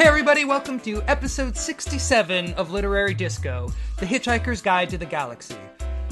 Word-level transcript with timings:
Hey, 0.00 0.06
everybody, 0.06 0.46
welcome 0.46 0.80
to 0.80 1.02
episode 1.02 1.58
67 1.58 2.54
of 2.54 2.70
Literary 2.70 3.12
Disco 3.12 3.70
The 3.98 4.06
Hitchhiker's 4.06 4.62
Guide 4.62 4.88
to 4.88 4.96
the 4.96 5.04
Galaxy. 5.04 5.58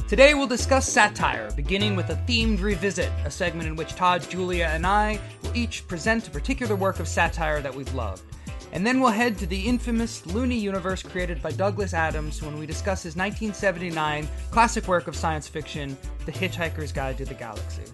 Today 0.07 0.35
we'll 0.35 0.47
discuss 0.47 0.87
satire, 0.87 1.51
beginning 1.53 1.97
with 1.97 2.11
a 2.11 2.17
themed 2.29 2.61
revisit, 2.61 3.11
a 3.25 3.31
segment 3.31 3.67
in 3.67 3.77
which 3.77 3.95
Tod, 3.95 4.29
Julia, 4.29 4.67
and 4.67 4.87
I 4.87 5.19
will 5.43 5.57
each 5.57 5.89
present 5.89 6.29
a 6.29 6.31
particular 6.31 6.77
work 6.77 7.01
of 7.01 7.09
satire 7.09 7.63
that 7.63 7.75
we've 7.75 7.95
loved. 7.95 8.25
And 8.73 8.87
then 8.87 9.01
we'll 9.01 9.11
head 9.11 9.39
to 9.39 9.47
the 9.47 9.63
infamous 9.63 10.27
Looney 10.27 10.59
universe 10.59 11.03
created 11.03 11.41
by 11.43 11.53
Douglas 11.53 11.95
Adams 11.95 12.43
when 12.43 12.59
we 12.59 12.67
discuss 12.67 13.03
his 13.03 13.17
1979 13.17 14.29
classic 14.51 14.87
work 14.87 15.09
of 15.09 15.17
science 15.17 15.49
fiction, 15.49 15.97
The 16.27 16.33
Hitchhiker's 16.33 16.93
Guide 16.93 17.17
to 17.17 17.25
the 17.25 17.33
Galaxy. 17.33 17.85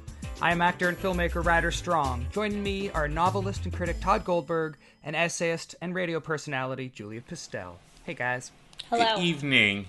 I 0.44 0.52
am 0.52 0.60
actor 0.60 0.90
and 0.90 0.98
filmmaker 0.98 1.42
Ryder 1.42 1.70
Strong. 1.70 2.26
Joining 2.30 2.62
me 2.62 2.90
are 2.90 3.08
novelist 3.08 3.64
and 3.64 3.72
critic 3.72 3.98
Tod 4.02 4.26
Goldberg 4.26 4.76
and 5.02 5.16
essayist 5.16 5.74
and 5.80 5.94
radio 5.94 6.20
personality 6.20 6.92
Julia 6.94 7.22
Pistell. 7.22 7.76
Hey 8.04 8.12
guys. 8.12 8.52
Hello. 8.90 9.16
Good 9.16 9.24
evening. 9.24 9.86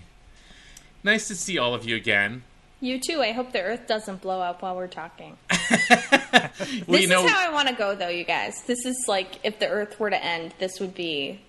Nice 1.04 1.28
to 1.28 1.36
see 1.36 1.58
all 1.58 1.74
of 1.74 1.84
you 1.84 1.98
again. 1.98 2.44
You 2.80 3.02
too. 3.02 3.22
I 3.22 3.34
hope 3.34 3.52
the 3.52 3.62
Earth 3.62 3.86
doesn't 3.86 4.22
blow 4.22 4.40
up 4.40 4.62
while 4.62 4.78
we're 4.78 4.88
talking. 4.88 5.36
Well, 6.88 6.98
this 7.00 7.02
you 7.02 7.08
know, 7.08 7.26
is 7.26 7.32
how 7.32 7.50
I 7.50 7.52
want 7.52 7.68
to 7.68 7.74
go, 7.76 7.96
though, 7.96 8.08
you 8.08 8.24
guys. 8.24 8.62
This 8.66 8.86
is 8.86 9.06
like 9.08 9.40
if 9.44 9.60
the 9.60 9.68
Earth 9.68 10.00
were 10.00 10.10
to 10.10 10.24
end, 10.24 10.54
this 10.58 10.80
would 10.80 10.96
be. 10.96 11.42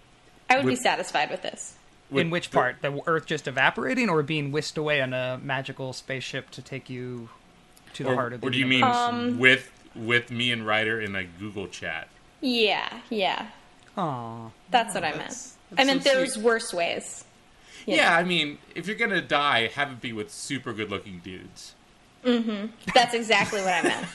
I 0.50 0.56
would 0.56 0.66
be 0.66 0.74
satisfied 0.74 1.30
with 1.30 1.42
this. 1.42 1.74
with 2.10 2.22
In 2.22 2.30
which 2.30 2.50
the- 2.50 2.54
part? 2.54 2.76
The 2.82 3.00
Earth 3.06 3.26
just 3.26 3.46
evaporating 3.46 4.08
or 4.08 4.22
being 4.22 4.50
whisked 4.52 4.76
away 4.78 5.00
on 5.00 5.12
a 5.12 5.38
magical 5.42 5.92
spaceship 5.92 6.50
to 6.52 6.62
take 6.62 6.90
you 6.90 7.28
to 7.96 8.04
the 8.04 8.10
Or, 8.10 8.14
heart 8.14 8.32
of 8.34 8.40
the 8.40 8.46
or 8.46 8.50
do 8.50 8.58
you 8.58 8.66
mean? 8.66 8.82
Um, 8.84 9.38
with 9.38 9.70
with 9.94 10.30
me 10.30 10.52
and 10.52 10.66
Ryder 10.66 11.00
in 11.00 11.14
a 11.16 11.24
Google 11.24 11.68
chat? 11.68 12.08
Yeah, 12.40 12.88
yeah. 13.10 13.46
Aw. 13.96 14.50
That's 14.70 14.94
what 14.94 15.04
I 15.04 15.12
meant. 15.16 15.32
I 15.72 15.76
that's 15.76 15.86
meant 15.86 16.02
so 16.04 16.14
there's 16.14 16.34
sweet. 16.34 16.44
worse 16.44 16.72
ways. 16.74 17.24
Yeah. 17.86 17.96
Yeah. 17.96 18.16
I 18.16 18.24
mean, 18.24 18.58
if 18.74 18.86
you're 18.86 18.96
gonna 18.96 19.22
die, 19.22 19.68
have 19.68 19.90
it 19.90 20.00
be 20.00 20.12
with 20.12 20.30
super 20.30 20.72
good-looking 20.72 21.20
dudes, 21.24 21.74
Mm-hmm. 22.24 22.66
That's 22.94 23.14
exactly 23.14 23.60
what 23.60 23.72
I 23.72 23.82
meant. 23.82 24.08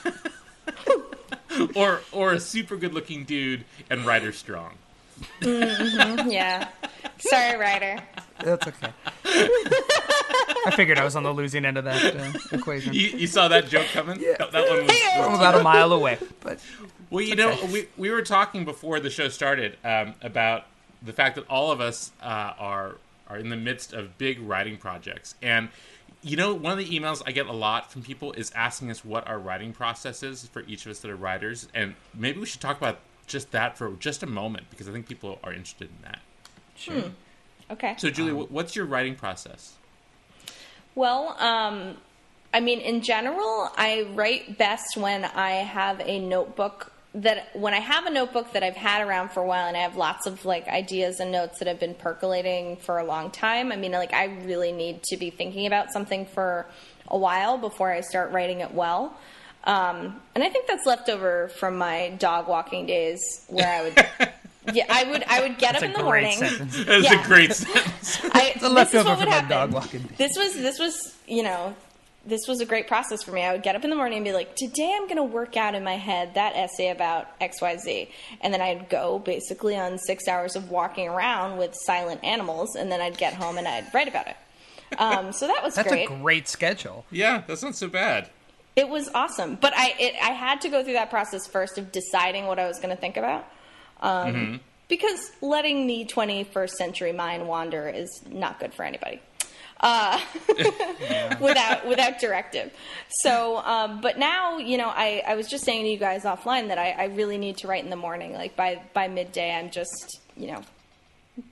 or 1.77 2.01
or 2.11 2.33
a 2.33 2.39
super 2.39 2.75
good-looking 2.77 3.23
dude 3.25 3.63
and 3.89 4.05
Ryder 4.05 4.31
Strong. 4.33 4.73
Mm-hmm, 5.41 6.29
Yeah. 6.29 6.67
Sorry, 7.19 7.57
Ryder. 7.57 7.99
That's 8.43 8.67
okay. 8.67 8.91
I 10.65 10.71
figured 10.75 10.97
I 10.99 11.03
was 11.03 11.15
on 11.15 11.23
the 11.23 11.33
losing 11.33 11.65
end 11.65 11.77
of 11.77 11.85
that 11.85 12.15
uh, 12.15 12.31
equation. 12.51 12.93
You, 12.93 13.07
you 13.09 13.27
saw 13.27 13.47
that 13.47 13.67
joke 13.67 13.87
coming? 13.93 14.19
That, 14.21 14.51
that 14.51 14.69
one 14.69 14.85
was. 14.85 14.91
I'm 15.15 15.33
about 15.33 15.59
a 15.59 15.63
mile 15.63 15.91
away, 15.93 16.17
but 16.41 16.59
Well, 17.09 17.23
you 17.23 17.35
know, 17.35 17.57
we, 17.71 17.87
we 17.97 18.09
were 18.09 18.21
talking 18.21 18.63
before 18.65 18.99
the 18.99 19.09
show 19.09 19.27
started 19.29 19.77
um, 19.83 20.13
about 20.21 20.65
the 21.01 21.13
fact 21.13 21.35
that 21.35 21.45
all 21.49 21.71
of 21.71 21.81
us 21.81 22.11
uh, 22.21 22.53
are 22.59 22.95
are 23.27 23.37
in 23.37 23.49
the 23.49 23.55
midst 23.57 23.93
of 23.93 24.17
big 24.17 24.39
writing 24.41 24.77
projects, 24.77 25.35
and 25.41 25.69
you 26.21 26.37
know, 26.37 26.53
one 26.53 26.71
of 26.73 26.77
the 26.77 26.87
emails 26.99 27.23
I 27.25 27.31
get 27.31 27.47
a 27.47 27.51
lot 27.53 27.91
from 27.91 28.03
people 28.03 28.31
is 28.33 28.51
asking 28.53 28.91
us 28.91 29.03
what 29.03 29.27
our 29.27 29.39
writing 29.39 29.73
process 29.73 30.21
is 30.21 30.45
for 30.47 30.61
each 30.67 30.85
of 30.85 30.91
us 30.91 30.99
that 30.99 31.09
are 31.09 31.15
writers, 31.15 31.67
and 31.73 31.95
maybe 32.13 32.39
we 32.39 32.45
should 32.45 32.61
talk 32.61 32.77
about 32.77 32.99
just 33.25 33.51
that 33.51 33.77
for 33.77 33.91
just 33.93 34.21
a 34.21 34.27
moment 34.27 34.65
because 34.69 34.87
I 34.87 34.91
think 34.91 35.07
people 35.07 35.39
are 35.43 35.51
interested 35.53 35.89
in 35.89 36.03
that. 36.03 36.19
sure. 36.75 37.03
Okay. 37.71 37.95
So, 37.97 38.09
Julie, 38.09 38.33
wh- 38.33 38.51
what's 38.51 38.75
your 38.75 38.85
writing 38.85 39.15
process? 39.15 39.75
Well, 40.95 41.35
um, 41.39 41.97
I 42.53 42.59
mean, 42.59 42.79
in 42.79 43.01
general, 43.01 43.69
I 43.77 44.07
write 44.13 44.57
best 44.57 44.97
when 44.97 45.23
I 45.25 45.51
have 45.51 46.01
a 46.01 46.19
notebook 46.19 46.91
that 47.13 47.49
when 47.53 47.73
I 47.73 47.79
have 47.79 48.05
a 48.05 48.09
notebook 48.09 48.53
that 48.53 48.63
I've 48.63 48.77
had 48.77 49.05
around 49.05 49.31
for 49.31 49.41
a 49.41 49.45
while 49.45 49.67
and 49.67 49.75
I 49.75 49.81
have 49.81 49.97
lots 49.97 50.27
of 50.27 50.45
like 50.45 50.67
ideas 50.69 51.19
and 51.19 51.29
notes 51.29 51.59
that 51.59 51.67
have 51.67 51.79
been 51.79 51.93
percolating 51.93 52.77
for 52.77 52.99
a 52.99 53.03
long 53.03 53.31
time. 53.31 53.71
I 53.73 53.75
mean, 53.75 53.91
like 53.91 54.13
I 54.13 54.25
really 54.45 54.71
need 54.71 55.03
to 55.03 55.17
be 55.17 55.29
thinking 55.29 55.65
about 55.65 55.91
something 55.91 56.25
for 56.25 56.67
a 57.09 57.17
while 57.17 57.57
before 57.57 57.91
I 57.91 57.99
start 57.99 58.31
writing 58.31 58.61
it 58.61 58.73
well. 58.73 59.17
Um, 59.65 60.21
and 60.33 60.43
I 60.43 60.49
think 60.49 60.67
that's 60.67 60.85
left 60.85 61.09
over 61.09 61.49
from 61.49 61.77
my 61.77 62.09
dog 62.17 62.47
walking 62.47 62.85
days 62.85 63.19
where 63.47 63.67
I 63.67 63.81
would, 63.83 64.31
yeah, 64.73 64.85
I 64.89 65.03
would, 65.05 65.23
I 65.27 65.41
would 65.41 65.57
get 65.57 65.73
That's 65.73 65.83
up 65.83 65.89
in 65.89 65.93
the 65.93 66.03
morning. 66.03 66.37
sentence. 66.37 66.83
That's 66.85 67.03
Yeah. 67.11 67.23
a 67.23 67.25
great 67.27 67.53
sentence. 67.53 68.19
I, 68.33 68.53
It's 68.55 68.57
a 68.57 68.59
this 68.59 68.63
is 68.69 68.71
leftover 68.73 69.09
what 69.09 69.19
from 69.19 69.29
my 69.29 69.35
happen. 69.35 69.49
dog 69.49 69.71
walking. 69.73 70.09
This 70.17 70.31
was 70.37 70.53
this 70.55 70.79
was 70.79 71.15
you 71.27 71.43
know 71.43 71.75
this 72.25 72.47
was 72.47 72.61
a 72.61 72.65
great 72.65 72.87
process 72.87 73.23
for 73.23 73.31
me. 73.31 73.41
I 73.41 73.51
would 73.51 73.63
get 73.63 73.75
up 73.75 73.83
in 73.83 73.89
the 73.89 73.95
morning 73.95 74.17
and 74.17 74.23
be 74.25 74.31
like, 74.31 74.55
today 74.55 74.93
I'm 74.95 75.05
going 75.07 75.17
to 75.17 75.23
work 75.23 75.57
out 75.57 75.73
in 75.73 75.83
my 75.83 75.97
head 75.97 76.35
that 76.35 76.55
essay 76.55 76.89
about 76.89 77.27
X 77.41 77.59
Y 77.61 77.77
Z, 77.77 78.09
and 78.41 78.53
then 78.53 78.61
I'd 78.61 78.89
go 78.89 79.17
basically 79.19 79.75
on 79.75 79.97
six 79.97 80.27
hours 80.27 80.55
of 80.55 80.69
walking 80.69 81.07
around 81.09 81.57
with 81.57 81.73
silent 81.85 82.23
animals, 82.23 82.75
and 82.75 82.91
then 82.91 83.01
I'd 83.01 83.17
get 83.17 83.33
home 83.33 83.57
and 83.57 83.67
I'd 83.67 83.91
write 83.93 84.07
about 84.07 84.27
it. 84.27 84.35
Um, 84.99 85.31
so 85.31 85.47
that 85.47 85.63
was 85.63 85.73
That's 85.75 85.87
great. 85.89 86.09
a 86.11 86.13
great 86.15 86.47
schedule. 86.47 87.05
yeah, 87.11 87.41
that's 87.47 87.63
not 87.63 87.75
so 87.75 87.87
bad. 87.87 88.29
It 88.75 88.87
was 88.87 89.09
awesome, 89.15 89.55
but 89.59 89.73
I 89.75 89.95
it, 89.99 90.13
I 90.21 90.31
had 90.31 90.61
to 90.61 90.69
go 90.69 90.83
through 90.83 90.93
that 90.93 91.09
process 91.09 91.47
first 91.47 91.77
of 91.79 91.91
deciding 91.91 92.45
what 92.45 92.59
I 92.59 92.67
was 92.67 92.77
going 92.77 92.95
to 92.95 93.01
think 93.01 93.17
about, 93.17 93.45
um, 94.01 94.59
because 94.87 95.31
letting 95.41 95.87
the 95.87 96.05
21st 96.05 96.69
century 96.71 97.13
mind 97.13 97.47
wander 97.47 97.87
is 97.89 98.09
not 98.29 98.59
good 98.59 98.73
for 98.73 98.83
anybody. 98.83 99.21
Uh, 99.79 100.19
without 101.39 101.87
without 101.87 102.19
directive. 102.19 102.71
So, 103.09 103.57
um, 103.57 103.99
but 103.99 104.19
now 104.19 104.57
you 104.57 104.77
know, 104.77 104.89
I, 104.89 105.23
I 105.27 105.35
was 105.35 105.47
just 105.47 105.65
saying 105.65 105.85
to 105.85 105.89
you 105.89 105.97
guys 105.97 106.23
offline 106.23 106.67
that 106.67 106.77
I, 106.77 106.91
I 106.91 107.05
really 107.05 107.37
need 107.37 107.57
to 107.57 107.67
write 107.67 107.83
in 107.83 107.89
the 107.89 107.95
morning. 107.95 108.33
Like 108.33 108.55
by 108.55 108.81
by 108.93 109.07
midday, 109.07 109.55
I'm 109.55 109.71
just 109.71 110.19
you 110.37 110.47
know 110.47 110.61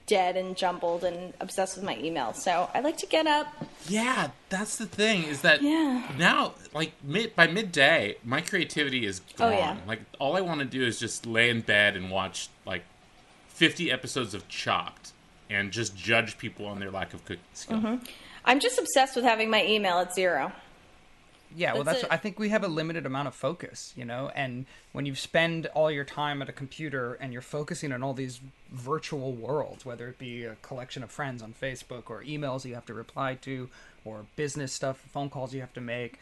dead 0.07 0.35
and 0.35 0.55
jumbled 0.57 1.03
and 1.03 1.33
obsessed 1.39 1.75
with 1.77 1.85
my 1.85 1.97
email. 1.97 2.33
So 2.33 2.69
I 2.73 2.81
like 2.81 2.97
to 2.97 3.05
get 3.07 3.25
up. 3.27 3.47
Yeah, 3.87 4.29
that's 4.49 4.75
the 4.77 4.85
thing 4.85 5.23
is 5.23 5.41
that 5.41 5.61
Yeah. 5.61 6.03
now, 6.17 6.53
like 6.73 6.91
mid 7.03 7.35
by 7.35 7.47
midday, 7.47 8.17
my 8.23 8.41
creativity 8.41 9.05
is 9.05 9.21
Oh, 9.35 9.49
gone. 9.49 9.53
yeah. 9.53 9.77
Like 9.87 10.01
all 10.19 10.35
I 10.35 10.41
want 10.41 10.59
to 10.59 10.65
do 10.65 10.83
is 10.85 10.99
just 10.99 11.25
lay 11.25 11.49
in 11.49 11.61
bed 11.61 11.95
and 11.95 12.11
watch 12.11 12.49
like 12.65 12.83
fifty 13.47 13.91
episodes 13.91 14.33
of 14.33 14.47
Chopped 14.47 15.11
and 15.49 15.71
just 15.71 15.95
judge 15.95 16.37
people 16.37 16.65
on 16.65 16.79
their 16.79 16.91
lack 16.91 17.13
of 17.13 17.23
cooking 17.25 17.43
skill. 17.53 17.77
Mm-hmm. 17.77 17.95
I'm 18.45 18.59
just 18.59 18.77
obsessed 18.79 19.15
with 19.15 19.25
having 19.25 19.49
my 19.49 19.65
email 19.65 19.99
at 19.99 20.13
zero. 20.13 20.51
Yeah, 21.55 21.73
well, 21.73 21.83
That's 21.83 22.01
that's. 22.01 22.11
it. 22.11 22.13
I 22.13 22.17
think 22.17 22.39
we 22.39 22.49
have 22.49 22.63
a 22.63 22.67
limited 22.67 23.05
amount 23.05 23.27
of 23.27 23.35
focus, 23.35 23.93
you 23.95 24.05
know, 24.05 24.31
and 24.35 24.65
when 24.91 25.05
you 25.05 25.15
spend 25.15 25.65
all 25.67 25.89
your 25.89 26.03
time 26.03 26.41
at 26.41 26.49
a 26.49 26.53
computer 26.53 27.15
and 27.15 27.33
you're 27.33 27.41
focusing 27.41 27.91
on 27.91 28.03
all 28.03 28.13
these 28.13 28.39
virtual 28.71 29.33
worlds, 29.33 29.85
whether 29.85 30.07
it 30.07 30.17
be 30.19 30.43
a 30.43 30.55
collection 30.61 31.01
of 31.03 31.11
friends 31.11 31.41
on 31.41 31.53
Facebook 31.59 32.09
or 32.09 32.23
emails 32.23 32.65
you 32.65 32.75
have 32.75 32.85
to 32.85 32.93
reply 32.93 33.35
to, 33.41 33.69
or 34.05 34.25
business 34.35 34.71
stuff, 34.71 34.97
phone 35.11 35.29
calls 35.29 35.53
you 35.53 35.61
have 35.61 35.73
to 35.73 35.81
make. 35.81 36.19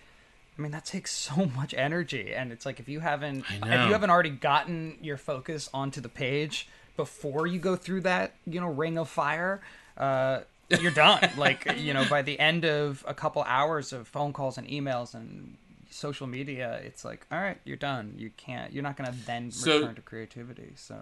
I 0.58 0.62
mean, 0.62 0.72
that 0.72 0.86
takes 0.86 1.12
so 1.28 1.46
much 1.46 1.74
energy, 1.74 2.34
and 2.34 2.52
it's 2.52 2.66
like 2.66 2.80
if 2.80 2.88
you 2.88 3.02
haven't, 3.02 3.46
if 3.50 3.64
you 3.64 3.94
haven't 3.94 4.10
already 4.10 4.30
gotten 4.32 4.98
your 5.02 5.18
focus 5.18 5.70
onto 5.74 6.02
the 6.02 6.10
page 6.10 6.68
before 6.96 7.46
you 7.46 7.60
go 7.60 7.76
through 7.76 8.02
that, 8.02 8.34
you 8.46 8.60
know, 8.60 8.68
ring 8.68 8.98
of 8.98 9.10
fire. 9.10 9.62
Uh, 9.98 10.42
you're 10.70 10.92
done. 10.92 11.30
like 11.38 11.78
you 11.78 11.94
know, 11.94 12.06
by 12.10 12.22
the 12.22 12.40
end 12.40 12.66
of 12.66 13.04
a 13.08 13.14
couple 13.14 13.44
hours 13.44 13.94
of 13.94 14.08
phone 14.08 14.34
calls 14.34 14.58
and 14.58 14.68
emails 14.68 15.14
and 15.14 15.58
social 15.90 16.28
media, 16.28 16.80
it's 16.84 17.04
like, 17.06 17.26
all 17.32 17.40
right, 17.40 17.58
you're 17.64 17.78
done. 17.78 18.14
You 18.18 18.30
can't. 18.38 18.74
You're 18.74 18.84
not 18.84 18.98
going 18.98 19.10
to 19.12 19.18
then 19.26 19.52
So- 19.52 19.80
return 19.80 19.96
to 19.96 20.02
creativity. 20.02 20.74
So 20.76 20.96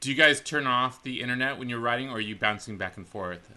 Do 0.00 0.10
you 0.10 0.16
guys 0.16 0.40
turn 0.40 0.66
off 0.66 1.02
the 1.02 1.20
internet 1.22 1.58
when 1.58 1.68
you're 1.68 1.78
writing, 1.80 2.10
or 2.10 2.16
are 2.16 2.20
you 2.20 2.36
bouncing 2.36 2.76
back 2.78 2.96
and 2.96 3.06
forth? 3.06 3.48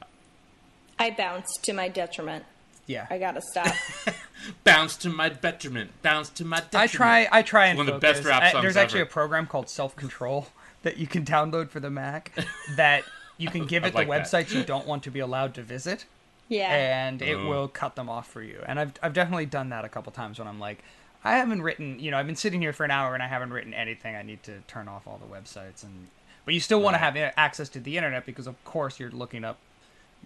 I 0.99 1.09
bounce 1.11 1.49
to 1.63 1.73
my 1.73 1.87
detriment. 1.89 2.45
yeah, 2.85 3.07
I 3.09 3.17
gotta 3.17 3.41
stop. 3.41 3.73
Bounce 4.63 4.95
to 4.97 5.09
my 5.09 5.29
detriment. 5.29 5.91
Bounce 6.01 6.29
to 6.29 6.45
my 6.45 6.57
detriment. 6.59 6.75
I 6.83 6.87
try. 6.87 7.27
I 7.31 7.41
try 7.43 7.65
and 7.67 7.77
One 7.77 7.87
of 7.87 7.93
the 7.95 7.99
best 7.99 8.23
rap 8.23 8.41
I- 8.43 8.51
songs 8.51 8.63
there's 8.63 8.77
actually 8.77 9.01
a 9.01 9.05
program 9.05 9.45
called 9.47 9.69
Self 9.69 9.95
Control 9.95 10.47
that 10.83 10.97
you 10.97 11.05
can 11.07 11.23
download 11.25 11.69
for 11.69 11.79
the 11.79 11.89
Mac 11.91 12.31
that 12.75 13.03
you 13.41 13.49
can 13.49 13.65
give 13.73 13.83
it 13.83 13.93
like 13.95 14.07
the 14.07 14.11
that. 14.13 14.25
websites 14.27 14.53
you 14.53 14.63
don't 14.63 14.85
want 14.87 15.03
to 15.03 15.11
be 15.11 15.19
allowed 15.19 15.53
to 15.55 15.61
visit. 15.63 16.05
Yeah. 16.47 16.73
and 16.73 17.21
it 17.21 17.35
Oh. 17.35 17.47
will 17.47 17.67
cut 17.69 17.95
them 17.95 18.09
off 18.09 18.27
for 18.29 18.41
you. 18.41 18.61
And 18.67 18.77
I've 18.79 18.91
I've 19.01 19.13
definitely 19.13 19.45
done 19.45 19.69
that 19.69 19.85
a 19.85 19.89
couple 19.89 20.11
times 20.11 20.37
when 20.37 20.47
I'm 20.49 20.59
like, 20.59 20.83
I 21.23 21.37
haven't 21.37 21.61
written, 21.61 21.97
you 21.99 22.11
know, 22.11 22.17
I've 22.17 22.25
been 22.27 22.35
sitting 22.35 22.59
here 22.61 22.73
for 22.73 22.83
an 22.83 22.91
hour 22.91 23.13
and 23.13 23.23
I 23.23 23.27
haven't 23.27 23.53
written 23.53 23.73
anything. 23.73 24.15
I 24.17 24.21
need 24.21 24.43
to 24.43 24.59
turn 24.67 24.87
off 24.89 25.07
all 25.07 25.17
the 25.17 25.33
websites 25.33 25.83
and 25.83 26.07
but 26.43 26.53
you 26.53 26.59
still 26.59 26.81
want 26.81 26.95
to 26.95 26.97
have 26.97 27.15
access 27.37 27.69
to 27.69 27.79
the 27.79 27.95
internet 27.95 28.25
because 28.25 28.47
of 28.47 28.61
course 28.65 28.99
you're 28.99 29.11
looking 29.11 29.43
up 29.45 29.59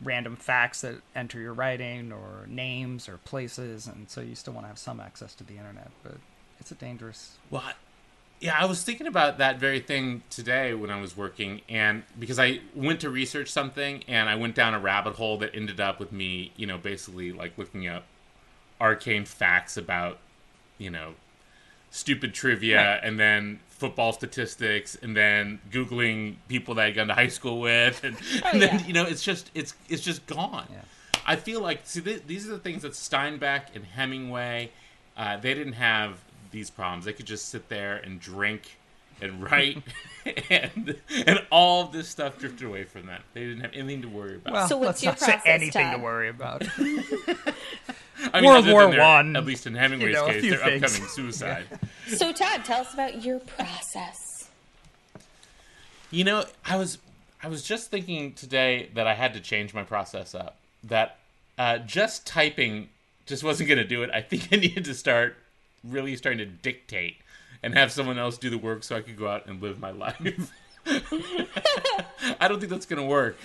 random 0.04 0.36
facts 0.36 0.82
that 0.82 0.96
enter 1.16 1.40
your 1.40 1.54
writing 1.54 2.12
or 2.12 2.46
names 2.48 3.08
or 3.08 3.18
places 3.18 3.86
and 3.88 4.10
so 4.10 4.20
you 4.22 4.34
still 4.36 4.54
want 4.54 4.64
to 4.66 4.68
have 4.70 4.78
some 4.80 5.00
access 5.00 5.36
to 5.36 5.44
the 5.44 5.58
internet, 5.58 5.92
but 6.04 6.16
it's 6.60 6.72
a 6.72 6.76
dangerous 6.76 7.34
Well, 7.52 7.62
I- 7.66 7.74
yeah, 8.40 8.56
I 8.60 8.66
was 8.66 8.84
thinking 8.84 9.08
about 9.08 9.38
that 9.38 9.60
very 9.60 9.80
thing 9.80 10.24
today 10.30 10.74
when 10.74 10.90
I 10.92 11.00
was 11.00 11.16
working, 11.16 11.62
and 11.70 12.04
because 12.20 12.38
I 12.40 12.60
went 12.76 13.00
to 13.02 13.10
research 13.10 13.50
something 13.50 14.04
and 14.08 14.30
I 14.30 14.36
went 14.36 14.56
down 14.56 14.74
a 14.74 14.80
rabbit 14.80 15.16
hole 15.16 15.38
that 15.40 15.56
ended 15.56 15.80
up 15.80 16.00
with 16.00 16.12
me, 16.12 16.52
you 16.58 16.68
know, 16.68 16.78
basically 16.78 17.32
like 17.32 17.58
looking 17.58 17.88
up 17.88 18.04
arcane 18.80 19.26
facts 19.26 19.78
about, 19.78 20.20
you 20.78 20.90
know, 20.90 21.14
stupid 21.92 22.34
trivia 22.34 22.78
Right. 22.78 23.00
and 23.04 23.18
then 23.18 23.60
football 23.70 24.12
statistics 24.12 24.96
and 25.02 25.16
then 25.16 25.60
googling 25.72 26.36
people 26.50 26.76
that 26.76 26.86
I'd 26.88 26.96
gone 26.96 27.08
to 27.08 27.14
high 27.14 27.28
school 27.30 27.62
with 27.62 28.04
and, 28.04 28.18
and 28.46 28.62
then 28.62 28.80
yeah. 28.80 28.86
you 28.86 28.94
know 28.94 29.04
it's 29.06 29.24
just 29.24 29.50
it's 29.54 29.74
it's 29.90 30.02
just 30.04 30.26
gone. 30.26 30.68
Yeah. 30.70 30.82
I 31.26 31.38
feel 31.38 31.62
like 31.62 31.82
see 31.84 32.02
th- 32.02 32.24
these 32.28 32.48
are 32.48 32.52
the 32.52 32.60
things 32.60 32.82
that 32.82 32.92
Steinbeck 32.92 33.74
and 33.76 33.86
Hemingway 33.86 34.72
uh, 35.18 35.38
they 35.38 35.54
didn't 35.54 35.74
have 35.74 36.20
these 36.56 36.70
problems. 36.70 37.06
They 37.06 37.14
could 37.14 37.26
just 37.28 37.50
sit 37.50 37.68
there 37.70 37.98
and 37.98 38.20
drink 38.20 38.78
and 39.22 39.42
write 39.44 39.78
and 40.50 40.96
and 41.26 41.42
all 41.52 41.84
of 41.86 41.92
this 41.92 42.08
stuff 42.10 42.38
drifted 42.40 42.66
away 42.66 42.84
from 42.86 43.06
them. 43.06 43.22
They 43.34 43.42
didn't 43.42 43.62
have 43.62 43.74
anything 43.74 44.02
to 44.04 44.08
worry 44.10 44.36
about. 44.38 44.54
Well, 44.54 44.68
So 44.68 44.78
what's 44.78 45.04
let's 45.04 45.04
your 45.04 45.12
not 45.12 45.20
say 45.20 45.32
process, 45.34 45.46
anything 45.46 45.84
Tod? 45.86 45.98
to 45.98 46.02
worry 46.04 46.30
about. 46.30 46.64
I 48.34 48.42
World 48.42 48.68
War 48.68 48.90
their- 48.90 49.02
One, 49.02 49.36
at 49.36 49.46
least 49.46 49.68
in 49.68 49.76
Hemingway's 49.76 50.08
you 50.10 50.14
know, 50.14 50.26
case, 50.28 50.42
few 50.42 50.52
their 50.58 50.60
things. 50.66 50.84
upcoming 50.84 51.10
suicide. 51.10 51.66
So 52.08 52.32
Tod, 52.32 52.64
tell 52.66 52.82
us 52.82 52.94
about 52.94 53.24
your 53.24 53.40
process. 53.40 54.50
You 56.12 56.24
know, 56.24 56.46
I 56.66 56.78
was 56.78 56.98
I 57.44 57.48
was 57.50 57.64
just 57.64 57.92
thinking 57.92 58.34
today 58.34 58.90
that 58.96 59.06
I 59.08 59.14
had 59.14 59.34
to 59.34 59.40
change 59.42 59.74
my 59.74 59.84
process 59.84 60.34
up. 60.34 60.58
That 60.84 61.18
uh, 61.58 61.80
just 61.80 62.26
typing 62.26 62.90
just 63.26 63.44
wasn't 63.44 63.68
going 63.70 63.78
to 63.80 63.88
do 63.88 64.04
it. 64.04 64.10
I 64.14 64.22
think 64.22 64.48
I 64.52 64.56
needed 64.58 64.86
to 64.86 64.94
start 64.94 65.36
really 65.88 66.16
starting 66.16 66.40
to 66.40 66.46
dictate 66.46 67.18
and 67.64 67.74
have 67.74 67.92
someone 67.92 68.18
else 68.18 68.38
do 68.38 68.50
the 68.50 68.58
work 68.58 68.84
so 68.84 68.96
I 68.96 69.02
could 69.02 69.18
go 69.18 69.28
out 69.28 69.48
and 69.48 69.62
live 69.62 69.80
my 69.80 69.92
life. 70.06 70.52
I 72.40 72.48
don't 72.48 72.60
think 72.60 72.70
that's 72.70 72.86
going 72.86 73.02
to 73.02 73.08
work. 73.08 73.38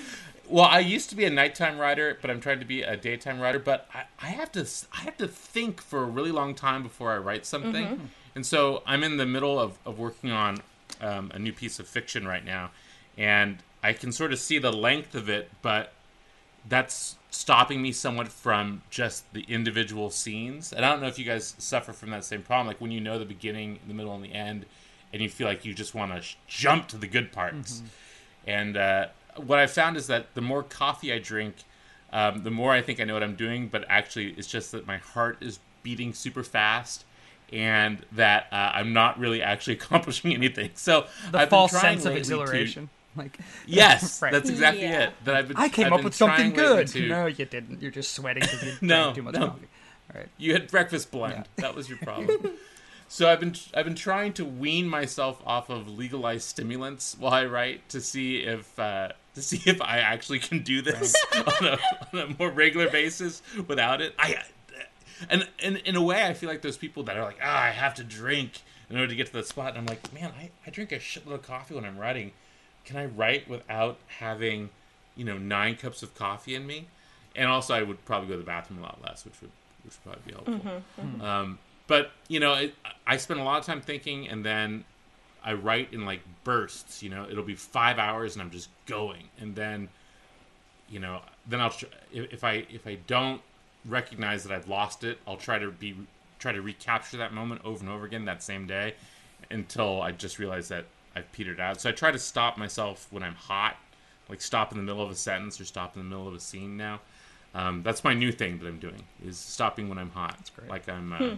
Well, 0.49 0.65
I 0.65 0.81
used 0.81 1.11
to 1.11 1.17
be 1.17 1.25
a 1.25 1.31
nighttime 1.31 1.79
writer, 1.79 2.19
but 2.21 2.29
I'm 2.31 2.41
trying 2.41 2.59
to 2.59 2.67
be 2.67 2.83
a 2.83 2.97
daytime 2.97 3.39
writer. 3.41 3.61
But 3.61 3.89
I, 3.95 4.03
I 4.21 4.27
have 4.31 4.51
to 4.53 4.67
I 4.93 5.03
have 5.03 5.17
to 5.19 5.29
think 5.29 5.81
for 5.81 6.03
a 6.03 6.07
really 6.07 6.33
long 6.33 6.55
time 6.55 6.83
before 6.83 7.13
I 7.13 7.19
write 7.19 7.47
something, 7.47 8.11
and 8.35 8.45
so 8.45 8.83
I'm 8.85 9.05
in 9.05 9.17
the 9.17 9.27
middle 9.27 9.61
of, 9.61 9.79
of 9.87 9.99
working 9.99 10.33
on 10.33 10.59
um, 11.01 11.31
a 11.33 11.39
new 11.39 11.53
piece 11.53 11.79
of 11.79 11.87
fiction 11.87 12.27
right 12.27 12.45
now, 12.45 12.73
and 13.17 13.59
I 13.83 13.93
can 13.93 14.11
sort 14.11 14.33
of 14.33 14.41
see 14.41 14.59
the 14.59 14.73
length 14.73 15.15
of 15.15 15.29
it, 15.29 15.51
but 15.63 15.93
that's 16.69 17.17
stopping 17.31 17.81
me 17.81 17.93
somewhat 17.93 18.29
from 18.29 18.83
just 18.91 19.33
the 19.33 19.45
individual 19.49 20.11
scenes. 20.11 20.73
And 20.73 20.85
I 20.85 20.91
don't 20.91 21.01
know 21.01 21.07
if 21.07 21.19
you 21.19 21.25
guys 21.25 21.55
suffer 21.59 21.93
from 21.93 22.11
that 22.11 22.25
same 22.25 22.43
problem, 22.43 22.67
like 22.67 22.81
when 22.81 22.91
you 22.91 23.01
know 23.01 23.19
the 23.19 23.25
beginning, 23.25 23.79
the 23.87 23.95
middle, 23.95 24.15
and 24.15 24.25
the 24.25 24.33
end, 24.33 24.67
and 25.13 25.23
you 25.23 25.29
feel 25.29 25.47
like 25.47 25.65
you 25.65 25.75
just 25.75 25.95
want 25.95 26.13
to 26.15 26.23
sh- 26.23 26.37
jump 26.47 26.89
to 26.89 26.97
the 26.99 27.07
good 27.07 27.33
parts. 27.33 27.83
And 28.47 28.77
uh, 28.77 29.09
what 29.37 29.59
I 29.59 29.67
found 29.67 29.97
is 29.97 30.07
that 30.09 30.35
the 30.35 30.41
more 30.41 30.63
coffee 30.63 31.13
I 31.13 31.19
drink, 31.19 31.55
um, 32.13 32.43
the 32.43 32.51
more 32.51 32.73
I 32.73 32.83
think 32.83 33.01
I 33.01 33.05
know 33.05 33.15
what 33.15 33.23
I'm 33.23 33.37
doing. 33.37 33.69
But 33.69 33.85
actually, 33.89 34.35
it's 34.37 34.49
just 34.49 34.73
that 34.73 34.87
my 34.87 34.99
heart 34.99 35.39
is 35.41 35.61
beating 35.83 36.13
super 36.13 36.43
fast, 36.43 37.05
and 37.53 38.05
that 38.13 38.47
uh, 38.53 38.73
I'm 38.75 38.93
not 38.93 39.19
really 39.19 39.43
actually 39.43 39.75
accomplishing 39.81 40.35
anything. 40.35 40.71
So 40.75 41.07
the 41.31 41.39
I've 41.39 41.49
been 41.49 41.49
false 41.51 41.73
sense 41.73 42.05
of 42.05 42.13
lately 42.13 42.15
to- 42.15 42.19
exhilaration. 42.19 42.91
Like, 43.17 43.39
Yes, 43.67 44.23
Right. 44.23 44.33
that's 44.33 44.49
exactly 44.49 44.83
Yeah. 44.85 45.05
it. 45.09 45.13
That 45.25 45.35
I've 45.35 45.49
been. 45.49 45.57
I 45.57 45.69
came 45.69 45.87
I've 45.87 45.93
up 45.95 45.99
been 45.99 46.05
with 46.05 46.15
something 46.15 46.53
good. 46.53 46.87
to- 46.89 47.09
No, 47.09 47.27
you 47.27 47.45
didn't. 47.45 47.83
You're 47.83 47.91
just 47.91 48.13
sweating 48.15 48.43
because 48.43 48.63
you 48.63 48.73
No, 48.83 49.03
drank 49.05 49.17
too 49.17 49.23
much 49.23 49.35
no. 49.35 49.49
coffee. 49.49 49.69
All 50.15 50.21
right. 50.21 50.29
You 50.39 50.53
had 50.53 50.71
breakfast 50.71 51.11
blend. 51.11 51.49
That 51.57 51.75
was 51.75 51.89
your 51.89 51.99
problem. 51.99 52.53
so 53.09 53.29
I've 53.29 53.41
been 53.41 53.55
I've 53.75 53.85
been 53.85 53.95
trying 53.97 54.33
to 54.35 54.45
wean 54.45 54.87
myself 54.89 55.43
off 55.45 55.71
of 55.71 55.89
legalized 55.89 56.49
stimulants 56.49 57.17
while 57.19 57.33
I 57.33 57.47
write 57.47 57.89
to 57.91 58.01
see 58.01 58.39
if 58.39 58.79
uh, 58.79 59.09
to 59.35 59.43
see 59.43 59.61
if 59.67 59.81
I 59.83 59.99
actually 59.99 60.39
can 60.39 60.63
do 60.63 60.81
this 60.83 61.15
on, 61.35 61.67
a, 61.67 61.79
on 62.13 62.19
a 62.21 62.37
more 62.39 62.51
regular 62.51 62.89
basis 62.91 63.43
without 63.67 64.01
it. 64.01 64.15
I 64.19 64.37
and, 65.29 65.49
and 65.63 65.77
in 65.79 65.97
a 65.97 66.03
way, 66.03 66.25
I 66.25 66.33
feel 66.33 66.49
like 66.49 66.63
those 66.63 66.77
people 66.79 67.03
that 67.05 67.17
are 67.17 67.25
like, 67.25 67.39
ah, 67.43 67.63
I 67.65 67.71
have 67.71 67.95
to 67.97 68.05
drink 68.05 68.63
in 68.89 68.97
order 68.97 69.09
to 69.09 69.15
get 69.15 69.27
to 69.27 69.33
the 69.35 69.43
spot. 69.45 69.71
And 69.71 69.79
I'm 69.79 69.87
like, 69.87 70.13
man, 70.15 70.33
I, 70.39 70.51
I 70.67 70.71
drink 70.71 70.93
a 70.93 70.97
shitload 70.99 71.35
of 71.35 71.43
coffee 71.43 71.75
when 71.75 71.85
I'm 71.85 71.99
writing. 71.99 72.33
Can 72.91 72.99
I 72.99 73.07
write 73.07 73.49
without 73.49 73.99
having, 74.19 74.69
you 75.17 75.25
know, 75.25 75.39
nine 75.39 75.77
cups 75.77 76.03
of 76.03 76.15
coffee 76.17 76.57
in 76.57 76.67
me? 76.67 76.87
And 77.37 77.49
also, 77.49 77.73
I 77.73 77.83
would 77.83 78.05
probably 78.05 78.29
go 78.29 78.35
to 78.35 78.41
the 78.41 78.45
bathroom 78.45 78.81
a 78.81 78.83
lot 78.83 78.99
less, 79.03 79.25
which 79.25 79.41
would 79.41 79.51
which 79.85 79.95
would 79.95 80.13
probably 80.13 80.23
be 80.27 80.33
helpful. 80.33 80.55
Mm-hmm, 80.55 81.01
mm-hmm. 81.01 81.17
Hmm. 81.17 81.23
Um, 81.23 81.59
but 81.87 82.11
you 82.29 82.41
know, 82.41 82.55
it, 82.55 82.75
I 83.07 83.17
spend 83.17 83.39
a 83.39 83.45
lot 83.45 83.61
of 83.61 83.65
time 83.65 83.81
thinking, 83.81 84.29
and 84.29 84.45
then 84.45 84.85
I 85.45 85.53
write 85.53 85.93
in 85.93 86.05
like 86.05 86.21
bursts. 86.43 87.01
You 87.01 87.11
know, 87.11 87.29
it'll 87.31 87.45
be 87.45 87.55
five 87.55 87.99
hours, 87.99 88.35
and 88.35 88.43
I'm 88.43 88.51
just 88.51 88.69
going, 88.87 89.29
and 89.39 89.55
then 89.55 89.89
you 90.89 90.99
know, 90.99 91.21
then 91.47 91.61
I'll 91.61 91.71
tr- 91.71 91.87
if 92.13 92.33
if 92.33 92.45
I 92.45 92.67
if 92.71 92.89
I 92.89 92.97
don't 93.07 93.41
recognize 93.85 94.43
that 94.43 94.53
I've 94.53 94.69
lost 94.69 95.05
it, 95.05 95.19
I'll 95.29 95.37
try 95.37 95.61
to 95.61 95.71
be 95.71 95.95
try 96.41 96.51
to 96.51 96.61
recapture 96.61 97.19
that 97.19 97.33
moment 97.33 97.61
over 97.65 97.79
and 97.81 97.89
over 97.89 98.05
again 98.05 98.25
that 98.25 98.43
same 98.43 98.67
day 98.67 98.95
until 99.49 100.03
I 100.03 100.11
just 100.11 100.41
realize 100.41 100.69
that 100.69 100.87
I've 101.15 101.31
petered 101.33 101.61
out. 101.61 101.81
So 101.81 101.89
I 101.89 101.93
try 101.93 102.11
to 102.11 102.19
stop 102.19 102.57
myself 102.59 103.07
when 103.11 103.23
I'm 103.23 103.35
hot, 103.35 103.77
like 104.29 104.41
stop 104.41 104.73
in 104.73 104.79
the 104.79 104.85
middle 104.85 105.03
of 105.03 105.11
a 105.11 105.15
sentence 105.17 105.61
or 105.61 105.65
stop 105.65 105.97
in 105.97 106.03
the 106.03 106.09
middle 106.09 106.29
of 106.29 106.35
a 106.35 106.41
scene 106.41 106.77
now. 106.77 107.01
Um, 107.55 107.83
that's 107.83 108.05
my 108.05 108.15
new 108.15 108.31
thing 108.31 108.59
that 108.59 108.67
I'm 108.69 108.79
doing 108.79 109.03
is 109.27 109.37
stopping 109.39 109.89
when 109.89 109.99
I'm 109.99 110.11
hot. 110.11 110.37
That's 110.37 110.51
great. 110.51 110.71
Like 110.71 110.89
I'm 110.89 111.13
uh, 111.13 111.37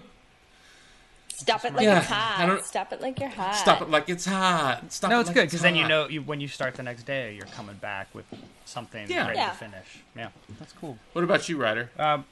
Stop 1.34 1.64
it 1.64 1.74
like 1.74 1.84
Yeah, 1.84 1.98
it's 1.98 2.06
hot. 2.06 2.64
Stop 2.64 2.92
it 2.92 3.00
like 3.00 3.18
you're 3.18 3.28
hot. 3.30 3.54
stop 3.56 3.80
it 3.82 3.88
like 3.90 4.08
it's 4.08 4.26
hot. 4.26 4.92
Stop 4.92 5.10
No, 5.10 5.16
it 5.16 5.20
it's 5.20 5.28
like 5.28 5.34
good 5.34 5.46
because 5.46 5.62
then 5.62 5.74
you 5.74 5.88
know 5.88 6.06
you, 6.08 6.22
when 6.22 6.40
you 6.40 6.48
start 6.48 6.74
the 6.74 6.82
next 6.82 7.04
day, 7.04 7.34
you're 7.34 7.46
coming 7.46 7.76
back 7.76 8.14
with 8.14 8.26
something 8.64 9.08
Yeah. 9.10 9.26
ready 9.26 9.38
Yeah. 9.38 9.50
to 9.50 9.56
finish. 9.56 9.98
Yeah, 10.14 10.28
that's 10.58 10.72
cool. 10.74 10.98
What 11.14 11.24
about 11.24 11.48
you, 11.48 11.56
Ryder? 11.56 11.90
Um, 11.98 12.24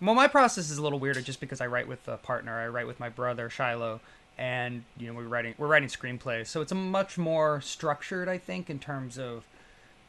well, 0.00 0.14
my 0.14 0.26
process 0.28 0.70
is 0.70 0.78
a 0.78 0.82
little 0.82 0.98
weirder 0.98 1.20
just 1.20 1.40
because 1.40 1.60
I 1.60 1.66
write 1.66 1.86
with 1.88 2.06
a 2.08 2.16
partner. 2.16 2.58
I 2.58 2.66
write 2.68 2.86
with 2.86 2.98
my 2.98 3.08
brother 3.08 3.48
Shiloh, 3.48 4.00
and 4.38 4.84
you 4.98 5.08
know 5.08 5.14
we're 5.14 5.28
writing 5.28 5.54
we're 5.58 5.66
writing 5.66 5.88
screenplays, 5.88 6.46
so 6.46 6.60
it's 6.60 6.72
a 6.72 6.76
much 6.76 7.18
more 7.18 7.60
structured, 7.60 8.28
I 8.28 8.38
think, 8.38 8.70
in 8.70 8.78
terms 8.78 9.18
of 9.18 9.44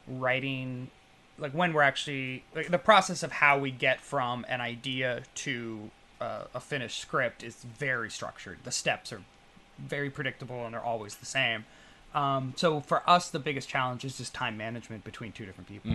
writing. 0.08 0.90
Like 1.40 1.52
when 1.52 1.72
we're 1.72 1.84
actually 1.84 2.44
like 2.56 2.70
the 2.70 2.80
process 2.80 3.22
of 3.22 3.32
how 3.32 3.60
we 3.60 3.70
get 3.70 4.02
from 4.02 4.46
an 4.50 4.60
idea 4.60 5.22
to 5.36 5.92
uh, 6.20 6.44
a 6.54 6.60
finished 6.60 7.00
script 7.00 7.44
is 7.44 7.56
very 7.56 8.10
structured. 8.10 8.58
The 8.64 8.72
steps 8.72 9.14
are 9.14 9.22
very 9.78 10.10
predictable 10.10 10.66
and 10.66 10.74
they're 10.74 10.84
always 10.84 11.16
the 11.16 11.26
same. 11.26 11.66
Um, 12.16 12.54
so 12.58 12.80
for 12.80 13.08
us, 13.08 13.30
the 13.30 13.40
biggest 13.40 13.70
challenge 13.70 14.04
is 14.04 14.18
just 14.18 14.34
time 14.34 14.58
management 14.58 15.04
between 15.04 15.32
two 15.32 15.46
different 15.46 15.68
people. 15.68 15.92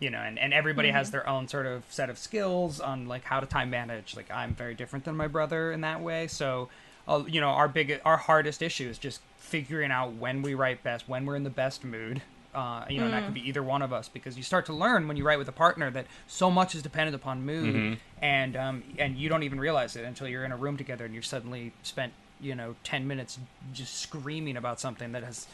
You 0.00 0.10
know, 0.10 0.18
and, 0.18 0.36
and 0.36 0.52
everybody 0.52 0.90
has 0.90 1.12
their 1.12 1.28
own 1.28 1.46
sort 1.46 1.66
of 1.66 1.84
set 1.88 2.10
of 2.10 2.18
skills 2.18 2.80
on 2.80 3.06
like 3.06 3.22
how 3.22 3.38
to 3.38 3.46
time 3.46 3.70
manage. 3.70 4.16
Like 4.16 4.28
I'm 4.32 4.54
very 4.54 4.74
different 4.74 5.04
than 5.04 5.16
my 5.16 5.28
brother 5.28 5.70
in 5.70 5.82
that 5.82 6.00
way. 6.00 6.26
So, 6.26 6.68
uh, 7.08 7.24
you 7.26 7.40
know, 7.40 7.48
our 7.48 7.68
big, 7.68 8.00
our 8.04 8.16
hardest 8.16 8.62
issue 8.62 8.88
is 8.88 8.98
just 8.98 9.20
figuring 9.36 9.90
out 9.90 10.14
when 10.14 10.42
we 10.42 10.54
write 10.54 10.82
best, 10.82 11.08
when 11.08 11.26
we're 11.26 11.36
in 11.36 11.44
the 11.44 11.50
best 11.50 11.84
mood. 11.84 12.22
Uh, 12.54 12.84
you 12.90 12.98
know, 12.98 13.06
and 13.06 13.14
that 13.14 13.24
could 13.24 13.34
be 13.34 13.48
either 13.48 13.62
one 13.62 13.80
of 13.80 13.94
us 13.94 14.08
because 14.08 14.36
you 14.36 14.42
start 14.42 14.66
to 14.66 14.74
learn 14.74 15.08
when 15.08 15.16
you 15.16 15.24
write 15.24 15.38
with 15.38 15.48
a 15.48 15.52
partner 15.52 15.90
that 15.90 16.06
so 16.26 16.50
much 16.50 16.74
is 16.74 16.82
dependent 16.82 17.14
upon 17.14 17.46
mood, 17.46 17.74
and 18.20 18.56
um, 18.56 18.82
and 18.98 19.16
you 19.16 19.30
don't 19.30 19.42
even 19.42 19.58
realize 19.58 19.96
it 19.96 20.04
until 20.04 20.28
you're 20.28 20.44
in 20.44 20.52
a 20.52 20.56
room 20.56 20.76
together 20.76 21.06
and 21.06 21.14
you've 21.14 21.24
suddenly 21.24 21.72
spent 21.82 22.12
you 22.42 22.54
know 22.54 22.74
10 22.84 23.06
minutes 23.06 23.38
just 23.72 23.94
screaming 24.00 24.58
about 24.58 24.78
something 24.80 25.12
that 25.12 25.22
has 25.24 25.46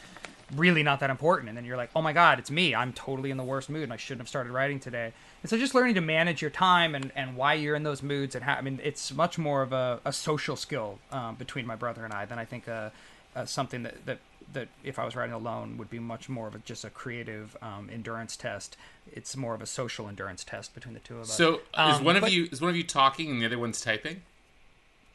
really 0.55 0.83
not 0.83 0.99
that 1.01 1.09
important. 1.09 1.49
And 1.49 1.57
then 1.57 1.65
you're 1.65 1.77
like 1.77 1.89
oh 1.95 2.01
my 2.01 2.13
god 2.13 2.39
it's 2.39 2.51
me. 2.51 2.73
I'm 2.75 2.93
totally 2.93 3.31
in 3.31 3.37
the 3.37 3.43
worst 3.43 3.69
mood 3.69 3.83
and 3.83 3.93
i 3.93 3.97
shouldn't 3.97 4.21
have 4.21 4.29
started 4.29 4.51
writing 4.51 4.79
today. 4.79 5.13
And 5.41 5.49
so 5.49 5.57
just 5.57 5.73
learning 5.75 5.95
to 5.95 6.01
manage 6.01 6.41
your 6.41 6.51
time 6.51 6.95
and, 6.95 7.11
and 7.15 7.35
why 7.37 7.53
you're 7.53 7.75
in 7.75 7.83
those 7.83 8.01
moods 8.03 8.35
and 8.35 8.43
how 8.43 8.55
i 8.55 8.61
mean 8.61 8.79
it's 8.83 9.13
much 9.13 9.37
more 9.37 9.61
of 9.61 9.71
a, 9.73 9.99
a 10.05 10.11
social 10.13 10.55
skill 10.55 10.99
um, 11.11 11.35
between 11.35 11.65
my 11.65 11.75
brother 11.75 12.03
and 12.03 12.13
i 12.13 12.25
than 12.25 12.37
i 12.39 12.45
think 12.45 12.67
uh, 12.67 12.89
uh, 13.35 13.45
something 13.45 13.83
that, 13.83 14.05
that 14.05 14.17
that 14.53 14.67
if 14.83 14.97
i 14.99 15.05
was 15.05 15.15
writing 15.15 15.33
alone 15.33 15.77
would 15.77 15.89
be 15.89 15.99
much 15.99 16.27
more 16.27 16.47
of 16.47 16.55
a, 16.55 16.59
just 16.59 16.83
a 16.83 16.89
creative 16.89 17.55
um, 17.61 17.89
endurance 17.93 18.35
test. 18.35 18.75
It's 19.11 19.37
more 19.37 19.53
of 19.55 19.61
a 19.61 19.65
social 19.67 20.07
endurance 20.07 20.43
test 20.43 20.73
between 20.73 20.93
the 20.95 20.99
two 20.99 21.15
of 21.15 21.21
us. 21.21 21.33
So 21.33 21.55
is 21.55 21.59
Um, 21.75 22.03
one 22.03 22.15
of 22.15 22.21
but- 22.21 22.31
you 22.31 22.47
is 22.51 22.59
one 22.59 22.69
of 22.69 22.75
you 22.75 22.83
talking 22.83 23.29
and 23.29 23.41
the 23.41 23.45
other 23.45 23.59
one's 23.59 23.79
typing? 23.81 24.21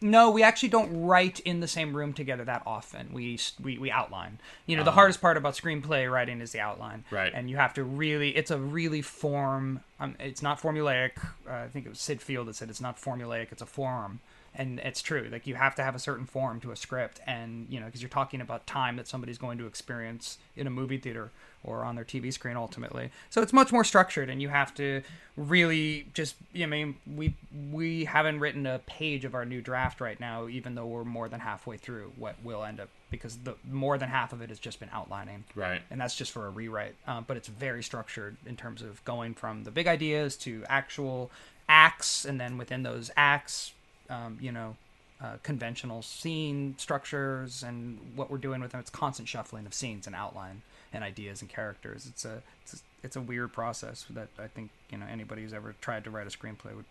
No, 0.05 0.31
we 0.31 0.43
actually 0.43 0.69
don't 0.69 1.07
write 1.07 1.41
in 1.41 1.61
the 1.61 1.67
same 1.67 1.97
room 1.97 2.13
together 2.13 2.45
that 2.45 2.63
often. 2.67 3.09
We 3.11 3.39
we, 3.63 3.79
we 3.79 3.91
outline. 3.91 4.39
You 4.67 4.77
know, 4.77 4.85
the 4.85 4.91
hardest 4.91 5.23
part 5.23 5.39
about 5.39 5.55
screenplay 5.55 6.13
writing 6.13 6.43
is 6.43 6.53
the 6.53 6.61
outline. 6.61 7.05
Right. 7.11 7.33
And 7.35 7.49
you 7.49 7.57
have 7.57 7.73
to 7.75 7.85
really. 7.85 8.37
It's 8.37 8.51
a 8.51 8.59
really 8.59 9.01
form. 9.01 9.81
Um, 9.99 10.15
it's 10.21 10.43
not 10.43 10.61
formulaic. 10.61 11.13
Uh, 11.49 11.53
I 11.53 11.69
think 11.69 11.87
it 11.87 11.89
was 11.89 12.01
Syd 12.01 12.21
Field 12.21 12.49
that 12.49 12.57
said 12.57 12.69
it's 12.69 12.83
not 12.83 13.01
formulaic. 13.01 13.51
It's 13.51 13.63
a 13.63 13.67
form. 13.67 14.21
And 14.57 14.79
it's 14.81 15.03
true. 15.03 15.29
Like 15.33 15.47
you 15.47 15.57
have 15.57 15.75
to 15.77 15.83
have 15.83 15.95
a 15.95 15.99
certain 15.99 16.27
form 16.27 16.61
to 16.61 16.71
a 16.71 16.77
script, 16.77 17.21
and 17.27 17.67
you 17.69 17.81
know, 17.81 17.87
because 17.87 18.03
you're 18.03 18.09
talking 18.09 18.41
about 18.41 18.67
time 18.67 18.97
that 18.97 19.09
somebody's 19.09 19.39
going 19.39 19.59
to 19.59 19.67
experience 19.67 20.39
in 20.57 20.67
a 20.67 20.71
movie 20.71 20.99
theater 20.99 21.31
or 21.65 21.83
on 21.83 21.97
their 21.97 22.05
TV 22.05 22.33
screen 22.33 22.57
ultimately. 22.57 23.11
So 23.31 23.41
it's 23.43 23.53
much 23.53 23.73
more 23.73 23.83
structured, 23.85 24.31
and 24.31 24.41
you 24.41 24.51
have 24.51 24.73
to 24.75 25.03
really 25.37 26.07
just. 26.15 26.37
I 26.61 26.67
mean, 26.67 26.97
we 27.17 27.35
we 27.73 28.05
haven't 28.05 28.39
written 28.41 28.67
a 28.67 28.79
page 28.87 29.25
of 29.25 29.35
our 29.35 29.45
new 29.45 29.61
draft 29.61 30.01
right 30.01 30.19
now, 30.21 30.47
even 30.49 30.75
though 30.75 30.87
we're 30.87 31.05
more 31.05 31.29
than 31.29 31.41
halfway 31.41 31.77
through 31.77 32.13
what 32.17 32.37
will 32.45 32.65
end 32.65 32.81
up 32.81 32.89
because 33.11 33.39
the 33.39 33.55
more 33.71 33.97
than 33.99 34.09
half 34.09 34.33
of 34.33 34.41
it 34.43 34.49
has 34.49 34.59
just 34.59 34.81
been 34.81 34.91
outlining, 34.93 35.45
Right. 35.55 35.81
and 35.91 36.01
that's 36.01 36.17
just 36.17 36.33
for 36.33 36.47
a 36.47 36.51
rewrite. 36.51 36.95
Um, 37.07 37.25
but 37.29 37.37
it's 37.37 37.47
very 37.47 37.83
structured 37.83 38.37
in 38.45 38.57
terms 38.57 38.83
of 38.83 39.05
going 39.05 39.35
from 39.35 39.63
the 39.63 39.71
big 39.71 39.87
ideas 39.87 40.37
to 40.39 40.65
actual 40.69 41.31
acts, 41.69 42.25
and 42.25 42.41
then 42.41 42.59
within 42.59 42.83
those 42.83 43.13
acts, 43.17 43.73
um, 44.11 44.39
you 44.41 44.53
know, 44.53 44.77
uh, 45.21 45.37
conventional 45.43 46.03
scene 46.03 46.75
structures 46.79 47.63
and 47.63 47.99
what 48.15 48.31
we're 48.31 48.39
doing 48.39 48.61
with 48.61 48.73
them. 48.73 48.81
It's 48.81 48.91
constant 48.91 49.29
shuffling 49.29 49.67
of 49.67 49.75
scenes 49.75 50.07
and 50.07 50.15
outline 50.15 50.63
and 50.93 51.05
ideas 51.05 51.41
and 51.41 51.51
characters. 51.51 52.07
It's 52.07 52.25
a 52.25 52.43
it's 52.63 52.75
a, 52.75 52.77
it's 53.03 53.17
a 53.17 53.21
weird 53.21 53.53
process 53.53 54.07
that 54.11 54.29
I 54.39 54.49
think 54.49 54.71
you 54.91 54.99
know 54.99 55.07
anybody 55.11 55.43
who's 55.43 55.55
ever 55.55 55.75
tried 55.81 56.05
to 56.05 56.11
write 56.11 56.27
a 56.27 56.31
screenplay 56.31 56.75
would 56.75 56.85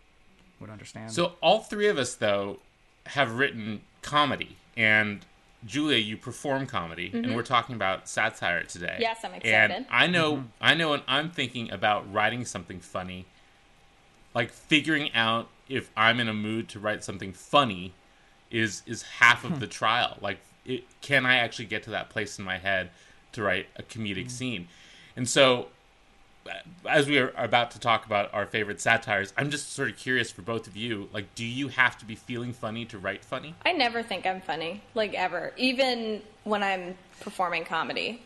would 0.60 0.70
understand. 0.70 1.12
So 1.12 1.34
all 1.42 1.60
three 1.60 1.88
of 1.88 1.98
us 1.98 2.16
though 2.16 2.60
have 3.08 3.34
written 3.34 3.82
comedy 4.02 4.56
and 4.78 5.26
Julia, 5.66 5.98
you 5.98 6.18
perform 6.18 6.66
comedy, 6.68 7.08
mm-hmm. 7.10 7.24
and 7.24 7.36
we're 7.36 7.44
talking 7.44 7.76
about 7.76 8.10
satire 8.10 8.64
today. 8.64 8.98
Yes, 9.00 9.20
I'm 9.24 9.34
excited. 9.34 9.76
And 9.76 9.86
I 9.90 10.08
know, 10.08 10.38
mm-hmm. 10.38 10.48
I 10.60 10.74
know, 10.74 10.90
when 10.90 11.02
I'm 11.08 11.30
thinking 11.30 11.72
about 11.72 12.12
writing 12.12 12.44
something 12.44 12.80
funny, 12.80 13.26
like 14.36 14.52
figuring 14.52 15.14
out 15.14 15.48
if 15.70 15.90
I'm 15.96 16.20
in 16.20 16.28
a 16.28 16.34
mood 16.34 16.70
to 16.70 16.80
write 16.80 17.04
something 17.04 17.34
funny, 17.34 17.94
is 18.52 18.84
is 18.86 19.02
half 19.04 19.44
of 19.44 19.54
hmm. 19.54 19.60
the 19.60 19.68
trial. 19.68 20.18
Like, 20.22 20.40
it, 20.66 20.84
can 21.02 21.26
I 21.26 21.38
actually 21.38 21.66
get 21.66 21.84
to 21.84 21.92
that 21.92 22.10
place 22.10 22.40
in 22.40 22.46
my 22.46 22.58
head 22.58 22.90
to 23.34 23.44
write 23.44 23.68
a 23.76 23.84
comedic 23.84 24.26
mm-hmm. 24.26 24.28
scene? 24.30 24.68
And 25.16 25.28
so 25.28 25.68
as 26.88 27.08
we 27.08 27.18
are 27.20 27.34
about 27.38 27.72
to 27.72 27.80
talk 27.80 28.06
about 28.06 28.34
our 28.34 28.46
favorite 28.46 28.82
satires, 28.82 29.34
I'm 29.38 29.50
just 29.50 29.74
sort 29.74 29.90
of 29.90 29.98
curious 29.98 30.32
for 30.32 30.42
both 30.42 30.68
of 30.68 30.76
you. 30.76 31.10
Like, 31.14 31.34
do 31.36 31.46
you 31.46 31.70
have 31.70 31.98
to 32.00 32.06
be 32.06 32.16
feeling 32.16 32.54
funny 32.54 32.86
to 32.86 32.98
write 32.98 33.24
funny? 33.24 33.56
I 33.66 33.72
never 33.72 34.04
think 34.04 34.26
I'm 34.26 34.42
funny, 34.42 34.82
like 34.94 35.14
ever, 35.14 35.54
even 35.58 36.22
when 36.44 36.64
I'm 36.64 36.96
performing 37.22 37.66
comedy. 37.66 38.22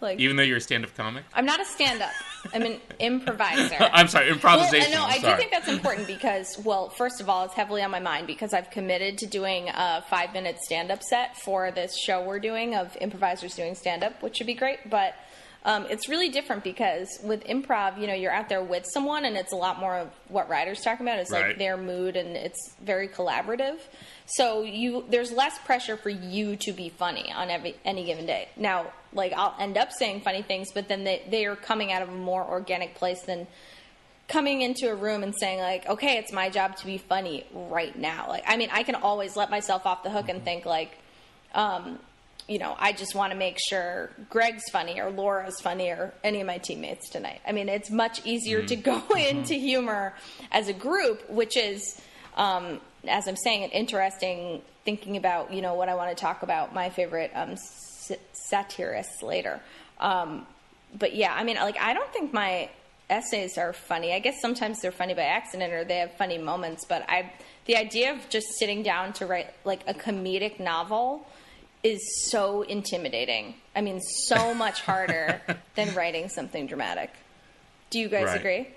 Like, 0.00 0.20
even 0.20 0.36
though 0.36 0.42
you're 0.42 0.58
a 0.58 0.60
stand-up 0.60 0.94
comic, 0.94 1.24
I'm 1.32 1.46
not 1.46 1.60
a 1.60 1.64
stand-up. 1.64 2.10
I'm 2.52 2.62
an 2.62 2.80
improviser. 2.98 3.76
I'm 3.80 4.08
sorry, 4.08 4.28
improvisation. 4.28 4.92
Well, 4.92 5.08
no, 5.08 5.14
I 5.14 5.18
sorry. 5.18 5.34
do 5.34 5.38
think 5.38 5.50
that's 5.50 5.68
important 5.68 6.06
because, 6.06 6.58
well, 6.64 6.90
first 6.90 7.20
of 7.20 7.30
all, 7.30 7.44
it's 7.44 7.54
heavily 7.54 7.82
on 7.82 7.90
my 7.90 8.00
mind 8.00 8.26
because 8.26 8.52
I've 8.52 8.70
committed 8.70 9.18
to 9.18 9.26
doing 9.26 9.68
a 9.68 10.04
five-minute 10.10 10.58
stand-up 10.58 11.02
set 11.02 11.38
for 11.38 11.70
this 11.70 11.96
show 11.98 12.22
we're 12.22 12.40
doing 12.40 12.74
of 12.74 12.96
improvisers 13.00 13.54
doing 13.54 13.74
stand-up, 13.74 14.22
which 14.22 14.36
should 14.36 14.46
be 14.46 14.54
great. 14.54 14.90
But 14.90 15.14
um, 15.66 15.84
it's 15.90 16.08
really 16.08 16.28
different 16.28 16.62
because 16.62 17.18
with 17.24 17.42
improv, 17.44 18.00
you 18.00 18.06
know, 18.06 18.14
you're 18.14 18.32
out 18.32 18.48
there 18.48 18.62
with 18.62 18.86
someone, 18.86 19.24
and 19.24 19.36
it's 19.36 19.52
a 19.52 19.56
lot 19.56 19.80
more 19.80 19.96
of 19.96 20.10
what 20.28 20.48
writers 20.48 20.80
talking 20.80 21.04
about 21.04 21.18
is 21.18 21.28
right. 21.30 21.48
like 21.48 21.58
their 21.58 21.76
mood, 21.76 22.14
and 22.14 22.36
it's 22.36 22.76
very 22.80 23.08
collaborative. 23.08 23.78
So 24.26 24.62
you 24.62 25.04
there's 25.10 25.32
less 25.32 25.58
pressure 25.58 25.96
for 25.96 26.08
you 26.08 26.54
to 26.56 26.72
be 26.72 26.88
funny 26.88 27.32
on 27.32 27.50
every 27.50 27.74
any 27.84 28.04
given 28.04 28.26
day. 28.26 28.48
Now, 28.56 28.92
like 29.16 29.32
I'll 29.32 29.54
end 29.58 29.76
up 29.76 29.90
saying 29.92 30.20
funny 30.20 30.42
things, 30.42 30.68
but 30.72 30.88
then 30.88 31.04
they 31.04 31.22
they 31.28 31.46
are 31.46 31.56
coming 31.56 31.92
out 31.92 32.02
of 32.02 32.08
a 32.08 32.12
more 32.12 32.44
organic 32.44 32.94
place 32.94 33.22
than 33.22 33.46
coming 34.28 34.62
into 34.62 34.90
a 34.90 34.94
room 34.94 35.22
and 35.22 35.32
saying 35.38 35.60
like 35.60 35.86
okay 35.86 36.18
it's 36.18 36.32
my 36.32 36.50
job 36.50 36.74
to 36.74 36.84
be 36.84 36.98
funny 36.98 37.46
right 37.54 37.96
now 37.96 38.26
like 38.28 38.42
i 38.48 38.56
mean 38.56 38.68
i 38.72 38.82
can 38.82 38.96
always 38.96 39.36
let 39.36 39.50
myself 39.50 39.86
off 39.86 40.02
the 40.02 40.10
hook 40.10 40.28
and 40.28 40.42
think 40.44 40.66
like 40.66 40.98
um, 41.54 42.00
you 42.48 42.58
know, 42.58 42.76
I 42.78 42.92
just 42.92 43.14
want 43.14 43.32
to 43.32 43.38
make 43.38 43.58
sure 43.68 44.10
Greg's 44.30 44.68
funny 44.70 45.00
or 45.00 45.10
Laura's 45.10 45.58
funny 45.60 45.88
or 45.88 46.14
any 46.22 46.40
of 46.40 46.46
my 46.46 46.58
teammates 46.58 47.08
tonight. 47.08 47.40
I 47.46 47.52
mean, 47.52 47.68
it's 47.68 47.90
much 47.90 48.24
easier 48.24 48.58
mm-hmm. 48.58 48.66
to 48.66 48.76
go 48.76 49.00
mm-hmm. 49.00 49.38
into 49.38 49.54
humor 49.54 50.14
as 50.52 50.68
a 50.68 50.72
group, 50.72 51.28
which 51.28 51.56
is, 51.56 52.00
um, 52.36 52.80
as 53.08 53.26
I'm 53.26 53.36
saying, 53.36 53.64
an 53.64 53.70
interesting 53.70 54.62
thinking 54.84 55.16
about, 55.16 55.52
you 55.52 55.60
know, 55.60 55.74
what 55.74 55.88
I 55.88 55.96
want 55.96 56.16
to 56.16 56.20
talk 56.20 56.44
about, 56.44 56.72
my 56.72 56.90
favorite 56.90 57.32
um, 57.34 57.56
satirists 58.32 59.22
later. 59.22 59.60
Um, 60.00 60.46
but 60.98 61.14
yeah, 61.14 61.34
I 61.34 61.44
mean, 61.44 61.56
like, 61.56 61.78
I 61.78 61.94
don't 61.94 62.12
think 62.12 62.32
my 62.32 62.70
essays 63.08 63.58
are 63.58 63.72
funny. 63.72 64.12
I 64.12 64.18
guess 64.18 64.40
sometimes 64.40 64.80
they're 64.80 64.92
funny 64.92 65.14
by 65.14 65.22
accident 65.22 65.72
or 65.72 65.84
they 65.84 65.98
have 65.98 66.12
funny 66.14 66.38
moments, 66.38 66.84
but 66.88 67.04
I, 67.08 67.32
the 67.66 67.76
idea 67.76 68.12
of 68.12 68.28
just 68.28 68.46
sitting 68.58 68.82
down 68.82 69.12
to 69.14 69.26
write 69.26 69.48
like 69.64 69.80
a 69.86 69.94
comedic 69.94 70.58
novel 70.58 71.26
is 71.82 72.00
so 72.30 72.62
intimidating. 72.62 73.54
I 73.74 73.80
mean, 73.80 74.00
so 74.00 74.54
much 74.66 74.80
harder 74.80 75.40
than 75.74 75.94
writing 75.94 76.28
something 76.28 76.66
dramatic. 76.66 77.10
Do 77.90 77.98
you 78.00 78.08
guys 78.08 78.26
right. 78.26 78.40
agree? 78.40 78.68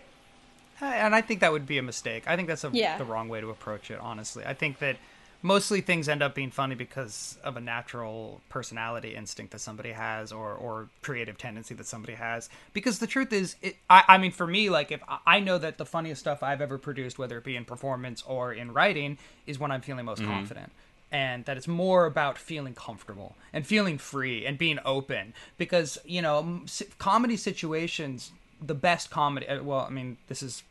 And 0.81 1.13
I 1.13 1.21
think 1.21 1.41
that 1.41 1.51
would 1.51 1.65
be 1.65 1.77
a 1.77 1.83
mistake. 1.83 2.23
I 2.25 2.35
think 2.35 2.47
that's 2.47 2.63
a, 2.63 2.69
yeah. 2.71 2.97
the 2.97 3.03
wrong 3.03 3.27
way 3.27 3.41
to 3.41 3.49
approach 3.49 3.91
it, 3.91 3.99
honestly. 3.99 4.45
I 4.45 4.53
think 4.53 4.79
that 4.79 4.95
mostly 5.41 5.81
things 5.81 6.09
end 6.09 6.21
up 6.21 6.35
being 6.35 6.51
funny 6.51 6.75
because 6.75 7.37
of 7.43 7.55
a 7.55 7.61
natural 7.61 8.41
personality 8.49 9.15
instinct 9.15 9.51
that 9.53 9.59
somebody 9.59 9.91
has 9.91 10.31
or, 10.31 10.53
or 10.53 10.89
creative 11.01 11.37
tendency 11.37 11.73
that 11.75 11.85
somebody 11.85 12.13
has. 12.13 12.49
Because 12.73 12.99
the 12.99 13.07
truth 13.07 13.31
is, 13.31 13.55
it, 13.61 13.77
I, 13.89 14.03
I 14.07 14.17
mean, 14.17 14.31
for 14.31 14.47
me, 14.47 14.69
like, 14.69 14.91
if 14.91 15.01
I 15.25 15.39
know 15.39 15.57
that 15.57 15.77
the 15.77 15.85
funniest 15.85 16.21
stuff 16.21 16.43
I've 16.43 16.61
ever 16.61 16.77
produced, 16.77 17.17
whether 17.17 17.37
it 17.37 17.43
be 17.43 17.55
in 17.55 17.65
performance 17.65 18.23
or 18.25 18.53
in 18.53 18.73
writing, 18.73 19.17
is 19.47 19.59
when 19.59 19.71
I'm 19.71 19.81
feeling 19.81 20.05
most 20.05 20.21
mm-hmm. 20.21 20.31
confident 20.31 20.71
and 21.11 21.45
that 21.45 21.57
it's 21.57 21.67
more 21.67 22.05
about 22.05 22.37
feeling 22.37 22.75
comfortable 22.75 23.35
and 23.51 23.65
feeling 23.65 23.97
free 23.97 24.45
and 24.45 24.57
being 24.57 24.79
open 24.85 25.33
because 25.57 25.97
you 26.05 26.21
know 26.21 26.61
comedy 26.97 27.35
situations 27.35 28.31
the 28.61 28.75
best 28.75 29.09
comedy 29.09 29.47
uh, 29.47 29.63
well 29.63 29.79
i 29.79 29.89
mean 29.89 30.17
this 30.27 30.43
is 30.43 30.63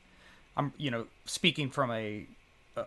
i'm 0.57 0.73
you 0.77 0.91
know 0.91 1.07
speaking 1.25 1.69
from 1.69 1.91
a 1.91 2.25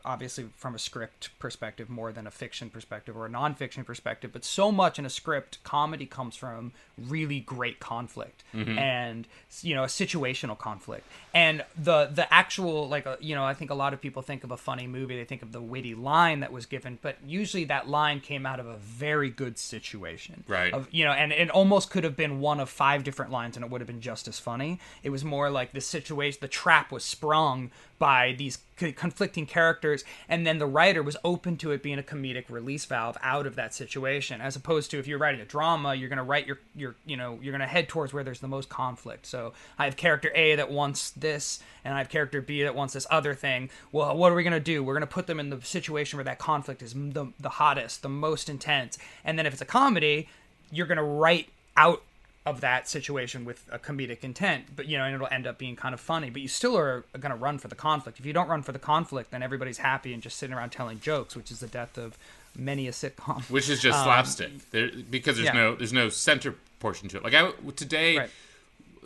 obviously 0.06 0.46
from 0.56 0.76
a 0.76 0.80
script 0.80 1.30
perspective 1.40 1.90
more 1.90 2.12
than 2.12 2.28
a 2.28 2.32
fiction 2.32 2.70
perspective 2.70 3.16
or 3.18 3.26
a 3.26 3.30
nonfiction 3.30 3.86
perspective, 3.86 4.32
but 4.34 4.44
so 4.44 4.72
much 4.72 5.00
in 5.00 5.06
a 5.06 5.10
script, 5.10 5.64
comedy 5.64 6.06
comes 6.06 6.36
from 6.36 6.72
really 6.98 7.40
great 7.40 7.80
conflict 7.80 8.44
mm-hmm. 8.54 8.78
and 8.78 9.28
you 9.62 9.74
know 9.74 9.84
a 9.84 9.88
situational 9.88 10.58
conflict 10.58 11.08
and 11.34 11.64
the 11.78 12.06
the 12.14 12.32
actual 12.34 12.88
like 12.88 13.08
uh, 13.08 13.16
you 13.20 13.34
know 13.36 13.44
I 13.44 13.54
think 13.54 13.72
a 13.72 13.76
lot 13.76 13.94
of 13.94 14.02
people 14.02 14.22
think 14.22 14.44
of 14.44 14.52
a 14.52 14.58
funny 14.58 14.88
movie, 14.88 15.16
they 15.16 15.26
think 15.26 15.42
of 15.42 15.52
the 15.52 15.62
witty 15.62 15.96
line 15.96 16.42
that 16.42 16.52
was 16.52 16.66
given, 16.66 17.00
but 17.02 17.18
usually 17.26 17.66
that 17.66 17.88
line 17.88 18.20
came 18.20 18.46
out 18.46 18.60
of 18.60 18.68
a 18.68 18.78
very 18.78 19.30
good 19.30 19.58
situation, 19.58 20.44
right? 20.48 20.74
Of 20.74 20.88
you 20.92 21.06
know, 21.06 21.12
and 21.12 21.32
it 21.32 21.50
almost 21.50 21.90
could 21.90 22.04
have 22.04 22.16
been 22.16 22.40
one 22.40 22.60
of 22.60 22.70
five 22.70 23.04
different 23.04 23.32
lines, 23.32 23.56
and 23.56 23.66
it 23.66 23.72
would 23.72 23.82
have 23.82 23.88
been 23.88 24.02
just 24.02 24.28
as 24.28 24.40
funny. 24.40 24.80
It 25.04 25.10
was 25.10 25.24
more 25.24 25.50
like 25.50 25.72
the 25.74 25.82
situation, 25.82 26.40
the 26.42 26.48
trap 26.48 26.92
was 26.92 27.04
sprung 27.04 27.72
by 28.00 28.34
these 28.38 28.58
conflicting 28.92 29.46
characters 29.46 30.04
and 30.28 30.46
then 30.46 30.58
the 30.58 30.66
writer 30.66 31.04
was 31.04 31.16
open 31.24 31.58
to 31.58 31.72
it 31.72 31.84
being 31.84 32.00
a 32.00 32.04
comedic 32.04 32.46
release 32.50 32.86
valve 32.86 33.18
out 33.22 33.46
of 33.46 33.56
that 33.56 33.74
situation 33.74 34.42
as 34.42 34.56
opposed 34.56 34.90
to 34.92 34.98
if 34.98 35.08
you're 35.08 35.18
writing 35.18 35.42
a 35.42 35.46
drama 35.46 35.94
you're 35.94 36.10
going 36.10 36.18
to 36.18 36.24
write 36.24 36.48
your 36.48 36.60
your 36.76 36.96
you 37.06 37.16
know 37.16 37.40
you're 37.42 37.52
going 37.52 37.62
to 37.62 37.68
head 37.68 37.88
towards 37.88 38.14
where 38.14 38.24
there's 38.24 38.40
the 38.40 38.48
most 38.48 38.70
conflict. 38.70 39.26
So 39.26 39.54
i 39.78 39.86
have 39.86 39.96
character 39.96 40.32
a 40.34 40.56
that 40.56 40.72
wants 40.72 41.12
this 41.12 41.60
and 41.86 41.94
i 41.94 42.00
have 42.00 42.10
character 42.10 42.42
b 42.42 42.64
that 42.64 42.76
wants 42.76 42.94
this 42.94 43.08
other 43.10 43.36
thing. 43.36 43.70
Well 43.92 44.16
what 44.18 44.32
are 44.32 44.36
we 44.36 44.44
going 44.44 44.54
to 44.54 44.60
do? 44.60 44.84
We're 44.84 44.96
going 44.96 45.02
to 45.02 45.08
put 45.08 45.28
them 45.28 45.40
in 45.40 45.50
the 45.50 45.62
situation 45.62 46.18
where 46.18 46.26
that 46.26 46.40
conflict 46.40 46.82
is 46.82 46.94
the, 46.94 47.32
the 47.40 47.50
hottest 47.50 48.02
the 48.02 48.10
most 48.10 48.50
intense. 48.50 48.98
And 49.24 49.38
then 49.38 49.46
if 49.46 49.54
it's 49.54 49.62
a 49.62 49.66
comedy 49.66 50.28
you're 50.72 50.88
going 50.88 50.98
to 50.98 51.04
write 51.04 51.50
out 51.76 52.02
of 52.46 52.62
that 52.62 52.90
situation 52.90 53.46
with 53.46 53.64
a 53.72 53.78
comedic 53.78 54.24
intent, 54.24 54.66
but 54.76 54.88
you 54.88 54.98
know, 54.98 55.04
and 55.04 55.14
it'll 55.14 55.28
end 55.30 55.46
up 55.46 55.60
being 55.60 55.76
kind 55.76 55.94
of 55.94 56.00
funny. 56.00 56.30
But 56.30 56.42
you 56.42 56.48
still 56.48 56.76
are 56.78 57.06
going 57.20 57.32
to 57.32 57.36
run 57.36 57.60
for 57.60 57.68
the 57.68 57.76
conflict. 57.76 58.20
If 58.20 58.26
you 58.26 58.34
don't 58.34 58.48
run 58.48 58.64
for 58.64 58.72
the 58.72 58.80
conflict, 58.80 59.32
then 59.32 59.44
everybody's 59.44 59.78
happy 59.78 60.14
and 60.14 60.24
just 60.24 60.38
sitting 60.38 60.56
around 60.56 60.72
telling 60.72 61.00
jokes, 61.00 61.36
which 61.36 61.52
is 61.52 61.60
the 61.60 61.68
death 61.68 61.98
of 61.98 62.18
many 62.56 62.88
a 62.88 62.92
sitcom. 62.92 63.44
Which 63.50 63.70
is 63.70 63.80
just 63.80 64.00
um, 64.00 64.06
slapstick, 64.06 64.72
there, 64.72 64.90
because 65.10 65.36
there's 65.36 65.48
yeah. 65.48 65.54
no 65.54 65.76
there's 65.76 65.94
no 65.94 66.10
center 66.10 66.56
portion 66.80 67.10
to 67.10 67.18
it. 67.18 67.24
Like 67.24 67.36
I 67.36 67.52
today, 67.76 68.18
right. 68.18 68.30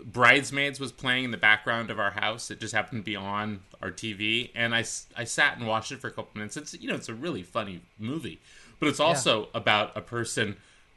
Bridesmaids 0.05 0.79
was 0.79 0.93
playing 0.93 1.25
in 1.25 1.31
the 1.31 1.37
background 1.37 1.89
of 1.89 1.99
our 1.99 2.11
house. 2.11 2.49
It 2.49 2.61
just 2.61 2.73
happened 2.73 3.01
to 3.01 3.05
be 3.05 3.17
on 3.17 3.61
our 3.81 3.91
TV, 3.91 4.51
and 4.55 4.73
I 4.73 4.85
I 5.17 5.25
sat 5.25 5.57
and 5.57 5.67
watched 5.67 5.91
it 5.91 5.99
for 5.99 6.07
a 6.07 6.11
couple 6.11 6.31
minutes. 6.35 6.55
It's 6.55 6.73
you 6.73 6.87
know 6.87 6.95
it's 6.95 7.09
a 7.09 7.13
really 7.13 7.43
funny 7.43 7.81
movie, 7.99 8.39
but 8.79 8.87
it's 8.87 9.01
also 9.01 9.41
yeah. 9.41 9.47
about 9.55 9.97
a 9.97 10.01
person 10.01 10.55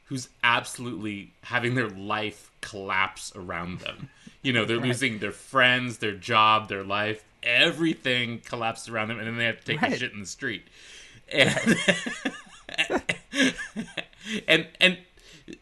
who's 0.09 0.27
absolutely 0.43 1.31
having 1.43 1.75
their 1.75 1.89
life 1.89 2.51
collapse 2.61 3.31
around 3.35 3.79
them. 3.79 4.09
You 4.41 4.53
know, 4.53 4.65
they're 4.65 4.77
right. 4.77 4.87
losing 4.87 5.19
their 5.19 5.31
friends, 5.31 5.99
their 5.99 6.15
job, 6.15 6.67
their 6.67 6.83
life, 6.83 7.23
everything 7.43 8.39
collapses 8.39 8.89
around 8.89 9.09
them, 9.09 9.19
and 9.19 9.27
then 9.27 9.37
they 9.37 9.45
have 9.45 9.59
to 9.59 9.65
take 9.65 9.81
right. 9.81 9.93
a 9.93 9.97
shit 9.97 10.11
in 10.13 10.19
the 10.19 10.25
street. 10.25 10.63
And 11.31 11.77
and 14.47 14.67
and 14.81 14.97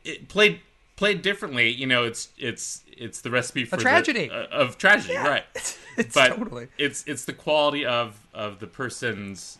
it 0.05 0.29
played 0.29 0.61
played 0.95 1.21
differently. 1.21 1.69
You 1.69 1.87
know, 1.87 2.05
it's 2.05 2.29
it's 2.37 2.83
it's 2.87 3.21
the 3.21 3.29
recipe 3.29 3.65
for 3.65 3.75
a 3.75 3.79
tragedy 3.79 4.29
the, 4.29 4.35
uh, 4.35 4.63
of 4.63 4.77
tragedy, 4.77 5.13
yeah. 5.13 5.27
right? 5.27 5.77
It's 5.97 6.13
but 6.13 6.37
totally. 6.37 6.67
it's 6.77 7.03
it's 7.07 7.25
the 7.25 7.33
quality 7.33 7.83
of 7.83 8.19
of 8.31 8.59
the 8.59 8.67
person's 8.67 9.57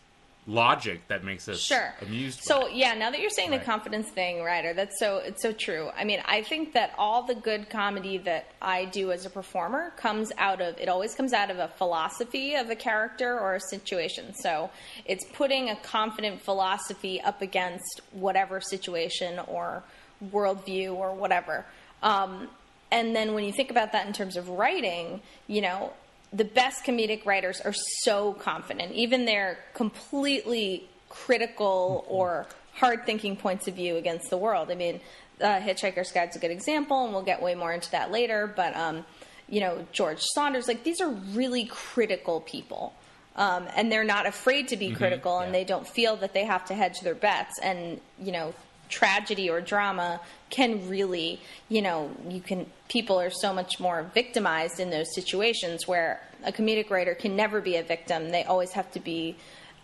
logic 0.48 1.06
that 1.08 1.22
makes 1.22 1.46
us 1.46 1.60
sure. 1.60 1.94
amused. 2.00 2.40
So 2.42 2.68
yeah, 2.68 2.94
now 2.94 3.10
that 3.10 3.20
you're 3.20 3.28
saying 3.30 3.50
right. 3.50 3.60
the 3.60 3.66
confidence 3.66 4.08
thing, 4.08 4.42
Ryder, 4.42 4.72
that's 4.72 4.98
so 4.98 5.18
it's 5.18 5.42
so 5.42 5.52
true. 5.52 5.90
I 5.94 6.04
mean, 6.04 6.20
I 6.24 6.42
think 6.42 6.72
that 6.72 6.94
all 6.96 7.22
the 7.22 7.34
good 7.34 7.68
comedy 7.68 8.16
that 8.18 8.46
I 8.60 8.86
do 8.86 9.12
as 9.12 9.26
a 9.26 9.30
performer 9.30 9.90
comes 9.96 10.32
out 10.38 10.60
of 10.62 10.78
it 10.78 10.88
always 10.88 11.14
comes 11.14 11.34
out 11.34 11.50
of 11.50 11.58
a 11.58 11.68
philosophy 11.68 12.54
of 12.54 12.70
a 12.70 12.76
character 12.76 13.38
or 13.38 13.56
a 13.56 13.60
situation. 13.60 14.34
So 14.34 14.70
it's 15.04 15.24
putting 15.34 15.68
a 15.68 15.76
confident 15.76 16.40
philosophy 16.40 17.20
up 17.20 17.42
against 17.42 18.00
whatever 18.12 18.60
situation 18.60 19.38
or 19.46 19.84
worldview 20.32 20.94
or 20.94 21.14
whatever. 21.14 21.66
Um, 22.02 22.48
and 22.90 23.14
then 23.14 23.34
when 23.34 23.44
you 23.44 23.52
think 23.52 23.70
about 23.70 23.92
that 23.92 24.06
in 24.06 24.14
terms 24.14 24.36
of 24.36 24.48
writing, 24.48 25.20
you 25.46 25.60
know, 25.60 25.92
the 26.32 26.44
best 26.44 26.84
comedic 26.84 27.24
writers 27.24 27.60
are 27.60 27.74
so 28.02 28.34
confident, 28.34 28.92
even 28.92 29.24
they're 29.24 29.58
completely 29.74 30.88
critical 31.08 32.04
or 32.08 32.46
hard 32.74 33.06
thinking 33.06 33.36
points 33.36 33.66
of 33.66 33.74
view 33.74 33.96
against 33.96 34.30
the 34.30 34.36
world. 34.36 34.70
I 34.70 34.74
mean, 34.74 35.00
uh, 35.40 35.60
Hitchhiker's 35.60 36.12
Guide's 36.12 36.36
a 36.36 36.38
good 36.38 36.50
example, 36.50 37.04
and 37.04 37.12
we'll 37.12 37.22
get 37.22 37.42
way 37.42 37.54
more 37.54 37.72
into 37.72 37.90
that 37.92 38.10
later. 38.10 38.52
But 38.54 38.76
um, 38.76 39.04
you 39.48 39.60
know, 39.60 39.86
George 39.92 40.20
Saunders, 40.20 40.68
like 40.68 40.84
these 40.84 41.00
are 41.00 41.10
really 41.10 41.64
critical 41.64 42.40
people. 42.40 42.94
Um, 43.36 43.68
and 43.76 43.92
they're 43.92 44.02
not 44.02 44.26
afraid 44.26 44.66
to 44.68 44.76
be 44.76 44.90
critical, 44.90 45.38
and 45.38 45.54
yeah. 45.54 45.60
they 45.60 45.64
don't 45.64 45.86
feel 45.86 46.16
that 46.16 46.34
they 46.34 46.44
have 46.44 46.64
to 46.66 46.74
hedge 46.74 46.98
their 47.02 47.14
bets. 47.14 47.60
And 47.62 48.00
you 48.20 48.32
know, 48.32 48.52
tragedy 48.88 49.48
or 49.50 49.60
drama 49.60 50.20
can 50.50 50.88
really, 50.88 51.40
you 51.68 51.82
know, 51.82 52.10
you 52.28 52.40
can 52.40 52.66
people 52.88 53.20
are 53.20 53.30
so 53.30 53.52
much 53.52 53.78
more 53.78 54.10
victimized 54.14 54.80
in 54.80 54.90
those 54.90 55.14
situations 55.14 55.86
where 55.86 56.20
a 56.44 56.52
comedic 56.52 56.88
writer 56.90 57.14
can 57.14 57.36
never 57.36 57.60
be 57.60 57.76
a 57.76 57.82
victim. 57.82 58.30
They 58.30 58.44
always 58.44 58.72
have 58.72 58.90
to 58.92 59.00
be 59.00 59.36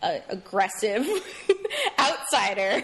a 0.02 0.20
aggressive 0.30 1.06
outsider 1.98 2.82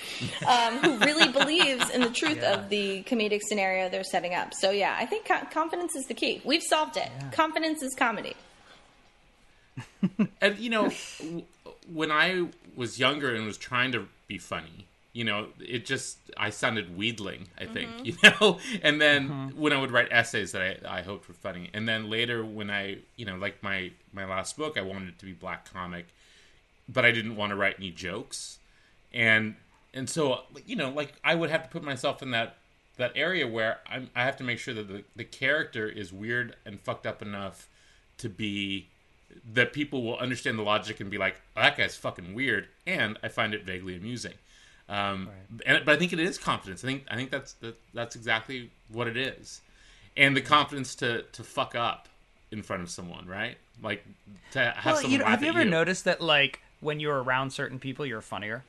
um, 0.46 0.76
who 0.78 0.98
really 0.98 1.30
believes 1.32 1.88
in 1.90 2.00
the 2.02 2.10
truth 2.10 2.38
Yeah. 2.42 2.54
of 2.54 2.68
the 2.68 3.02
comedic 3.04 3.40
scenario 3.48 3.88
they're 3.88 4.04
setting 4.04 4.34
up. 4.34 4.52
So 4.54 4.70
yeah, 4.70 4.94
I 4.98 5.06
think 5.06 5.26
co- 5.26 5.46
confidence 5.50 5.94
is 5.96 6.04
the 6.06 6.14
key. 6.14 6.40
We've 6.44 6.62
solved 6.62 6.96
it. 6.96 7.08
Confidence 7.32 7.82
is 7.82 7.94
comedy. 7.94 8.34
and 10.42 10.58
you 10.58 10.68
know 10.68 10.90
when 11.90 12.10
i 12.12 12.46
was 12.76 12.98
younger 12.98 13.34
and 13.34 13.46
was 13.46 13.56
trying 13.56 13.90
to 13.92 14.06
be 14.26 14.36
funny 14.36 14.86
you 15.12 15.24
know 15.24 15.48
it 15.60 15.84
just 15.84 16.18
i 16.36 16.50
sounded 16.50 16.96
wheedling 16.96 17.48
i 17.58 17.66
think 17.66 17.90
mm-hmm. 17.90 18.04
you 18.06 18.16
know? 18.22 18.58
And 18.82 19.00
then 19.00 19.28
mm-hmm. 19.28 19.60
when 19.60 19.72
i 19.72 19.80
would 19.80 19.90
write 19.90 20.08
essays 20.10 20.52
that 20.52 20.62
I, 20.62 20.98
I 20.98 21.02
hoped 21.02 21.28
were 21.28 21.34
funny. 21.34 21.70
And 21.74 21.88
then 21.88 22.08
later 22.08 22.44
when 22.44 22.70
i 22.70 22.98
you 23.16 23.26
know 23.26 23.36
like 23.36 23.62
my 23.62 23.90
my 24.12 24.24
last 24.24 24.56
book 24.56 24.78
i 24.78 24.82
wanted 24.82 25.08
it 25.10 25.18
to 25.20 25.26
be 25.26 25.32
black 25.32 25.70
comic 25.72 26.06
but 26.88 27.04
i 27.04 27.10
didn't 27.10 27.36
want 27.36 27.50
to 27.50 27.56
write 27.56 27.76
any 27.78 27.90
jokes. 27.90 28.58
And 29.12 29.56
and 29.92 30.08
so 30.08 30.40
you 30.66 30.76
know 30.76 30.90
like 30.90 31.14
i 31.22 31.34
would 31.34 31.50
have 31.50 31.62
to 31.64 31.68
put 31.68 31.82
myself 31.82 32.22
in 32.22 32.30
that 32.30 32.56
that 32.96 33.12
area 33.14 33.46
where 33.46 33.78
I'm, 33.86 34.10
i 34.14 34.24
have 34.24 34.36
to 34.38 34.44
make 34.44 34.58
sure 34.58 34.74
that 34.74 34.88
the, 34.88 35.04
the 35.16 35.24
character 35.24 35.88
is 35.88 36.12
weird 36.12 36.56
and 36.64 36.80
fucked 36.80 37.06
up 37.06 37.20
enough 37.20 37.68
to 38.18 38.28
be 38.28 38.88
that 39.52 39.72
people 39.72 40.02
will 40.02 40.16
understand 40.18 40.58
the 40.58 40.62
logic 40.62 41.00
and 41.00 41.10
be 41.10 41.18
like, 41.18 41.40
oh, 41.56 41.62
"That 41.62 41.76
guy's 41.76 41.96
fucking 41.96 42.34
weird," 42.34 42.68
and 42.86 43.18
I 43.22 43.28
find 43.28 43.54
it 43.54 43.64
vaguely 43.64 43.96
amusing. 43.96 44.34
Um, 44.88 45.28
and, 45.64 45.84
but 45.84 45.94
I 45.94 45.98
think 45.98 46.12
it 46.12 46.20
is 46.20 46.38
confidence. 46.38 46.84
I 46.84 46.88
think 46.88 47.04
I 47.10 47.16
think 47.16 47.30
that's 47.30 47.52
that, 47.54 47.76
that's 47.94 48.16
exactly 48.16 48.70
what 48.88 49.06
it 49.06 49.16
is, 49.16 49.60
and 50.16 50.36
the 50.36 50.40
confidence 50.42 50.94
to 50.96 51.22
to 51.22 51.42
fuck 51.44 51.74
up 51.74 52.08
in 52.50 52.62
front 52.62 52.82
of 52.82 52.90
someone, 52.90 53.26
right? 53.26 53.56
Like 53.82 54.04
to 54.52 54.60
have 54.76 54.84
Well, 54.84 54.94
someone 54.96 55.12
you 55.12 55.18
know, 55.18 55.24
laugh 55.24 55.30
have 55.34 55.42
you 55.42 55.48
at 55.48 55.54
ever 55.56 55.64
you. 55.64 55.70
noticed 55.70 56.04
that 56.04 56.20
like 56.20 56.60
when 56.80 57.00
you're 57.00 57.22
around 57.22 57.52
certain 57.52 57.78
people, 57.78 58.04
you're 58.04 58.20
funnier? 58.20 58.64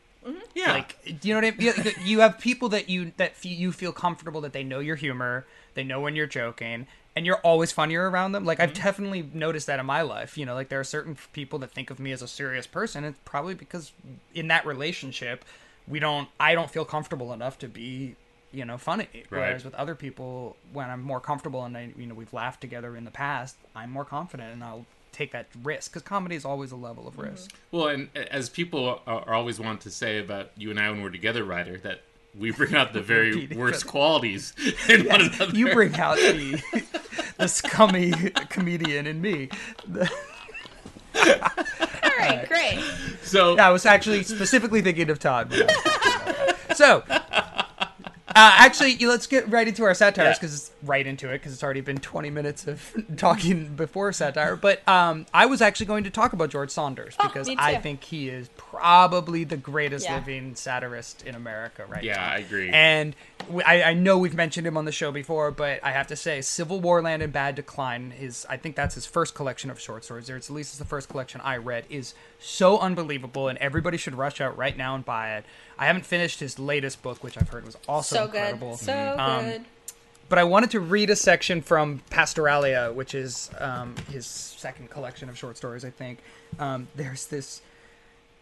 Yeah, 0.56 0.72
Like, 0.72 1.04
do 1.20 1.28
you 1.28 1.34
know 1.34 1.42
what 1.42 1.54
I 1.54 1.58
mean? 1.58 1.74
You- 1.86 1.92
You 2.06 2.20
have 2.22 2.40
people 2.40 2.70
that 2.70 2.88
you 2.88 3.12
that 3.18 3.32
f- 3.32 3.46
you 3.46 3.74
feel 3.74 3.92
comfortable 3.92 4.40
that 4.42 4.54
they 4.54 4.64
know 4.64 4.80
your 4.80 4.96
humor, 4.96 5.46
they 5.74 5.84
know 5.84 6.00
when 6.00 6.16
you're 6.16 6.28
joking, 6.28 6.88
and 7.14 7.26
you're 7.26 7.40
always 7.40 7.74
funnier 7.74 8.10
around 8.10 8.32
them. 8.32 8.46
Like, 8.46 8.60
Mm-hmm. 8.60 8.70
I've 8.70 8.74
definitely 8.74 9.30
noticed 9.34 9.68
that 9.68 9.82
in 9.82 9.86
my 9.86 10.02
life. 10.02 10.38
You 10.38 10.46
know, 10.46 10.54
like 10.54 10.70
there 10.70 10.80
are 10.80 10.86
certain 10.86 11.18
people 11.34 11.60
that 11.60 11.72
think 11.72 11.90
of 11.90 12.00
me 12.00 12.14
as 12.14 12.22
a 12.22 12.28
serious 12.30 12.66
person. 12.66 13.04
It's 13.04 13.20
probably 13.26 13.54
because 13.54 13.92
in 14.34 14.48
that 14.48 14.66
relationship, 14.66 15.44
we 15.88 16.00
don't. 16.00 16.30
I 16.40 16.54
don't 16.56 16.70
feel 16.70 16.86
comfortable 16.86 17.34
enough 17.34 17.58
to 17.60 17.68
be. 17.68 18.16
You 18.52 18.66
know, 18.66 18.78
funny. 18.78 19.08
Whereas 19.30 19.66
with 19.66 19.74
other 19.74 19.96
people, 19.96 20.58
when 20.72 20.88
I'm 20.88 21.02
more 21.02 21.20
comfortable 21.20 21.66
and 21.66 21.76
I, 21.76 21.92
you 21.98 22.06
know, 22.06 22.14
we've 22.14 22.34
laughed 22.34 22.62
together 22.62 22.96
in 22.96 23.04
the 23.04 23.10
past, 23.10 23.56
I'm 23.76 23.90
more 23.90 24.06
confident 24.06 24.54
and 24.54 24.64
I'll 24.64 24.86
take 25.14 25.32
that 25.32 25.48
risk 25.64 25.92
because 25.92 26.02
comedy 26.02 26.36
is 26.36 26.44
always 26.44 26.72
a 26.72 26.76
level 26.76 27.08
of 27.08 27.14
mm-hmm. 27.14 27.32
risk. 27.32 27.56
Well, 27.72 27.88
and 27.88 28.10
uh, 28.16 28.20
as 28.30 28.50
people 28.50 29.02
are, 29.08 29.22
are 29.22 29.34
always 29.34 29.60
want 29.60 29.82
to 29.82 29.90
say 29.90 30.20
about 30.20 30.52
you 30.58 30.70
and 30.72 30.80
I 30.80 30.90
when 30.90 31.02
we're 31.02 31.10
together, 31.10 31.44
Ryder, 31.44 31.78
that 31.80 32.02
we 32.38 32.52
bring 32.52 32.76
out 32.76 32.94
the 32.94 33.02
very 33.14 33.48
worst 33.48 33.88
qualities 33.88 34.54
in 34.90 35.06
one 35.06 35.22
another. 35.22 35.56
you 35.56 35.72
bring 35.74 35.96
out 35.96 36.18
the 36.18 36.62
the 37.38 37.48
scummy 37.48 38.12
comedian 38.50 39.08
in 39.08 39.22
me. 39.22 39.50
All 39.96 40.08
right, 42.30 42.48
great. 42.50 42.84
so 43.24 43.58
I 43.58 43.70
was 43.70 43.86
actually 43.86 44.24
specifically 44.24 44.82
thinking 44.82 45.10
of 45.10 45.20
Tod. 45.20 45.50
when 45.50 45.62
I 45.62 45.66
was 45.66 45.76
thinking 45.76 46.12
about 46.22 46.58
that. 46.68 46.78
So, 46.78 47.04
actually, 48.36 48.98
let's 49.06 49.28
get 49.28 49.50
right 49.50 49.68
into 49.68 49.84
our 49.84 49.94
satires 49.94 50.36
Yeah. 50.36 50.40
because 50.40 50.54
it's 50.56 50.72
right 50.84 51.06
into 51.06 51.30
it 51.30 51.34
because 51.40 51.54
it's 51.54 51.64
already 51.64 51.82
been 51.82 51.98
20 51.98 52.30
minutes 52.30 52.68
of 52.68 52.94
talking 53.18 53.76
before 53.76 54.12
satire. 54.14 54.56
But 54.56 54.88
um, 54.88 55.26
I 55.34 55.46
was 55.46 55.62
actually 55.62 55.86
going 55.88 56.04
to 56.06 56.10
talk 56.10 56.34
about 56.34 56.50
George 56.50 56.70
Saunders 56.72 57.16
Oh, 57.20 57.28
because 57.28 57.48
me 57.48 57.56
I 57.60 57.76
think 57.78 58.04
he 58.04 58.30
is 58.30 58.50
probably 58.56 59.44
the 59.44 59.58
greatest 59.58 60.06
Yeah. 60.06 60.16
living 60.16 60.56
satirist 60.56 61.24
in 61.26 61.36
America 61.36 61.86
right 61.88 62.04
Yeah, 62.04 62.16
now. 62.16 62.32
I 62.32 62.38
agree. 62.38 62.70
And 62.70 63.16
I 63.66 63.94
know 63.94 64.18
we've 64.18 64.34
mentioned 64.36 64.66
him 64.66 64.78
on 64.78 64.86
the 64.86 64.92
show 64.94 65.12
before, 65.12 65.52
but 65.52 65.84
I 65.84 65.92
have 65.92 66.08
to 66.08 66.16
say, 66.16 66.40
CivilWarLand 66.40 67.22
in 67.22 67.32
Bad 67.32 67.56
Decline 67.56 68.14
is, 68.18 68.46
I 68.50 68.56
think 68.56 68.76
that's 68.78 68.96
his 68.96 69.06
first 69.06 69.36
collection 69.36 69.70
of 69.70 69.80
short 69.82 70.06
stories. 70.06 70.30
Or 70.30 70.38
it's 70.38 70.50
at 70.50 70.56
least 70.56 70.72
it's 70.72 70.80
the 70.80 70.86
first 70.86 71.10
collection 71.10 71.42
I 71.44 71.58
read, 71.58 71.86
is 71.90 72.14
so 72.44 72.78
unbelievable, 72.80 73.48
and 73.48 73.58
everybody 73.60 73.98
should 73.98 74.16
rush 74.16 74.42
out 74.42 74.58
right 74.58 74.76
now 74.76 74.96
and 74.96 75.06
buy 75.06 75.38
it. 75.38 75.46
I 75.80 75.86
haven't 75.86 76.06
finished 76.06 76.40
his 76.40 76.60
latest 76.60 77.02
book, 77.02 77.24
which 77.24 77.38
I've 77.38 77.50
heard 77.50 77.66
was 77.66 77.78
also 77.88 78.16
So 78.16 78.24
incredible. 78.26 78.72
good. 78.72 78.80
So 78.80 79.16
Um, 79.18 79.46
good. 79.46 79.66
But 80.30 80.40
I 80.40 80.44
wanted 80.46 80.72
to 80.72 80.80
read 80.80 81.10
a 81.10 81.16
section 81.16 81.62
from 81.62 82.02
Pastoralia, 82.10 82.92
which 82.94 83.14
is 83.14 83.50
um, 83.60 83.96
his 84.12 84.26
second 84.26 84.90
collection 84.90 85.30
of 85.30 85.38
short 85.38 85.58
stories, 85.58 85.86
I 85.86 85.90
think. 85.90 86.20
Um, 86.60 86.88
there's 86.96 87.28
this. 87.28 87.62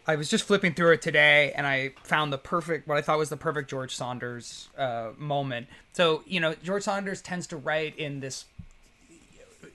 I 0.06 0.16
was 0.16 0.28
just 0.28 0.44
flipping 0.44 0.74
through 0.74 0.92
it 0.92 1.02
today, 1.02 1.52
and 1.54 1.64
I 1.66 1.90
found 2.02 2.32
the 2.32 2.38
perfect, 2.38 2.88
what 2.88 2.98
I 2.98 3.02
thought 3.02 3.18
was 3.18 3.28
the 3.28 3.36
perfect 3.36 3.68
George 3.70 3.94
Saunders 3.94 4.68
uh, 4.76 5.10
moment. 5.16 5.68
So, 5.92 6.22
you 6.26 6.40
know, 6.40 6.54
George 6.54 6.82
Saunders 6.84 7.20
tends 7.20 7.46
to 7.48 7.56
write 7.56 7.96
in 7.98 8.20
this. 8.20 8.46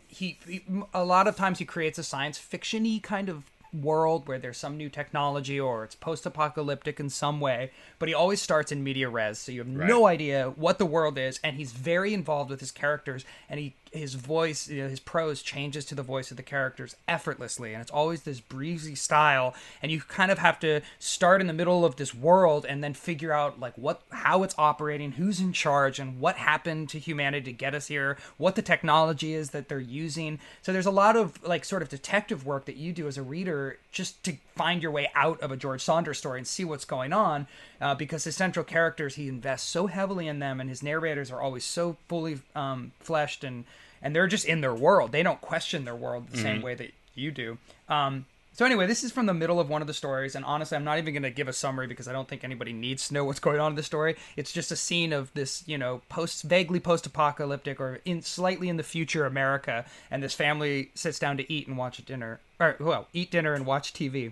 He, 0.10 0.38
he 0.48 0.64
a 0.94 1.04
lot 1.06 1.28
of 1.28 1.36
times 1.36 1.60
he 1.60 1.66
creates 1.66 1.98
a 2.00 2.04
science 2.04 2.38
fiction-y 2.38 3.00
kind 3.04 3.30
of 3.30 3.44
world 3.82 4.28
where 4.28 4.40
there's 4.40 4.58
some 4.58 4.78
new 4.78 4.90
technology 4.90 5.60
or 5.60 5.84
it's 5.84 5.96
post-apocalyptic 5.96 7.00
in 7.00 7.10
some 7.10 7.40
way, 7.40 7.72
but 8.00 8.08
he 8.08 8.14
always 8.16 8.42
starts 8.42 8.72
in 8.72 8.84
media 8.84 9.10
res, 9.10 9.40
so 9.40 9.52
you 9.52 9.60
have 9.60 9.68
no 9.68 10.08
idea 10.08 10.54
what 10.56 10.78
the 10.78 10.86
world 10.86 11.18
is, 11.18 11.40
and 11.44 11.58
he's 11.58 11.72
very 11.72 12.14
involved 12.14 12.50
with 12.50 12.60
his 12.60 12.72
characters, 12.72 13.26
and 13.50 13.60
he 13.60 13.76
his 13.94 14.16
voice, 14.16 14.68
you 14.68 14.84
know, 14.84 14.90
his 14.90 15.00
prose 15.00 15.42
changes 15.42 15.86
to 15.86 15.96
the 15.96 16.04
voice 16.04 16.32
of 16.32 16.38
the 16.38 16.44
characters 16.44 16.96
effortlessly, 17.08 17.74
and 17.74 17.82
it's 17.82 17.92
always 17.92 18.24
this 18.24 18.40
breezy 18.40 18.96
style, 18.96 19.54
and 19.82 19.92
you 19.92 20.02
kind 20.02 20.32
of 20.32 20.40
have 20.40 20.60
to 20.60 20.82
start 21.00 21.42
in 21.42 21.48
the 21.48 21.54
middle 21.54 21.86
of 21.86 21.96
this 21.96 22.14
world 22.14 22.66
and 22.68 22.84
then 22.84 22.94
figure 22.94 23.32
out 23.32 23.60
like 23.60 23.74
what 23.78 24.02
how 24.12 24.44
it's 24.44 24.56
operating, 24.58 25.14
who's 25.14 25.40
in 25.40 25.54
charge, 25.54 26.00
and 26.00 26.20
what 26.20 26.36
happened 26.36 26.90
to 26.90 27.00
humanity 27.00 27.46
to 27.46 27.54
get 27.54 27.76
us 27.76 27.88
here, 27.88 28.18
what 28.38 28.56
the 28.56 28.62
technology 28.62 29.34
is 29.34 29.52
that 29.52 29.70
they're 29.70 29.80
using. 29.80 30.40
So 30.62 30.74
there's 30.74 30.86
a 30.86 30.92
lot 30.92 31.16
of 31.16 31.42
like 31.44 31.66
sort 31.66 31.82
of 31.82 31.90
detective 31.90 32.46
work 32.46 32.66
that 32.66 32.78
you 32.78 32.94
do 32.94 33.08
as 33.08 33.18
a 33.18 33.24
reader 33.24 33.67
just 33.92 34.24
to 34.24 34.38
find 34.56 34.82
your 34.82 34.92
way 34.92 35.10
out 35.14 35.40
of 35.42 35.52
a 35.52 35.58
George 35.58 35.82
Saunders 35.82 36.18
story 36.18 36.40
and 36.40 36.48
see 36.48 36.66
what's 36.66 36.86
going 36.86 37.14
on, 37.14 37.48
uh, 37.82 37.96
because 37.96 38.24
his 38.24 38.36
central 38.36 38.64
characters 38.64 39.16
he 39.16 39.28
invests 39.28 39.68
so 39.68 39.88
heavily 39.88 40.28
in 40.28 40.40
them, 40.40 40.60
and 40.60 40.70
his 40.70 40.82
narrators 40.82 41.32
are 41.32 41.42
always 41.42 41.66
so 41.66 41.98
fully 42.08 42.40
um, 42.56 42.92
fleshed 43.00 43.44
and 43.44 43.66
and 44.02 44.16
they're 44.16 44.28
just 44.28 44.46
in 44.46 44.62
their 44.62 44.76
world. 44.76 45.12
They 45.12 45.24
don't 45.24 45.42
question 45.42 45.86
their 45.86 45.96
world 45.96 46.28
the 46.30 46.38
same 46.38 46.62
way 46.62 46.76
that 46.76 46.92
you 47.16 47.32
do. 47.32 47.58
Um, 47.90 48.26
so 48.58 48.66
anyway, 48.66 48.88
this 48.88 49.04
is 49.04 49.12
from 49.12 49.28
the 49.28 49.36
middle 49.36 49.60
of 49.60 49.70
one 49.70 49.82
of 49.82 49.88
the 49.88 49.94
stories, 49.94 50.34
and 50.34 50.44
honestly, 50.44 50.76
I'm 50.76 50.84
not 50.84 50.98
even 50.98 51.14
going 51.14 51.22
to 51.22 51.30
give 51.30 51.48
a 51.48 51.54
summary 51.54 51.86
because 51.86 52.08
I 52.08 52.12
don't 52.12 52.28
think 52.28 52.44
anybody 52.44 52.74
needs 52.74 53.08
to 53.08 53.14
know 53.14 53.24
what's 53.24 53.40
going 53.40 53.60
on 53.60 53.74
in 53.74 53.76
the 53.76 53.84
story. 53.84 54.16
It's 54.36 54.52
just 54.52 54.72
a 54.72 54.76
scene 54.76 55.14
of 55.14 55.32
this, 55.36 55.62
you 55.68 55.78
know, 55.78 56.02
post 56.10 56.42
vaguely 56.42 56.80
post-apocalyptic 56.80 57.80
or 57.80 58.00
in 58.04 58.24
slightly 58.24 58.68
in 58.68 58.78
the 58.78 58.82
future 58.82 59.28
America, 59.28 59.86
and 60.10 60.24
this 60.24 60.34
family 60.34 60.90
sits 60.96 61.20
down 61.20 61.38
to 61.38 61.54
eat 61.54 61.68
and 61.68 61.78
watch 61.78 62.04
dinner, 62.04 62.40
or 62.60 62.76
well, 62.80 63.08
eat 63.14 63.30
dinner 63.30 63.54
and 63.54 63.64
watch 63.64 63.94
TV. 63.94 64.32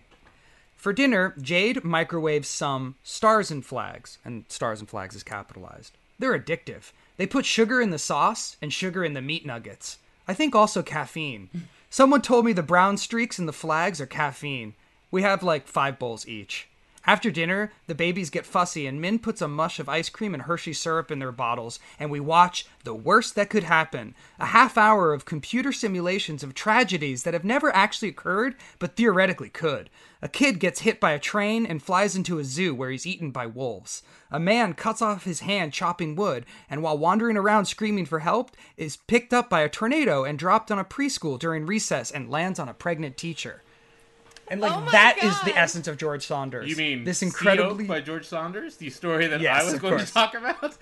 For 0.76 0.92
dinner, 0.92 1.36
Jade 1.40 1.84
microwaves 1.84 2.48
some 2.48 2.96
stars 3.04 3.52
and 3.52 3.64
flags, 3.64 4.18
and 4.26 4.46
stars 4.50 4.80
and 4.80 4.90
flags 4.90 5.16
is 5.16 5.22
capitalized. 5.22 5.94
They're 6.18 6.40
addictive. 6.40 6.94
They 7.18 7.28
put 7.28 7.46
sugar 7.46 7.80
in 7.80 7.92
the 7.92 8.00
sauce 8.00 8.58
and 8.60 8.74
sugar 8.74 9.06
in 9.06 9.14
the 9.14 9.22
meat 9.22 9.46
nuggets. 9.46 10.00
I 10.28 10.34
think 10.34 10.56
also 10.56 10.82
caffeine. 10.82 11.50
Someone 11.96 12.22
told 12.22 12.44
me 12.44 12.52
the 12.52 12.62
brown 12.62 12.98
streaks 12.98 13.40
in 13.40 13.46
the 13.46 13.54
flags 13.54 14.02
are 14.02 14.06
caffeine. 14.06 14.74
We 15.12 15.22
have 15.22 15.42
like 15.42 15.66
five 15.66 15.98
bowls 15.98 16.28
each. 16.28 16.68
After 17.08 17.30
dinner, 17.30 17.72
the 17.86 17.94
babies 17.94 18.32
get 18.32 18.48
fussy, 18.48 18.88
and 18.88 19.00
Min 19.00 19.20
puts 19.20 19.40
a 19.40 19.48
mush 19.48 19.80
of 19.80 19.88
ice 19.88 20.10
cream 20.10 20.34
and 20.34 20.44
Hershey 20.44 20.74
syrup 20.74 21.12
in 21.12 21.20
their 21.20 21.32
bottles, 21.32 21.80
and 22.00 22.10
we 22.10 22.20
watch 22.20 22.66
The 22.84 22.96
Worst 22.96 23.36
That 23.36 23.52
Could 23.52 23.64
Happen 23.64 24.16
a 24.40 24.48
half 24.48 24.76
hour 24.76 25.14
of 25.14 25.24
computer 25.24 25.72
simulations 25.72 26.42
of 26.42 26.56
tragedies 26.56 27.22
that 27.22 27.36
have 27.36 27.44
never 27.44 27.74
actually 27.76 28.10
occurred, 28.10 28.56
but 28.80 28.96
theoretically 28.96 29.50
could. 29.50 29.92
A 30.24 30.28
kid 30.28 30.60
gets 30.60 30.82
hit 30.82 31.00
by 31.00 31.12
a 31.12 31.20
train 31.20 31.64
and 31.68 31.84
flies 31.84 32.16
into 32.16 32.40
a 32.40 32.44
zoo 32.44 32.74
where 32.74 32.90
he's 32.90 33.06
eaten 33.06 33.30
by 33.30 33.46
wolves. 33.46 34.02
A 34.32 34.40
man 34.40 34.74
cuts 34.74 35.00
off 35.00 35.26
his 35.26 35.42
hand 35.42 35.74
chopping 35.74 36.16
wood, 36.16 36.44
and 36.68 36.82
while 36.82 36.98
wandering 36.98 37.38
around 37.38 37.66
screaming 37.66 38.08
for 38.08 38.20
help, 38.20 38.50
is 38.78 38.98
picked 38.98 39.32
up 39.32 39.48
by 39.48 39.62
a 39.62 39.70
tornado 39.70 40.24
and 40.24 40.40
dropped 40.40 40.72
on 40.72 40.80
a 40.80 40.84
preschool 40.84 41.38
during 41.38 41.68
recess 41.68 42.10
and 42.10 42.32
lands 42.32 42.58
on 42.58 42.68
a 42.68 42.74
pregnant 42.74 43.16
teacher. 43.16 43.62
And 44.48 44.62
like 44.62 44.74
Oh 44.74 44.82
my 44.82 44.92
that 44.92 45.18
is 45.24 45.36
the 45.42 45.58
essence 45.60 45.88
of 45.88 45.98
George 45.98 46.26
Saunders. 46.26 46.70
You 46.70 46.76
mean 46.76 47.04
this 47.04 47.20
Sea 47.20 47.26
incredibly? 47.28 47.86
By 47.86 48.02
George 48.02 48.26
Saunders, 48.26 48.76
the 48.78 48.90
story 48.92 49.26
that 49.28 49.42
Yes, 49.42 49.62
I 49.62 49.72
was 49.72 49.80
going 49.82 49.96
course. 49.96 50.08
to 50.10 50.14
talk 50.14 50.36
about? 50.36 50.78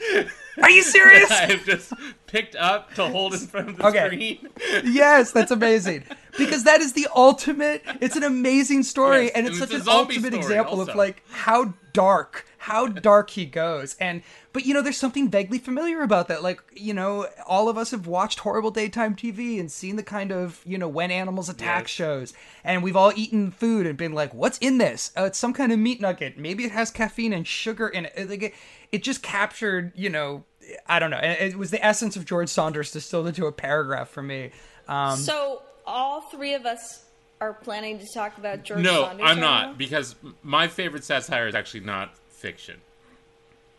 Are 0.61 0.69
you 0.69 0.83
serious? 0.97 1.31
I've 1.31 1.63
just 1.65 1.93
picked 2.27 2.55
up 2.57 2.93
to 2.95 3.05
hold 3.07 3.33
in 3.33 3.39
front 3.39 3.69
of 3.69 3.77
the 3.77 3.87
Okay. 3.87 4.05
screen. 4.07 4.47
yes, 4.83 5.31
that's 5.31 5.51
amazing. 5.51 6.03
Because 6.37 6.65
that 6.65 6.81
is 6.81 6.93
the 6.93 7.07
ultimate. 7.15 7.83
It's 8.01 8.15
an 8.17 8.23
amazing 8.23 8.83
story, 8.83 9.25
Yes, 9.25 9.31
and 9.35 9.45
and 9.45 9.55
it's 9.55 9.61
it's 9.63 9.71
such 9.71 9.79
a 9.79 9.89
an 9.89 9.97
ultimate 9.97 10.33
story 10.33 10.37
example 10.43 10.81
of 10.81 10.93
like 10.95 11.23
how 11.31 11.73
dark, 11.93 12.45
how 12.57 12.87
dark 12.87 13.29
he 13.31 13.45
goes. 13.45 13.95
And 13.99 14.23
but 14.51 14.65
you 14.65 14.73
know, 14.73 14.81
there's 14.81 14.97
something 14.97 15.29
vaguely 15.29 15.57
familiar 15.59 16.01
about 16.01 16.27
that. 16.27 16.43
Like 16.43 16.61
you 16.75 16.93
know, 16.93 17.27
all 17.47 17.69
of 17.69 17.77
us 17.77 17.91
have 17.91 18.07
watched 18.07 18.39
horrible 18.39 18.71
daytime 18.71 19.15
TV 19.15 19.59
and 19.59 19.71
seen 19.71 19.95
the 19.95 20.03
kind 20.03 20.31
of 20.31 20.61
you 20.65 20.77
know 20.77 20.87
when 20.87 21.11
animals 21.11 21.49
attack 21.49 21.83
Yes. 21.83 21.89
shows, 21.89 22.33
and 22.63 22.83
we've 22.83 22.95
all 22.95 23.13
eaten 23.15 23.51
food 23.51 23.85
and 23.87 23.97
been 23.97 24.13
like, 24.13 24.33
"What's 24.33 24.57
in 24.57 24.77
this? 24.79 25.11
Uh, 25.17 25.23
it's 25.25 25.37
some 25.39 25.53
kind 25.53 25.71
of 25.71 25.79
meat 25.79 26.01
nugget. 26.01 26.37
Maybe 26.37 26.63
it 26.65 26.71
has 26.71 26.91
caffeine 26.91 27.33
and 27.33 27.47
sugar 27.47 27.87
in 27.87 28.05
it." 28.05 28.29
Like 28.29 28.43
it, 28.43 28.53
it 28.91 29.03
just 29.03 29.23
captured, 29.23 29.93
you 29.95 30.09
know. 30.09 30.43
I 30.87 30.99
don't 30.99 31.11
know. 31.11 31.19
It 31.21 31.53
it 31.53 31.57
was 31.57 31.71
the 31.71 31.85
essence 31.85 32.15
of 32.15 32.25
George 32.25 32.49
Saunders 32.49 32.91
distilled 32.91 33.27
into 33.27 33.45
a 33.47 33.51
paragraph 33.51 34.09
for 34.09 34.23
me. 34.23 34.51
Um, 34.87 35.17
So 35.17 35.61
all 35.85 36.21
three 36.21 36.53
of 36.53 36.65
us 36.65 37.03
are 37.43 37.53
planning 37.53 37.99
to 37.99 38.05
talk 38.13 38.37
about 38.37 38.63
George 38.63 38.81
No, 38.81 39.03
Saunders. 39.05 39.29
I'm 39.29 39.39
not 39.39 39.67
now? 39.69 39.73
because 39.73 40.15
my 40.43 40.67
favorite 40.67 41.03
satire 41.03 41.47
is 41.47 41.55
actually 41.55 41.81
not 41.81 42.17
fiction. 42.29 42.75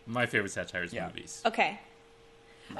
My 0.06 0.26
favorite 0.26 0.50
satire 0.52 0.82
is 0.82 0.92
Yeah. 0.92 1.06
movies. 1.06 1.40
Okay. 1.46 1.80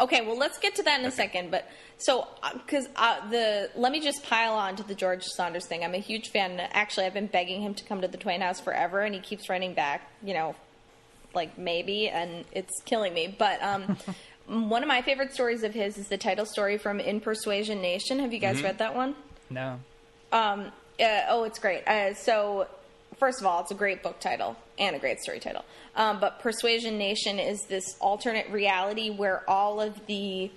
Okay, 0.01 0.27
well, 0.27 0.38
let's 0.38 0.59
get 0.59 0.75
to 0.77 0.83
that 0.85 1.01
in 1.01 1.07
a 1.07 1.11
second. 1.11 1.51
But 1.51 1.68
so, 1.99 2.27
because 2.53 2.88
uh, 2.97 3.29
the 3.31 3.70
let 3.77 3.92
me 3.92 4.01
just 4.01 4.23
pile 4.25 4.55
on 4.55 4.77
to 4.77 4.83
the 4.83 4.94
George 4.94 5.23
Saunders 5.37 5.66
thing. 5.66 5.85
I'm 5.85 5.94
a 5.94 5.99
huge 5.99 6.31
fan. 6.31 6.59
Actually, 6.73 7.07
I've 7.07 7.14
been 7.14 7.27
begging 7.27 7.61
him 7.62 7.75
to 7.75 7.85
come 7.85 8.01
to 8.01 8.09
the 8.09 8.16
Twain 8.16 8.40
House 8.40 8.61
forever, 8.61 9.01
and 9.01 9.14
he 9.14 9.20
keeps 9.20 9.49
writing 9.49 9.75
back. 9.75 10.11
You 10.23 10.35
know, 10.35 10.55
like 11.35 11.57
maybe, 11.59 12.09
and 12.09 12.44
it's 12.53 12.73
killing 12.87 13.12
me. 13.12 13.35
But 13.38 13.62
um, 13.62 13.97
one 14.68 14.83
of 14.83 14.88
my 14.88 15.03
favorite 15.03 15.33
stories 15.35 15.62
of 15.62 15.75
his 15.75 15.99
is 15.99 16.09
the 16.09 16.18
title 16.18 16.47
story 16.47 16.79
from 16.79 16.99
In 16.99 17.20
Persuasion 17.20 17.81
Nation. 17.83 18.18
Have 18.20 18.33
you 18.33 18.40
guys 18.40 18.62
read 18.62 18.79
that 18.79 18.94
one? 18.94 19.14
no. 19.51 19.81
Um, 20.35 20.73
uh, 21.01 21.23
oh, 21.29 21.44
it's 21.44 21.59
great. 21.59 21.87
Uh, 21.87 22.12
so, 22.14 22.66
first 23.18 23.40
of 23.40 23.47
all, 23.47 23.61
it's 23.61 23.70
a 23.70 23.77
great 23.77 24.03
book 24.03 24.18
title 24.20 24.57
and 24.79 24.94
a 24.94 24.99
great 24.99 25.20
story 25.20 25.38
title. 25.38 25.64
Um, 25.97 26.18
but 26.20 26.40
Persuasion 26.40 26.99
Nation 26.99 27.38
is 27.38 27.61
this 27.68 27.97
alternate 28.01 28.51
reality 28.51 29.11
where 29.11 29.49
all 29.49 29.81
of 29.81 30.07
the 30.07 30.51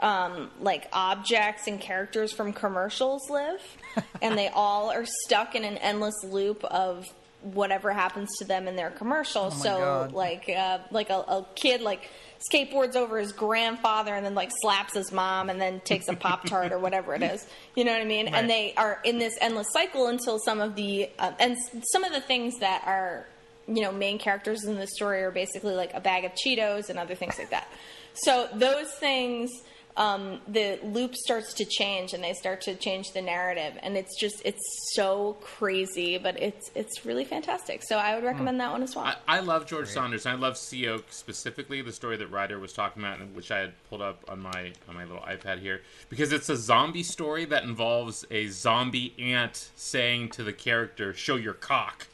um, 0.00 0.50
like 0.60 0.88
objects 0.92 1.68
and 1.68 1.80
characters 1.80 2.32
from 2.32 2.52
commercials 2.52 3.30
live, 3.30 3.62
and 4.22 4.36
they 4.36 4.48
all 4.48 4.90
are 4.90 5.06
stuck 5.24 5.54
in 5.54 5.64
an 5.64 5.78
endless 5.78 6.24
loop 6.24 6.64
of 6.64 7.06
whatever 7.42 7.92
happens 7.92 8.28
to 8.38 8.44
them 8.44 8.66
in 8.66 8.74
their 8.74 8.90
commercial. 8.90 9.52
so, 9.52 9.78
God. 9.78 10.12
like, 10.12 10.48
uh, 10.48 10.78
like 10.90 11.10
a, 11.10 11.18
a 11.18 11.46
kid 11.54 11.80
like 11.80 12.08
skateboards 12.50 12.96
over 12.96 13.18
his 13.18 13.32
grandfather 13.32 14.14
and 14.14 14.24
then 14.24 14.34
like 14.34 14.50
slaps 14.60 14.94
his 14.94 15.12
mom 15.12 15.50
and 15.50 15.60
then 15.60 15.80
takes 15.80 16.08
a 16.08 16.14
pop 16.14 16.44
tart 16.44 16.72
or 16.72 16.78
whatever 16.78 17.14
it 17.14 17.22
is. 17.22 17.46
You 17.74 17.86
know 17.86 17.92
what 17.92 18.02
I 18.02 18.04
mean? 18.04 18.26
Right. 18.26 18.34
And 18.34 18.50
they 18.50 18.74
are 18.76 19.00
in 19.02 19.18
this 19.18 19.32
endless 19.40 19.68
cycle 19.72 20.08
until 20.08 20.38
some 20.38 20.60
of 20.60 20.74
the 20.74 21.08
uh, 21.18 21.32
and 21.38 21.56
some 21.90 22.04
of 22.04 22.12
the 22.12 22.20
things 22.20 22.58
that 22.58 22.82
are 22.86 23.26
you 23.66 23.80
know 23.80 23.90
main 23.90 24.18
characters 24.18 24.64
in 24.64 24.74
the 24.74 24.86
story 24.86 25.22
are 25.22 25.30
basically 25.30 25.74
like 25.74 25.94
a 25.94 26.00
bag 26.00 26.26
of 26.26 26.32
Cheetos 26.32 26.90
and 26.90 26.98
other 26.98 27.14
things 27.14 27.38
like 27.38 27.48
that. 27.48 27.68
So 28.12 28.48
those 28.52 28.92
things. 28.92 29.50
Um, 29.96 30.40
the 30.48 30.78
loop 30.82 31.14
starts 31.14 31.52
to 31.54 31.66
change 31.66 32.14
and 32.14 32.24
they 32.24 32.32
start 32.32 32.62
to 32.62 32.74
change 32.74 33.12
the 33.12 33.20
narrative 33.20 33.74
and 33.82 33.94
it's 33.96 34.18
just 34.18 34.40
it's 34.42 34.62
so 34.94 35.36
crazy 35.42 36.16
but 36.16 36.40
it's 36.40 36.70
it's 36.74 37.04
really 37.04 37.26
fantastic 37.26 37.82
so 37.86 37.98
i 37.98 38.14
would 38.14 38.24
recommend 38.24 38.58
that 38.58 38.72
one 38.72 38.82
as 38.82 38.96
well 38.96 39.04
I, 39.04 39.16
I 39.28 39.40
love 39.40 39.66
George 39.66 39.88
Saunders. 39.88 40.24
and 40.26 40.36
I 40.36 40.38
love 40.38 40.56
Sea 40.56 40.88
Oak 40.88 41.04
specifically, 41.10 41.82
the 41.82 41.92
story 41.92 42.16
that 42.16 42.30
Ryder 42.30 42.58
was 42.58 42.72
talking 42.72 43.02
about, 43.02 43.20
and 43.20 43.34
which 43.34 43.50
I 43.50 43.58
had 43.58 43.72
pulled 43.88 44.02
up 44.02 44.24
on 44.28 44.40
my 44.40 44.72
on 44.88 44.94
my 44.94 45.04
little 45.04 45.22
iPad 45.22 45.60
here, 45.60 45.82
because 46.08 46.32
it's 46.32 46.48
a 46.48 46.56
zombie 46.56 47.02
story 47.02 47.44
that 47.46 47.64
involves 47.64 48.24
a 48.30 48.48
zombie 48.48 49.14
ant 49.18 49.70
saying 49.76 50.30
to 50.30 50.42
the 50.44 50.52
character, 50.52 51.12
"Show 51.14 51.36
your 51.36 51.54
cock." 51.54 52.06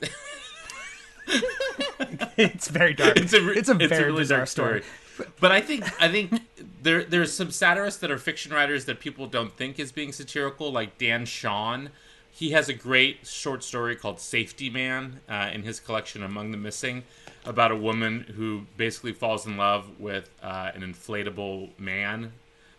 it's 2.36 2.68
very 2.68 2.94
dark. 2.94 3.16
It's 3.16 3.32
a 3.32 3.40
re- 3.40 3.56
it's 3.56 3.68
a 3.68 3.76
it's 3.78 3.88
very 3.88 4.04
really 4.12 4.26
dark 4.26 4.48
story. 4.48 4.82
story. 4.82 5.28
But 5.40 5.52
I 5.52 5.60
think 5.60 5.84
I 6.02 6.08
think 6.08 6.42
there 6.84 7.02
there's 7.02 7.32
some 7.32 7.50
satirists 7.50 8.00
that 8.00 8.10
are 8.10 8.18
fiction 8.18 8.52
writers 8.52 8.84
that 8.84 9.00
people 9.00 9.26
don't 9.26 9.52
think 9.56 9.78
is 9.80 9.90
being 9.90 10.12
satirical, 10.12 10.70
like 10.70 10.98
Dan 10.98 11.24
Chaon. 11.24 11.88
He 12.30 12.50
has 12.50 12.68
a 12.68 12.74
great 12.74 13.26
short 13.26 13.64
story 13.64 13.96
called 13.96 14.20
Safety 14.20 14.68
Man 14.68 15.20
uh, 15.28 15.50
in 15.52 15.62
his 15.62 15.80
collection 15.80 16.22
Among 16.22 16.50
the 16.50 16.56
Missing, 16.56 17.04
about 17.44 17.70
a 17.70 17.76
woman 17.76 18.34
who 18.36 18.66
basically 18.76 19.12
falls 19.12 19.46
in 19.46 19.56
love 19.56 19.98
with 19.98 20.28
uh, 20.42 20.72
an 20.74 20.82
inflatable 20.82 21.70
man 21.78 22.32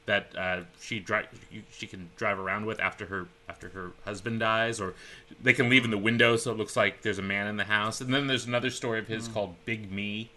that 0.06 0.28
uh, 0.38 0.62
she 0.80 1.00
dri- 1.00 1.28
she 1.72 1.88
can 1.88 2.10
drive 2.16 2.38
around 2.38 2.68
with 2.68 2.80
after 2.80 3.08
her 3.08 3.28
after 3.50 3.70
her 3.70 3.92
husband 4.06 4.40
dies, 4.40 4.80
or 4.80 4.94
they 5.42 5.54
can 5.54 5.68
leave 5.68 5.84
in 5.84 5.90
the 5.90 5.98
window 5.98 6.38
so 6.38 6.52
it 6.52 6.58
looks 6.58 6.76
like 6.76 7.02
there's 7.02 7.20
a 7.20 7.24
man 7.24 7.48
in 7.48 7.58
the 7.58 7.64
house. 7.64 8.02
And 8.02 8.14
then 8.14 8.28
there's 8.28 8.46
another 8.46 8.70
story 8.70 9.00
of 9.00 9.08
his 9.08 9.28
called 9.28 9.56
Big 9.66 9.92
Me, 9.92 10.30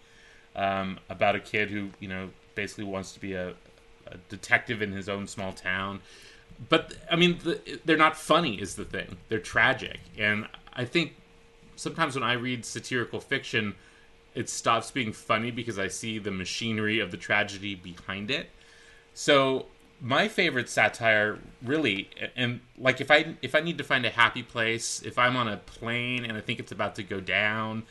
um, 0.55 0.99
about 1.07 1.35
a 1.35 1.39
kid 1.39 1.69
who 1.69 1.89
you 1.99 2.07
know 2.07 2.29
basically 2.59 2.83
wants 2.83 3.13
to 3.13 3.21
be 3.21 3.33
a, 3.33 3.53
a 4.07 4.17
detective 4.27 4.81
in 4.81 4.91
his 4.91 5.07
own 5.07 5.27
small 5.27 5.53
town. 5.53 6.01
But 6.67 6.93
I 7.09 7.15
mean, 7.15 7.39
the, 7.41 7.79
they're 7.85 7.95
not 7.95 8.17
funny. 8.17 8.59
Is 8.59 8.75
the 8.75 8.83
thing? 8.83 9.15
They're 9.29 9.39
tragic, 9.39 9.99
and 10.17 10.45
I 10.73 10.83
think 10.83 11.15
sometimes 11.77 12.15
when 12.15 12.23
I 12.23 12.33
read 12.33 12.65
satirical 12.65 13.21
fiction, 13.21 13.75
it 14.35 14.49
stops 14.49 14.91
being 14.91 15.13
funny 15.13 15.51
because 15.51 15.79
I 15.79 15.87
see 15.87 16.19
the 16.19 16.31
machinery 16.31 16.99
of 16.99 17.11
the 17.11 17.17
tragedy 17.17 17.75
behind 17.75 18.29
it. 18.29 18.49
So 19.13 19.67
my 20.01 20.27
favorite 20.27 20.69
satire 20.69 21.39
really 21.61 22.09
and 22.35 22.61
like 22.77 23.01
if 23.01 23.11
I 23.11 23.35
if 23.41 23.53
I 23.55 23.59
need 23.61 23.77
to 23.77 23.83
find 23.85 24.05
a 24.05 24.09
happy 24.09 24.43
place, 24.43 25.01
if 25.01 25.17
I'm 25.17 25.37
on 25.37 25.47
a 25.47 25.57
plane 25.57 26.25
and 26.25 26.37
I 26.37 26.41
think 26.41 26.59
it's 26.59 26.73
about 26.73 26.95
to 26.95 27.03
go 27.03 27.21
down, 27.21 27.83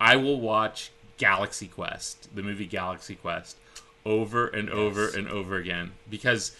I 0.00 0.16
will 0.16 0.40
watch 0.40 0.90
Galaxy 1.18 1.68
Quest, 1.68 2.34
the 2.34 2.42
movie 2.42 2.66
Galaxy 2.66 3.14
Quest, 3.14 3.56
over 4.06 4.46
and 4.46 4.68
over 4.70 5.08
and 5.08 5.28
over 5.28 5.56
again 5.56 5.92
because 6.10 6.54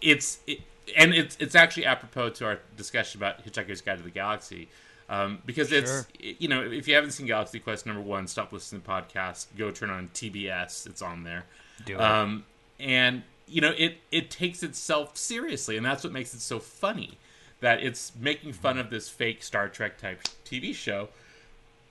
it's 0.00 0.38
it, 0.46 0.60
and 0.96 1.14
it's 1.14 1.36
it's 1.40 1.54
actually 1.54 1.86
apropos 1.86 2.30
to 2.30 2.44
our 2.46 2.58
discussion 2.76 3.20
about 3.20 3.44
Hitchhiker's 3.44 3.80
Guide 3.80 3.98
to 3.98 4.04
the 4.04 4.10
Galaxy. 4.10 4.68
Um, 5.08 5.38
because 5.44 5.72
it's 5.72 5.90
Sure. 5.90 6.06
you 6.38 6.46
know 6.48 6.62
if 6.62 6.86
you 6.86 6.94
haven't 6.94 7.10
seen 7.10 7.26
Galaxy 7.26 7.58
Quest 7.58 7.84
number 7.86 8.00
one, 8.02 8.26
stop 8.28 8.52
listening 8.52 8.80
to 8.82 8.86
the 8.86 8.92
podcast. 8.92 9.46
Go 9.58 9.70
turn 9.72 9.90
on 9.90 10.08
TBS. 10.14 10.86
It's 10.86 11.02
on 11.02 11.24
there. 11.24 11.44
Do 11.84 11.94
it. 11.94 12.00
Um, 12.00 12.44
and 12.78 13.24
you 13.48 13.60
know 13.60 13.72
it 13.76 13.98
it 14.12 14.30
takes 14.30 14.62
itself 14.62 15.16
seriously, 15.16 15.76
and 15.76 15.84
that's 15.84 16.04
what 16.04 16.12
makes 16.12 16.32
it 16.34 16.40
so 16.40 16.60
funny. 16.60 17.18
That 17.60 17.82
it's 17.82 18.12
making 18.18 18.52
fun 18.54 18.78
of 18.78 18.88
this 18.88 19.08
fake 19.08 19.42
Star 19.42 19.68
Trek 19.68 19.98
type 19.98 20.22
TV 20.46 20.74
show, 20.74 21.08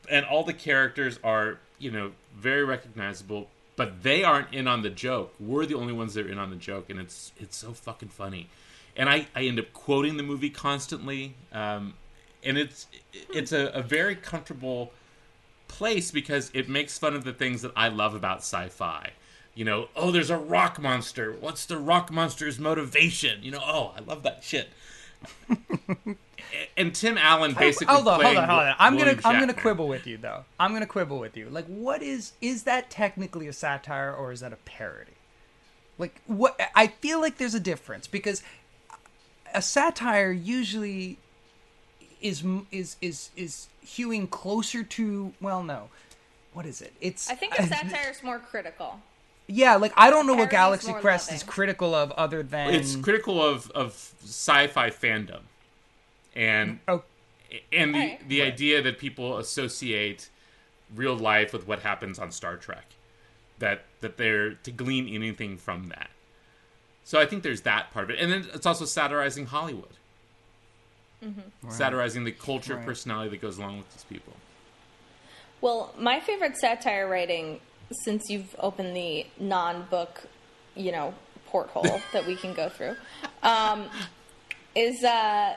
and 0.09 0.25
all 0.25 0.43
the 0.43 0.53
characters 0.53 1.19
are 1.23 1.59
you 1.77 1.91
know 1.91 2.11
very 2.35 2.63
recognizable, 2.63 3.49
but 3.79 4.03
they 4.03 4.25
aren't 4.25 4.53
in 4.53 4.67
on 4.67 4.81
the 4.81 4.89
joke. 4.89 5.33
We're 5.39 5.65
the 5.65 5.75
only 5.75 5.93
ones 5.93 6.13
that 6.15 6.25
are 6.25 6.29
in 6.29 6.37
on 6.37 6.49
the 6.49 6.57
joke, 6.57 6.89
and 6.89 6.99
it's 6.99 7.31
it's 7.39 7.55
so 7.55 7.71
fucking 7.71 8.09
funny. 8.09 8.49
And 8.97 9.07
I, 9.07 9.27
I 9.33 9.43
end 9.43 9.57
up 9.57 9.71
quoting 9.71 10.17
the 10.17 10.23
movie 10.23 10.49
constantly, 10.49 11.35
um, 11.53 11.93
and 12.43 12.57
it's 12.57 12.87
it's 13.33 13.53
a, 13.53 13.67
a 13.67 13.81
very 13.81 14.17
comfortable 14.17 14.91
place 15.69 16.11
because 16.11 16.51
it 16.53 16.67
makes 16.67 16.97
fun 16.97 17.15
of 17.15 17.23
the 17.23 17.31
things 17.31 17.61
that 17.61 17.71
I 17.73 17.87
love 17.87 18.15
about 18.15 18.39
sci-fi. 18.39 19.11
You 19.55 19.63
know, 19.63 19.87
oh, 19.95 20.11
there's 20.11 20.29
a 20.29 20.37
rock 20.37 20.77
monster. 20.81 21.31
What's 21.39 21.65
the 21.65 21.77
rock 21.77 22.11
monster's 22.11 22.59
motivation? 22.59 23.41
You 23.43 23.51
know, 23.51 23.61
oh, 23.63 23.93
I 23.95 24.01
love 24.01 24.23
that 24.23 24.43
shit. 24.43 24.67
and 26.77 26.93
Tim 26.95 27.17
Allen 27.17 27.53
basically 27.53 27.93
hold 27.93 28.07
on, 28.07 28.13
hold 28.13 28.21
playing 28.21 28.37
on, 28.37 28.49
hold 28.49 28.61
on. 28.61 28.75
I'm 28.79 28.95
William 28.95 29.15
gonna 29.17 29.35
I'm 29.35 29.39
gonna 29.39 29.53
quibble 29.53 29.87
with 29.87 30.07
you 30.07 30.17
though. 30.17 30.45
I'm 30.59 30.73
gonna 30.73 30.85
quibble 30.87 31.19
with 31.19 31.35
you. 31.37 31.49
Like, 31.49 31.65
what 31.65 32.01
is 32.01 32.33
is 32.41 32.63
that 32.63 32.89
technically 32.89 33.47
a 33.47 33.53
satire 33.53 34.13
or 34.13 34.31
is 34.31 34.39
that 34.41 34.53
a 34.53 34.57
parody? 34.57 35.11
Like, 35.97 36.21
what? 36.27 36.59
I 36.75 36.87
feel 36.87 37.19
like 37.19 37.37
there's 37.37 37.55
a 37.55 37.59
difference 37.59 38.07
because 38.07 38.41
a 39.53 39.61
satire 39.61 40.31
usually 40.31 41.17
is 42.21 42.43
is 42.71 42.95
is 43.01 43.29
is 43.35 43.67
hewing 43.81 44.27
closer 44.27 44.83
to 44.83 45.33
well, 45.41 45.63
no. 45.63 45.89
What 46.53 46.65
is 46.65 46.81
it? 46.81 46.93
It's 46.99 47.29
i 47.29 47.35
think 47.35 47.53
a 47.59 47.67
satire 47.67 48.09
is 48.09 48.23
more 48.23 48.39
critical 48.39 48.99
Yeah, 49.51 49.77
like 49.77 49.93
I 49.97 50.11
don't 50.11 50.27
know 50.27 50.35
what 50.35 50.51
Galaxy 50.51 50.91
more 50.91 51.01
Quest 51.01 51.31
is 51.33 51.41
critical 51.41 51.95
of 51.95 52.11
other 52.11 52.43
than 52.43 52.71
It's 52.73 52.95
critical 52.95 53.43
of 53.43 53.71
of 53.71 54.13
sci-fi 54.23 54.91
fandom, 54.91 55.41
and 56.35 56.79
oh, 56.87 57.03
and 57.73 57.95
the 57.95 57.99
Alright. 57.99 58.29
the 58.29 58.41
idea 58.43 58.81
that 58.83 58.99
people 58.99 59.39
associate 59.39 60.29
real 60.95 61.15
life 61.15 61.51
with 61.51 61.67
what 61.67 61.79
happens 61.79 62.19
on 62.19 62.31
Star 62.31 62.57
Trek, 62.57 62.85
that 63.57 63.85
that 64.01 64.17
they're 64.17 64.53
to 64.53 64.71
glean 64.71 65.07
anything 65.07 65.57
from 65.57 65.87
that. 65.87 66.11
So 67.03 67.19
I 67.19 67.25
think 67.25 67.41
there's 67.41 67.61
that 67.61 67.91
part 67.91 68.03
of 68.05 68.11
it, 68.11 68.19
and 68.19 68.31
then 68.31 68.45
it's 68.53 68.67
also 68.67 68.85
satirizing 68.85 69.47
Hollywood. 69.47 69.93
Mm-hmm. 71.21 71.69
satirizing 71.71 72.23
the 72.23 72.31
culture 72.31 72.75
Right. 72.77 72.85
personality 72.85 73.31
that 73.31 73.41
goes 73.41 73.57
along 73.57 73.79
with 73.79 73.93
these 73.93 74.05
people. 74.05 74.31
Well, 75.59 75.93
my 75.97 76.21
favorite 76.21 76.55
satire 76.55 77.09
writing, 77.09 77.59
since 77.91 78.29
you've 78.29 78.55
opened 78.59 78.95
the 78.95 79.25
non-book, 79.39 80.23
you 80.75 80.91
know, 80.91 81.13
porthole 81.47 82.01
that 82.13 82.25
we 82.25 82.35
can 82.35 82.53
go 82.53 82.69
through, 82.69 82.95
um, 83.43 83.85
is 84.75 85.03
uh, 85.03 85.55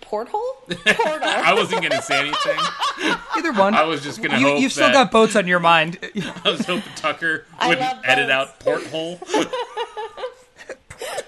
porthole. 0.00 0.40
Portal. 0.68 0.84
I 1.28 1.52
wasn't 1.54 1.82
going 1.82 1.92
to 1.92 2.02
say 2.02 2.20
anything. 2.20 3.16
Either 3.36 3.52
one. 3.52 3.74
I 3.74 3.84
was 3.84 4.02
just 4.02 4.18
going 4.18 4.30
to 4.30 4.38
you, 4.38 4.46
hope 4.46 4.60
you've 4.60 4.72
still 4.72 4.92
got 4.92 5.10
boats 5.10 5.36
on 5.36 5.46
your 5.46 5.60
mind. 5.60 5.98
I 6.44 6.50
was 6.50 6.64
hoping 6.64 6.92
Tucker 6.96 7.44
wouldn't 7.66 7.98
edit 8.04 8.28
boats. 8.28 8.30
out 8.30 8.60
porthole. 8.60 9.20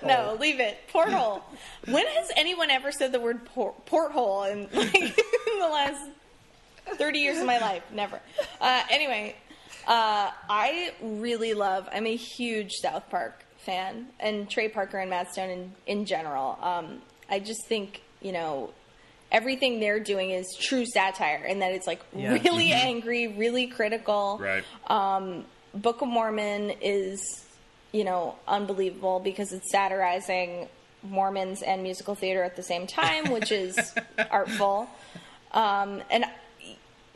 no, 0.05 0.37
leave 0.41 0.61
it. 0.61 0.79
Porthole. 0.89 1.43
When 1.87 2.07
has 2.07 2.31
anyone 2.37 2.71
ever 2.71 2.93
said 2.93 3.13
the 3.13 3.21
word 3.21 3.45
por- 3.47 3.75
porthole 3.87 4.45
in 4.45 4.69
like 4.73 4.95
in 4.95 5.59
the 5.59 5.69
last 5.69 6.09
thirty 6.97 7.21
years 7.21 7.39
of 7.39 7.47
my 7.47 7.59
life? 7.59 7.83
Never. 7.93 8.21
Uh, 8.61 8.83
anyway, 8.91 9.35
uh, 9.91 10.31
I 10.49 10.93
really 11.03 11.53
love. 11.55 11.89
I'm 11.93 12.07
a 12.07 12.17
huge 12.17 12.73
South 12.81 13.11
Park 13.11 13.45
fan, 13.59 14.07
and 14.21 14.49
Trey 14.49 14.69
Parker 14.69 14.99
and 14.99 15.11
Matt 15.11 15.33
Stone 15.33 15.51
in 15.51 15.73
in 15.87 16.05
general. 16.07 16.59
Um, 16.63 17.03
I 17.29 17.41
just 17.41 17.67
think 17.67 18.01
you 18.23 18.33
know 18.33 18.71
everything 19.33 19.79
they're 19.81 20.01
doing 20.01 20.31
is 20.31 20.47
true 20.59 20.85
satire, 20.87 21.45
and 21.47 21.61
that 21.63 21.73
it's 21.73 21.87
like 21.87 22.01
Yeah. 22.17 22.33
really 22.33 22.73
angry, 22.73 23.29
really 23.29 23.67
critical. 23.67 24.39
right. 24.41 24.65
Book 25.73 26.01
of 26.03 26.09
Mormon 26.09 26.73
is, 26.83 27.21
you 27.93 28.03
know, 28.03 28.35
unbelievable 28.49 29.21
because 29.21 29.53
it's 29.53 29.71
satirizing 29.71 30.67
Mormons 31.05 31.63
and 31.63 31.85
musical 31.85 32.17
theater 32.17 32.43
at 32.43 32.57
the 32.57 32.63
same 32.65 32.89
time, 32.89 33.31
which 33.31 33.53
is 33.53 33.95
artful. 34.33 34.89
Um, 35.53 36.03
and 36.11 36.25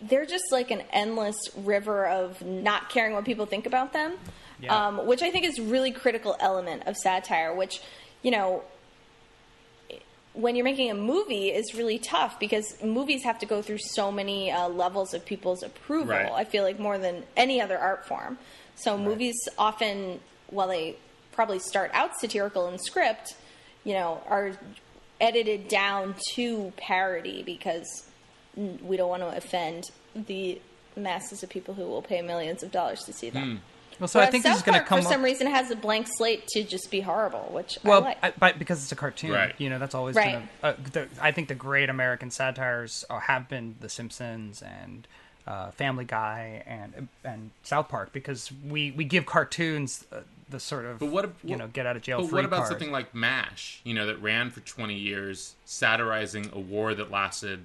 they're 0.02 0.26
just 0.26 0.44
like 0.52 0.70
an 0.70 0.82
endless 0.92 1.36
river 1.56 2.06
of 2.06 2.42
not 2.44 2.88
caring 2.90 3.14
what 3.14 3.24
people 3.24 3.46
think 3.46 3.66
about 3.66 3.92
them, 3.92 4.14
Yeah. 4.60 4.86
um, 4.88 5.06
which 5.06 5.22
I 5.22 5.30
think 5.30 5.44
is 5.44 5.60
really 5.60 5.90
critical 5.92 6.36
element 6.40 6.82
of 6.86 6.96
satire. 6.96 7.54
Which, 7.54 7.80
you 8.22 8.30
know, 8.30 8.62
when 10.34 10.56
you're 10.56 10.64
making 10.64 10.90
a 10.90 10.94
movie 10.94 11.48
is 11.50 11.74
really 11.74 11.98
tough 11.98 12.40
because 12.40 12.82
movies 12.82 13.22
have 13.22 13.38
to 13.38 13.46
go 13.46 13.62
through 13.62 13.78
so 13.78 14.10
many 14.10 14.50
uh, 14.50 14.68
levels 14.68 15.14
of 15.14 15.24
people's 15.24 15.62
approval. 15.62 16.08
Right. 16.08 16.30
I 16.32 16.44
feel 16.44 16.64
like 16.64 16.78
more 16.80 16.98
than 16.98 17.22
any 17.36 17.60
other 17.60 17.78
art 17.78 18.04
form. 18.06 18.36
So 18.74 18.98
movies 18.98 19.36
often, 19.56 20.18
while 20.48 20.66
they 20.68 20.96
probably 21.30 21.60
start 21.60 21.92
out 21.94 22.18
satirical 22.18 22.66
in 22.68 22.78
script, 22.80 23.36
you 23.84 23.92
know, 23.94 24.20
are 24.28 24.52
edited 25.20 25.68
down 25.68 26.16
to 26.34 26.72
parody 26.76 27.44
because 27.44 27.86
we 28.56 28.96
don't 28.96 29.08
want 29.08 29.22
to 29.22 29.36
offend 29.36 29.90
the 30.14 30.60
masses 30.96 31.42
of 31.42 31.48
people 31.50 31.74
who 31.74 31.82
will 31.84 32.02
pay 32.02 32.22
millions 32.22 32.62
of 32.62 32.70
dollars 32.70 33.00
to 33.04 33.12
see 33.12 33.28
them. 33.30 33.60
well, 33.98 34.06
so 34.08 34.20
I 34.20 34.26
think 34.26 34.44
South 34.44 34.52
this 34.52 34.58
is 34.58 34.64
going 34.64 34.74
to 34.74 34.78
Park, 34.80 34.88
come 34.88 35.00
for 35.00 35.06
up. 35.08 35.12
some 35.12 35.22
reason, 35.24 35.46
has 35.48 35.70
a 35.70 35.76
blank 35.76 36.06
slate 36.08 36.46
to 36.48 36.62
just 36.62 36.90
be 36.90 37.00
horrible, 37.00 37.48
which 37.52 37.78
I 37.84 37.88
well, 37.88 38.00
like. 38.02 38.18
I, 38.22 38.32
but 38.38 38.58
because 38.58 38.82
it's 38.82 38.92
a 38.92 38.96
cartoon, 38.96 39.32
Right. 39.32 39.54
you 39.58 39.68
know, 39.70 39.78
that's 39.78 39.94
always 39.94 40.14
Right. 40.16 40.32
gonna. 40.32 40.48
Uh, 40.62 40.74
the, 40.92 41.08
I 41.20 41.32
think 41.32 41.48
the 41.48 41.54
great 41.56 41.88
American 41.90 42.30
satires 42.30 43.04
uh, 43.10 43.18
have 43.20 43.48
been 43.48 43.74
The 43.80 43.88
Simpsons 43.88 44.62
and 44.62 45.06
uh, 45.46 45.72
Family 45.72 46.04
Guy 46.04 46.62
and 46.66 47.08
and 47.24 47.50
South 47.64 47.88
Park 47.88 48.12
because 48.12 48.50
we 48.68 48.92
we 48.92 49.04
give 49.04 49.26
cartoons 49.26 50.06
uh, 50.12 50.20
the 50.48 50.58
sort 50.60 50.84
of 50.86 51.00
But 51.00 51.06
what, 51.10 51.32
you 51.42 51.56
know 51.56 51.66
get 51.66 51.86
out 51.86 51.96
of 51.96 52.02
jail 52.02 52.20
But 52.20 52.28
free 52.30 52.36
what 52.36 52.44
about 52.44 52.56
card. 52.58 52.68
something 52.68 52.92
like 52.92 53.14
MASH? 53.14 53.80
You 53.84 53.94
know, 53.94 54.06
that 54.06 54.22
ran 54.22 54.50
for 54.50 54.60
20 54.60 54.94
years, 54.94 55.54
satirizing 55.64 56.50
a 56.52 56.58
war 56.60 56.94
that 56.94 57.10
lasted, 57.10 57.64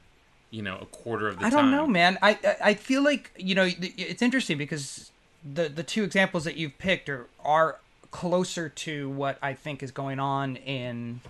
you 0.52 0.62
know, 0.62 0.78
a 0.82 0.86
quarter 0.86 1.28
of 1.28 1.40
the 1.40 1.46
I 1.46 1.50
time. 1.50 1.66
don't 1.66 1.72
know, 1.72 1.88
man. 1.88 2.18
I 2.22 2.32
I- 2.44 2.58
I 2.62 2.74
feel 2.74 3.04
like 3.04 3.32
you 3.38 3.56
know 3.56 3.70
it's 3.80 4.22
interesting 4.22 4.58
because 4.58 5.12
the 5.54 5.70
the 5.70 5.84
two 5.84 6.04
examples 6.04 6.44
that 6.46 6.56
you've 6.58 6.78
picked 6.78 7.10
are 7.10 7.28
are 7.44 7.78
closer 8.12 8.70
to 8.70 9.10
what 9.10 9.38
I 9.42 9.54
think 9.54 9.84
is 9.84 9.92
going 9.92 10.20
on 10.20 10.56
in 10.58 11.22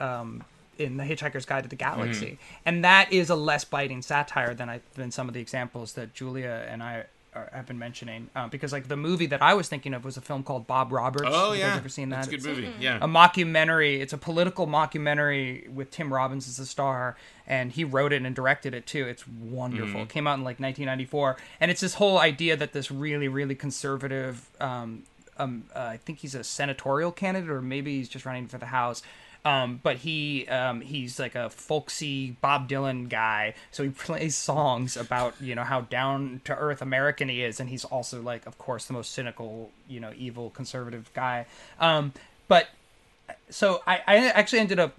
um 0.00 0.42
in 0.76 0.96
the 0.96 1.04
Hitchhiker's 1.04 1.46
Guide 1.46 1.62
to 1.62 1.68
the 1.68 1.76
Galaxy, 1.76 2.26
Mm-hmm. 2.26 2.62
and 2.66 2.84
that 2.84 3.12
is 3.12 3.30
a 3.30 3.36
less 3.36 3.64
biting 3.64 4.02
satire 4.02 4.54
than 4.54 4.68
I 4.68 4.80
than 4.96 5.10
some 5.12 5.28
of 5.28 5.34
the 5.34 5.40
examples 5.40 5.92
that 5.94 6.14
Julia 6.14 6.66
and 6.68 6.82
I. 6.82 7.04
Are, 7.34 7.48
have 7.52 7.66
been 7.66 7.78
mentioning 7.80 8.30
uh, 8.36 8.46
because 8.46 8.72
like 8.72 8.86
the 8.86 8.96
movie 8.96 9.26
that 9.26 9.42
I 9.42 9.54
was 9.54 9.68
thinking 9.68 9.92
of 9.92 10.04
was 10.04 10.16
a 10.16 10.20
film 10.20 10.44
called 10.44 10.66
Bob 10.68 10.92
Roberts. 10.92 11.24
Oh 11.28 11.48
Have 11.48 11.54
you 11.56 11.60
yeah, 11.62 11.70
guys 11.70 11.78
ever 11.78 11.88
seen 11.88 12.10
that? 12.10 12.16
That's 12.16 12.28
a 12.28 12.30
good 12.30 12.40
It's- 12.40 12.56
movie. 12.56 12.72
Yeah. 12.84 12.98
a 12.98 13.08
mockumentary. 13.08 13.98
It's 14.00 14.12
a 14.12 14.18
political 14.18 14.66
mockumentary 14.68 15.68
with 15.68 15.90
Tim 15.90 16.12
Robbins 16.14 16.46
as 16.48 16.58
the 16.58 16.66
star, 16.66 17.16
and 17.46 17.72
he 17.72 17.82
wrote 17.84 18.12
it 18.12 18.22
and 18.22 18.34
directed 18.36 18.72
it 18.72 18.86
too. 18.86 19.06
It's 19.06 19.26
wonderful. 19.26 20.02
It 20.02 20.08
came 20.10 20.26
out 20.26 20.34
in 20.38 20.44
like 20.44 20.60
1994, 20.60 21.36
and 21.60 21.70
it's 21.70 21.80
this 21.80 21.94
whole 21.94 22.18
idea 22.18 22.56
that 22.56 22.72
this 22.72 22.90
really, 22.90 23.28
really 23.28 23.54
conservative, 23.54 24.48
um, 24.60 25.02
um, 25.36 25.64
uh, 25.74 25.80
I 25.80 25.96
think 25.96 26.20
he's 26.20 26.34
a 26.36 26.44
senatorial 26.44 27.10
candidate, 27.10 27.50
or 27.50 27.60
maybe 27.60 27.96
he's 27.98 28.08
just 28.08 28.24
running 28.24 28.46
for 28.46 28.58
the 28.58 28.66
House. 28.66 29.02
Um, 29.44 29.80
but 29.82 29.98
he 29.98 30.48
um, 30.48 30.80
he's 30.80 31.18
like 31.18 31.34
a 31.34 31.50
folksy 31.50 32.32
Bob 32.40 32.68
Dylan 32.68 33.08
guy, 33.08 33.54
so 33.70 33.82
he 33.82 33.90
plays 34.06 34.34
songs 34.34 34.96
about 34.96 35.34
you 35.40 35.54
know 35.54 35.64
how 35.64 35.82
down 35.82 36.40
to 36.44 36.56
earth 36.56 36.80
American 36.80 37.28
he 37.28 37.42
is, 37.42 37.60
and 37.60 37.68
he's 37.68 37.84
also 37.84 38.22
like, 38.22 38.46
of 38.46 38.56
course, 38.58 38.86
the 38.86 38.94
most 38.94 39.12
cynical, 39.12 39.70
you 39.88 40.00
know, 40.00 40.12
evil 40.16 40.50
conservative 40.50 41.10
guy. 41.14 41.46
Um, 41.78 42.12
but 42.48 42.68
so 43.50 43.82
I, 43.86 44.00
I 44.06 44.16
actually 44.28 44.60
ended 44.60 44.78
up 44.78 44.94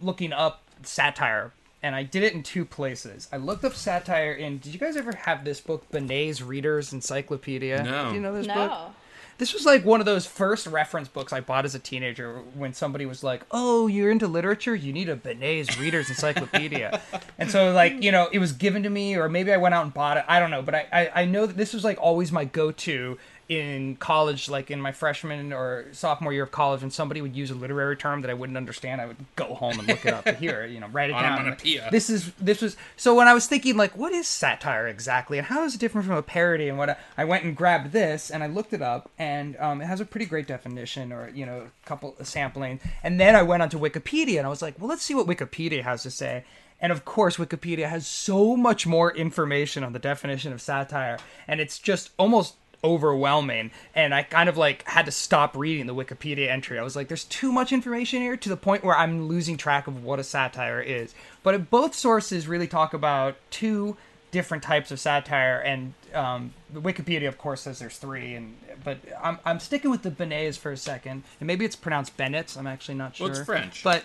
looking 0.00 0.32
up 0.32 0.62
satire 0.82 1.52
and 1.82 1.94
I 1.94 2.02
did 2.02 2.22
it 2.22 2.34
in 2.34 2.42
two 2.42 2.64
places. 2.64 3.28
I 3.32 3.38
looked 3.38 3.64
up 3.64 3.74
satire 3.74 4.32
in 4.32 4.58
did 4.58 4.72
you 4.72 4.78
guys 4.78 4.96
ever 4.96 5.12
have 5.12 5.44
this 5.44 5.60
book, 5.60 5.90
Benet's 5.90 6.42
Reader's 6.42 6.92
Encyclopedia? 6.92 7.82
No. 7.82 8.10
Do 8.10 8.14
you 8.14 8.20
know 8.20 8.34
this 8.34 8.46
no. 8.46 8.54
book? 8.54 8.94
This 9.40 9.54
was 9.54 9.64
like 9.64 9.86
one 9.86 10.00
of 10.00 10.06
those 10.06 10.26
first 10.26 10.66
reference 10.66 11.08
books 11.08 11.32
I 11.32 11.40
bought 11.40 11.64
as 11.64 11.74
a 11.74 11.78
teenager 11.78 12.42
when 12.52 12.74
somebody 12.74 13.06
was 13.06 13.24
like, 13.24 13.46
"Oh, 13.50 13.86
you're 13.86 14.10
into 14.10 14.26
literature? 14.26 14.74
You 14.74 14.92
need 14.92 15.08
a 15.08 15.16
Benet's 15.16 15.78
Reader's 15.78 16.10
Encyclopedia." 16.10 17.00
and 17.38 17.50
so, 17.50 17.72
like, 17.72 18.02
you 18.02 18.12
know, 18.12 18.28
it 18.32 18.38
was 18.38 18.52
given 18.52 18.82
to 18.82 18.90
me, 18.90 19.16
or 19.16 19.30
maybe 19.30 19.50
I 19.50 19.56
went 19.56 19.74
out 19.74 19.84
and 19.84 19.94
bought 19.94 20.18
it. 20.18 20.26
I 20.28 20.40
don't 20.40 20.50
know, 20.50 20.60
but 20.60 20.74
I, 20.74 20.86
I, 20.92 21.22
I 21.22 21.24
know 21.24 21.46
that 21.46 21.56
this 21.56 21.72
was 21.72 21.84
like 21.84 21.96
always 21.98 22.30
my 22.30 22.44
go-to 22.44 23.16
in 23.50 23.96
college, 23.96 24.48
like 24.48 24.70
in 24.70 24.80
my 24.80 24.92
freshman 24.92 25.52
or 25.52 25.86
sophomore 25.90 26.32
year 26.32 26.44
of 26.44 26.52
college, 26.52 26.82
when 26.82 26.90
somebody 26.92 27.20
would 27.20 27.34
use 27.34 27.50
a 27.50 27.54
literary 27.54 27.96
term 27.96 28.22
that 28.22 28.30
I 28.30 28.34
wouldn't 28.34 28.56
understand, 28.56 29.00
I 29.00 29.06
would 29.06 29.16
go 29.34 29.54
home 29.54 29.76
and 29.76 29.88
look 29.88 30.06
it 30.06 30.14
up. 30.14 30.28
Here, 30.36 30.64
you 30.64 30.78
know, 30.78 30.86
write 30.86 31.10
it 31.10 31.14
down. 31.14 31.40
Onomatopoeia. 31.40 31.88
This 31.90 32.08
is 32.08 32.30
this 32.34 32.62
was 32.62 32.76
so 32.96 33.16
when 33.16 33.26
I 33.26 33.34
was 33.34 33.48
thinking 33.48 33.76
like, 33.76 33.98
what 33.98 34.12
is 34.12 34.28
satire 34.28 34.86
exactly, 34.86 35.36
and 35.36 35.48
how 35.48 35.64
is 35.64 35.74
it 35.74 35.78
different 35.78 36.06
from 36.06 36.16
a 36.16 36.22
parody? 36.22 36.68
And 36.68 36.78
what 36.78 36.90
I, 36.90 36.96
I 37.18 37.24
went 37.24 37.42
and 37.42 37.56
grabbed 37.56 37.90
this 37.90 38.30
and 38.30 38.44
I 38.44 38.46
looked 38.46 38.72
it 38.72 38.82
up, 38.82 39.10
and 39.18 39.56
um, 39.56 39.82
it 39.82 39.86
has 39.86 40.00
a 40.00 40.04
pretty 40.04 40.26
great 40.26 40.46
definition, 40.46 41.12
or 41.12 41.28
you 41.30 41.44
know, 41.44 41.66
a 41.66 41.86
couple 41.88 42.14
of 42.20 42.28
sampling, 42.28 42.78
and 43.02 43.18
then 43.18 43.34
I 43.34 43.42
went 43.42 43.64
onto 43.64 43.80
Wikipedia 43.80 44.38
and 44.38 44.46
I 44.46 44.50
was 44.50 44.62
like, 44.62 44.78
well, 44.78 44.88
let's 44.88 45.02
see 45.02 45.14
what 45.14 45.26
Wikipedia 45.26 45.82
has 45.82 46.04
to 46.04 46.10
say. 46.12 46.44
And 46.80 46.92
of 46.92 47.04
course, 47.04 47.36
Wikipedia 47.36 47.88
has 47.88 48.06
so 48.06 48.56
much 48.56 48.86
more 48.86 49.12
information 49.12 49.82
on 49.82 49.92
the 49.92 49.98
definition 49.98 50.52
of 50.52 50.62
satire, 50.62 51.18
and 51.48 51.60
it's 51.60 51.80
just 51.80 52.10
almost 52.16 52.54
overwhelming. 52.82 53.70
And 53.94 54.14
i 54.14 54.22
kind 54.22 54.48
of 54.48 54.56
like 54.56 54.86
had 54.88 55.06
to 55.06 55.12
stop 55.12 55.56
reading 55.56 55.86
the 55.86 55.94
wikipedia 55.94 56.48
entry. 56.48 56.78
I 56.78 56.82
was 56.82 56.96
like 56.96 57.08
there's 57.08 57.24
too 57.24 57.52
much 57.52 57.72
information 57.72 58.20
here 58.22 58.36
to 58.36 58.48
the 58.48 58.56
point 58.56 58.84
where 58.84 58.96
i'm 58.96 59.28
losing 59.28 59.56
track 59.56 59.86
of 59.86 60.02
what 60.04 60.18
a 60.18 60.24
satire 60.24 60.80
is. 60.80 61.14
But 61.42 61.70
both 61.70 61.94
sources 61.94 62.48
really 62.48 62.66
talk 62.66 62.94
about 62.94 63.36
two 63.50 63.96
different 64.30 64.62
types 64.62 64.90
of 64.92 65.00
satire 65.00 65.58
and 65.58 65.92
um, 66.14 66.52
wikipedia 66.72 67.26
of 67.28 67.36
course 67.36 67.62
says 67.62 67.80
there's 67.80 67.98
three 67.98 68.34
and 68.34 68.56
but 68.84 68.98
i'm, 69.22 69.38
I'm 69.44 69.58
sticking 69.58 69.90
with 69.90 70.02
the 70.02 70.10
benets 70.10 70.56
for 70.56 70.70
a 70.72 70.76
second. 70.76 71.24
And 71.40 71.46
maybe 71.46 71.64
it's 71.64 71.76
pronounced 71.76 72.16
bennett's 72.16 72.56
i'm 72.56 72.66
actually 72.66 72.94
not 72.94 73.16
sure 73.16 73.28
Well, 73.28 73.36
it's 73.36 73.44
French. 73.46 73.82
but 73.84 74.04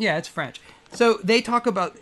yeah, 0.00 0.16
it's 0.16 0.28
French. 0.28 0.60
So 0.92 1.18
they 1.24 1.40
talk 1.42 1.66
about 1.66 1.96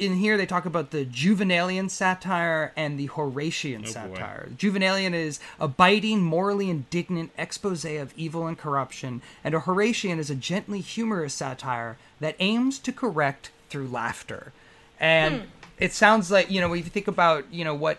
in 0.00 0.16
here. 0.16 0.36
They 0.36 0.46
talk 0.46 0.64
about 0.64 0.90
the 0.90 1.04
Juvenalian 1.04 1.88
satire 1.88 2.72
and 2.76 2.98
the 2.98 3.06
Horatian 3.06 3.82
oh, 3.82 3.86
boy. 3.86 3.90
satire. 3.90 4.48
Juvenalian 4.56 5.14
is 5.14 5.38
a 5.58 5.68
biting, 5.68 6.22
morally 6.22 6.70
indignant 6.70 7.30
expose 7.36 7.84
of 7.84 8.12
evil 8.16 8.46
and 8.46 8.58
corruption, 8.58 9.22
and 9.44 9.54
a 9.54 9.60
Horatian 9.60 10.18
is 10.18 10.30
a 10.30 10.34
gently 10.34 10.80
humorous 10.80 11.34
satire 11.34 11.96
that 12.20 12.36
aims 12.38 12.78
to 12.80 12.92
correct 12.92 13.50
through 13.68 13.88
laughter. 13.88 14.52
And 14.98 15.42
hmm. 15.42 15.46
it 15.78 15.92
sounds 15.92 16.30
like 16.30 16.50
you 16.50 16.60
know, 16.60 16.72
if 16.72 16.84
you 16.84 16.90
think 16.90 17.08
about 17.08 17.52
you 17.52 17.64
know 17.64 17.74
what 17.74 17.98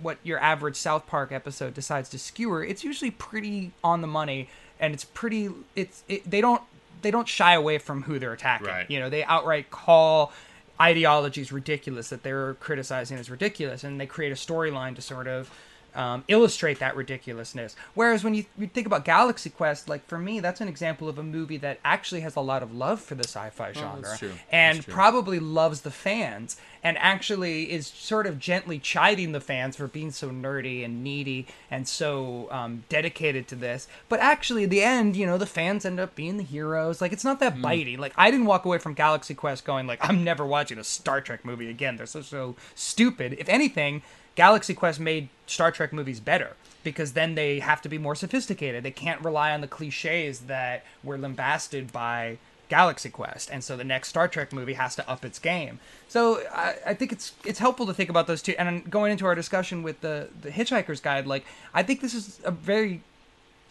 what 0.00 0.18
your 0.22 0.38
average 0.38 0.76
South 0.76 1.06
Park 1.06 1.32
episode 1.32 1.74
decides 1.74 2.08
to 2.10 2.18
skewer, 2.18 2.64
it's 2.64 2.84
usually 2.84 3.10
pretty 3.10 3.72
on 3.82 4.00
the 4.00 4.06
money, 4.06 4.48
and 4.80 4.92
it's 4.94 5.04
pretty. 5.04 5.50
It's 5.76 6.02
it, 6.08 6.28
they 6.28 6.40
don't 6.40 6.62
they 7.04 7.10
don't 7.10 7.28
shy 7.28 7.54
away 7.54 7.78
from 7.78 8.02
who 8.02 8.18
they're 8.18 8.32
attacking. 8.32 8.66
Right. 8.66 8.90
You 8.90 8.98
know, 8.98 9.08
they 9.08 9.22
outright 9.24 9.70
call 9.70 10.32
ideologies 10.80 11.52
ridiculous 11.52 12.08
that 12.08 12.22
they're 12.22 12.54
criticizing 12.54 13.18
is 13.18 13.30
ridiculous, 13.30 13.84
and 13.84 14.00
they 14.00 14.06
create 14.06 14.32
a 14.32 14.36
storyline 14.36 14.94
to 14.96 15.02
sort 15.02 15.26
of 15.28 15.50
um, 15.94 16.24
illustrate 16.28 16.80
that 16.80 16.96
ridiculousness. 16.96 17.76
Whereas 17.94 18.24
when 18.24 18.34
you, 18.34 18.44
you 18.58 18.66
think 18.66 18.86
about 18.86 19.04
Galaxy 19.04 19.50
Quest, 19.50 19.88
like 19.88 20.06
for 20.06 20.18
me, 20.18 20.40
that's 20.40 20.60
an 20.60 20.68
example 20.68 21.08
of 21.08 21.18
a 21.18 21.22
movie 21.22 21.56
that 21.58 21.78
actually 21.84 22.20
has 22.22 22.36
a 22.36 22.40
lot 22.40 22.62
of 22.62 22.74
love 22.74 23.00
for 23.00 23.14
the 23.14 23.24
sci-fi 23.24 23.72
genre 23.72 24.16
true. 24.18 24.32
and 24.50 24.86
probably 24.86 25.38
loves 25.38 25.82
the 25.82 25.90
fans 25.90 26.56
and 26.84 26.98
actually 26.98 27.72
is 27.72 27.86
sort 27.86 28.26
of 28.26 28.38
gently 28.38 28.78
chiding 28.78 29.32
the 29.32 29.40
fans 29.40 29.74
for 29.74 29.88
being 29.88 30.10
so 30.10 30.28
nerdy 30.30 30.84
and 30.84 31.02
needy 31.02 31.46
and 31.70 31.88
so 31.88 32.46
um, 32.52 32.84
dedicated 32.90 33.48
to 33.48 33.56
this. 33.56 33.88
But 34.10 34.20
actually, 34.20 34.64
at 34.64 34.70
the 34.70 34.82
end, 34.82 35.16
you 35.16 35.24
know, 35.24 35.38
the 35.38 35.46
fans 35.46 35.86
end 35.86 35.98
up 35.98 36.14
being 36.14 36.36
the 36.36 36.42
heroes. 36.42 37.00
Like 37.00 37.12
it's 37.12 37.24
not 37.24 37.40
that 37.40 37.60
biting. 37.62 37.98
Like 37.98 38.12
I 38.16 38.30
didn't 38.30 38.46
walk 38.46 38.66
away 38.66 38.78
from 38.78 38.92
Galaxy 38.92 39.34
Quest 39.34 39.64
going 39.64 39.86
like 39.86 40.06
I'm 40.06 40.22
never 40.22 40.44
watching 40.44 40.78
a 40.78 40.84
Star 40.84 41.22
Trek 41.22 41.44
movie 41.44 41.70
again. 41.70 41.96
They're 41.96 42.06
so 42.06 42.20
so 42.20 42.54
stupid. 42.74 43.34
If 43.38 43.48
anything, 43.48 44.02
Galaxy 44.34 44.74
Quest 44.74 45.00
made 45.00 45.30
Star 45.46 45.72
Trek 45.72 45.92
movies 45.92 46.20
better 46.20 46.56
because 46.82 47.12
then 47.12 47.34
they 47.34 47.60
have 47.60 47.80
to 47.82 47.88
be 47.88 47.96
more 47.96 48.14
sophisticated. 48.14 48.84
They 48.84 48.90
can't 48.90 49.24
rely 49.24 49.52
on 49.52 49.62
the 49.62 49.68
cliches 49.68 50.40
that 50.40 50.84
were 51.02 51.16
lambasted 51.16 51.92
by 51.92 52.38
Galaxy 52.68 53.10
Quest, 53.10 53.50
and 53.50 53.62
so 53.62 53.76
the 53.76 53.84
next 53.84 54.08
Star 54.08 54.28
Trek 54.28 54.52
movie 54.52 54.74
has 54.74 54.96
to 54.96 55.08
up 55.08 55.24
its 55.24 55.38
game. 55.38 55.80
So 56.08 56.42
I, 56.52 56.76
I 56.86 56.94
think 56.94 57.12
it's 57.12 57.32
it's 57.44 57.58
helpful 57.58 57.86
to 57.86 57.94
think 57.94 58.10
about 58.10 58.26
those 58.26 58.42
two. 58.42 58.54
And 58.58 58.90
going 58.90 59.12
into 59.12 59.26
our 59.26 59.34
discussion 59.34 59.82
with 59.82 60.00
the 60.00 60.28
the 60.40 60.50
Hitchhiker's 60.50 61.00
Guide, 61.00 61.26
like 61.26 61.44
I 61.72 61.82
think 61.82 62.00
this 62.00 62.14
is 62.14 62.40
a 62.44 62.50
very 62.50 63.02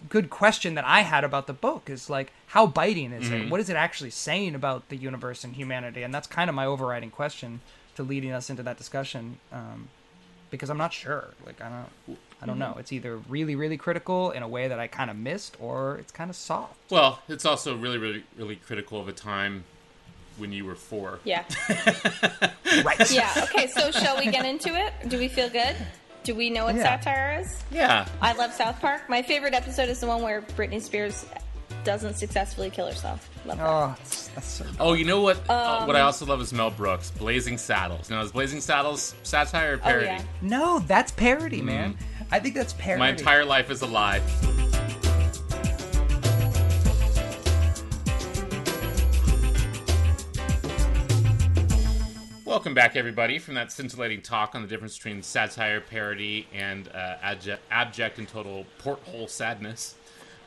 good 0.09 0.29
question 0.29 0.75
that 0.75 0.85
I 0.85 1.01
had 1.01 1.23
about 1.23 1.47
the 1.47 1.53
book 1.53 1.89
is 1.89 2.09
like 2.09 2.31
how 2.47 2.67
biting 2.67 3.13
is 3.13 3.29
it? 3.29 3.49
What 3.49 3.59
is 3.59 3.69
it 3.69 3.75
actually 3.75 4.09
saying 4.09 4.53
about 4.53 4.89
the 4.89 4.97
universe 4.97 5.43
and 5.43 5.55
humanity? 5.55 6.03
And 6.03 6.13
that's 6.13 6.27
kind 6.27 6.49
of 6.49 6.55
my 6.55 6.65
overriding 6.65 7.09
question 7.09 7.61
to 7.95 8.03
leading 8.03 8.31
us 8.31 8.49
into 8.49 8.63
that 8.63 8.77
discussion. 8.77 9.39
Um, 9.51 9.89
because 10.49 10.69
I'm 10.69 10.77
not 10.77 10.93
sure. 10.93 11.29
Like 11.45 11.59
I 11.61 11.69
don't 12.07 12.17
I 12.43 12.45
don't 12.45 12.59
know. 12.59 12.75
It's 12.77 12.91
either 12.91 13.17
really 13.29 13.55
really 13.55 13.77
critical 13.77 14.31
in 14.31 14.43
a 14.43 14.47
way 14.47 14.67
that 14.67 14.79
I 14.79 14.87
kind 14.87 15.09
of 15.09 15.15
missed 15.17 15.55
or 15.59 15.97
it's 15.97 16.11
kind 16.11 16.29
of 16.29 16.35
soft. 16.35 16.75
Well, 16.91 17.19
it's 17.29 17.45
also 17.45 17.75
really, 17.77 17.97
really, 17.97 18.23
really 18.37 18.57
critical 18.57 18.99
of 18.99 19.07
a 19.07 19.13
time 19.13 19.63
when 20.37 20.51
you 20.51 20.65
were 20.65 20.75
four. 20.75 21.19
Yeah. 21.23 21.43
Right. 22.83 23.11
Yeah. 23.11 23.29
Okay. 23.43 23.67
So 23.67 23.91
shall 23.91 24.17
we 24.17 24.25
get 24.31 24.45
into 24.45 24.69
it? 24.75 24.93
Do 25.07 25.17
we 25.19 25.27
feel 25.27 25.47
good? 25.49 25.75
Do 26.23 26.33
we 26.33 26.49
know 26.49 26.65
what 26.65 26.75
Yeah. 26.75 26.99
satire 26.99 27.39
is? 27.41 27.61
Yeah. 27.71 28.07
I 28.21 28.33
love 28.33 28.51
South 28.53 28.79
Park. 28.81 29.07
My 29.09 29.21
favorite 29.21 29.53
episode 29.53 29.89
is 29.89 29.99
the 29.99 30.07
one 30.07 30.21
where 30.23 30.41
Britney 30.41 30.81
Spears 30.81 31.25
doesn't 31.83 32.15
successfully 32.15 32.69
kill 32.69 32.87
herself. 32.87 33.29
Love 33.45 33.57
that. 33.57 33.67
Oh, 33.67 33.95
that's, 33.99 34.27
that's 34.29 34.47
so 34.47 34.65
Oh, 34.79 34.93
you 34.93 35.05
know 35.05 35.21
what? 35.21 35.37
uh, 35.49 35.79
Um, 35.81 35.87
what 35.87 35.95
I 35.95 36.01
also 36.01 36.25
love 36.25 36.39
is 36.41 36.51
Mel 36.53 36.71
Brooks, 36.71 37.11
Blazing 37.11 37.57
Saddles. 37.57 38.09
Now, 38.09 38.21
is 38.21 38.31
Blazing 38.31 38.61
Saddles 38.61 39.13
satire 39.23 39.73
or 39.75 39.77
parody? 39.79 40.05
oh 40.05 40.09
parody? 40.09 40.23
yeah. 40.41 40.47
No, 40.49 40.79
that's 40.79 41.11
parody, 41.11 41.61
man. 41.61 41.97
I 42.31 42.39
think 42.39 42.55
that's 42.55 42.73
parody. 42.73 42.99
My 42.99 43.09
entire 43.09 43.45
life 43.45 43.69
is 43.69 43.81
a 43.81 43.87
lie. 43.87 44.21
Welcome 52.45 52.75
back, 52.75 52.95
everybody, 52.95 53.39
from 53.39 53.55
that 53.55 53.71
scintillating 53.71 54.21
talk 54.21 54.53
on 54.53 54.61
the 54.61 54.67
difference 54.67 54.95
between 54.97 55.23
satire, 55.23 55.81
parody, 55.81 56.47
and 56.53 56.87
uh, 56.89 57.15
abject, 57.21 57.63
abject 57.71 58.19
and 58.19 58.27
total 58.27 58.65
porthole 58.77 59.27
sadness. 59.27 59.95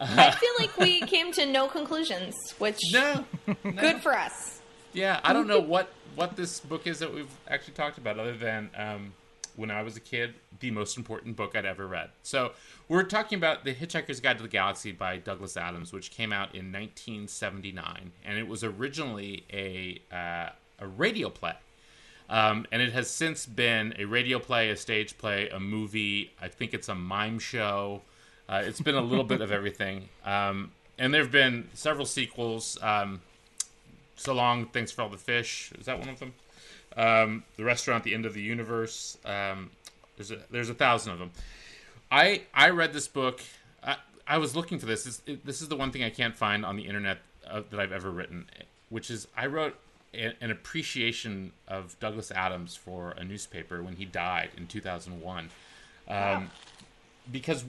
I 0.00 0.30
feel 0.30 0.50
like 0.58 0.76
we 0.78 1.00
came 1.00 1.32
to 1.32 1.46
no 1.46 1.66
conclusions, 1.66 2.34
which 2.58 2.78
No, 2.92 3.24
good 3.62 4.02
for 4.02 4.16
us. 4.16 4.60
Yeah, 4.92 5.20
I 5.24 5.32
don't 5.32 5.48
know 5.48 5.60
what 5.60 5.88
what 6.14 6.36
this 6.36 6.60
book 6.60 6.86
is 6.86 7.00
that 7.00 7.12
we've 7.12 7.30
actually 7.48 7.74
talked 7.74 7.98
about, 7.98 8.18
other 8.18 8.36
than 8.36 8.70
um, 8.76 9.12
when 9.56 9.70
I 9.70 9.82
was 9.82 9.96
a 9.96 10.00
kid, 10.00 10.34
the 10.60 10.70
most 10.70 10.96
important 10.96 11.36
book 11.36 11.56
I'd 11.56 11.64
ever 11.64 11.86
read. 11.86 12.10
So 12.22 12.52
we're 12.88 13.02
talking 13.02 13.36
about 13.36 13.64
the 13.64 13.74
Hitchhiker's 13.74 14.20
Guide 14.20 14.36
to 14.38 14.42
the 14.42 14.48
Galaxy 14.48 14.92
by 14.92 15.16
Douglas 15.16 15.56
Adams, 15.56 15.92
which 15.92 16.10
came 16.10 16.32
out 16.32 16.54
in 16.54 16.72
1979, 16.72 18.12
and 18.24 18.38
it 18.38 18.46
was 18.46 18.62
originally 18.62 19.44
a 19.52 20.00
uh, 20.14 20.50
a 20.78 20.86
radio 20.86 21.28
play. 21.30 21.54
Um, 22.28 22.66
and 22.72 22.82
it 22.82 22.92
has 22.92 23.08
since 23.08 23.46
been 23.46 23.94
a 23.98 24.04
radio 24.04 24.38
play, 24.38 24.70
a 24.70 24.76
stage 24.76 25.16
play, 25.16 25.48
a 25.48 25.60
movie. 25.60 26.32
I 26.40 26.48
think 26.48 26.74
it's 26.74 26.88
a 26.88 26.94
mime 26.94 27.38
show. 27.38 28.02
Uh, 28.48 28.62
it's 28.64 28.80
been 28.80 28.96
a 28.96 29.00
little 29.00 29.24
bit 29.24 29.40
of 29.40 29.52
everything. 29.52 30.08
Um, 30.24 30.72
and 30.98 31.14
there 31.14 31.22
have 31.22 31.30
been 31.30 31.68
several 31.74 32.06
sequels. 32.06 32.78
Um, 32.82 33.20
so 34.16 34.32
long, 34.32 34.66
thanks 34.66 34.90
for 34.90 35.02
all 35.02 35.08
the 35.08 35.18
fish. 35.18 35.72
Is 35.78 35.86
that 35.86 35.98
one 35.98 36.08
of 36.08 36.18
them? 36.18 36.34
Um, 36.96 37.44
the 37.56 37.64
restaurant, 37.64 38.04
the 38.04 38.14
end 38.14 38.26
of 38.26 38.34
the 38.34 38.42
universe. 38.42 39.18
Um, 39.24 39.70
there's 40.16 40.30
a 40.30 40.38
there's 40.50 40.70
a 40.70 40.74
thousand 40.74 41.12
of 41.12 41.18
them. 41.18 41.30
I 42.10 42.42
I 42.54 42.70
read 42.70 42.92
this 42.92 43.08
book. 43.08 43.40
I, 43.82 43.96
I 44.26 44.38
was 44.38 44.56
looking 44.56 44.78
for 44.78 44.86
this. 44.86 45.04
This, 45.04 45.22
it, 45.26 45.44
this 45.44 45.60
is 45.60 45.68
the 45.68 45.76
one 45.76 45.90
thing 45.90 46.02
I 46.02 46.10
can't 46.10 46.34
find 46.34 46.64
on 46.64 46.76
the 46.76 46.84
internet 46.84 47.18
uh, 47.48 47.62
that 47.70 47.78
I've 47.78 47.92
ever 47.92 48.10
written, 48.10 48.46
which 48.88 49.10
is 49.10 49.28
I 49.36 49.46
wrote 49.46 49.76
a, 50.14 50.32
an 50.40 50.50
appreciation 50.50 51.52
of 51.68 51.98
Douglas 52.00 52.30
Adams 52.30 52.74
for 52.76 53.10
a 53.12 53.24
newspaper 53.24 53.82
when 53.82 53.96
he 53.96 54.04
died 54.04 54.50
in 54.56 54.66
2001. 54.66 55.50
Um, 56.08 56.50
Because 57.30 57.64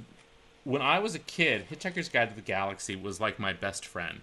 when 0.63 0.81
I 0.81 0.99
was 0.99 1.15
a 1.15 1.19
kid, 1.19 1.65
Hitchhiker's 1.69 2.09
Guide 2.09 2.29
to 2.29 2.35
the 2.35 2.41
Galaxy 2.41 2.95
was 2.95 3.19
like 3.19 3.39
my 3.39 3.53
best 3.53 3.85
friend. 3.85 4.19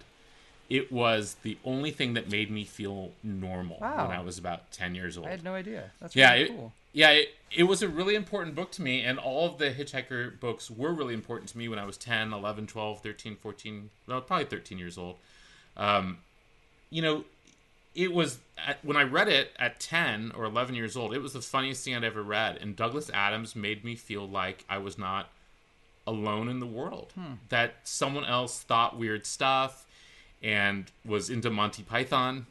It 0.69 0.91
was 0.91 1.35
the 1.43 1.57
only 1.63 1.91
thing 1.91 2.13
that 2.15 2.29
made 2.31 2.49
me 2.49 2.63
feel 2.65 3.11
normal 3.23 3.77
Wow. 3.79 4.07
when 4.07 4.17
I 4.17 4.21
was 4.21 4.37
about 4.37 4.71
10 4.71 4.95
years 4.95 5.17
old. 5.17 5.27
I 5.27 5.31
had 5.31 5.43
no 5.43 5.53
idea. 5.53 5.91
That's 5.99 6.15
Yeah, 6.15 6.33
it, 6.33 6.47
cool. 6.49 6.73
yeah, 6.91 7.11
it, 7.11 7.29
it 7.51 7.63
was 7.63 7.81
a 7.83 7.87
really 7.87 8.15
important 8.15 8.55
book 8.55 8.71
to 8.71 8.81
me, 8.81 9.01
and 9.01 9.19
all 9.19 9.45
of 9.47 9.57
the 9.59 9.69
Hitchhiker 9.71 10.39
books 10.39 10.71
were 10.71 10.91
really 10.91 11.13
important 11.13 11.49
to 11.51 11.57
me 11.57 11.67
when 11.69 11.77
I 11.77 11.85
was 11.85 11.97
10, 11.97 12.33
11, 12.33 12.65
12, 12.67 13.01
13, 13.01 13.35
14, 13.35 13.89
well, 14.07 14.21
probably 14.21 14.45
13 14.45 14.77
years 14.79 14.97
old. 14.97 15.17
Um, 15.77 16.17
you 16.89 17.01
know, 17.01 17.25
it 17.93 18.11
was 18.11 18.39
at, 18.57 18.83
when 18.83 18.97
I 18.97 19.03
read 19.03 19.27
it 19.29 19.51
at 19.59 19.79
10 19.79 20.31
or 20.35 20.45
11 20.45 20.73
years 20.75 20.97
old, 20.97 21.13
it 21.13 21.19
was 21.21 21.33
the 21.33 21.41
funniest 21.41 21.85
thing 21.85 21.95
I'd 21.95 22.03
ever 22.03 22.23
read, 22.23 22.57
and 22.57 22.75
Douglas 22.75 23.09
Adams 23.13 23.55
made 23.55 23.83
me 23.85 23.95
feel 23.95 24.27
like 24.27 24.65
I 24.67 24.79
was 24.79 24.97
not 24.97 25.29
alone 26.07 26.49
in 26.49 26.59
the 26.59 26.65
world, 26.67 27.13
that 27.49 27.75
someone 27.83 28.25
else 28.25 28.61
thought 28.61 28.97
weird 28.97 29.25
stuff 29.25 29.85
and 30.43 30.91
was 31.05 31.29
into 31.29 31.49
Monty 31.49 31.83
Python. 31.83 32.45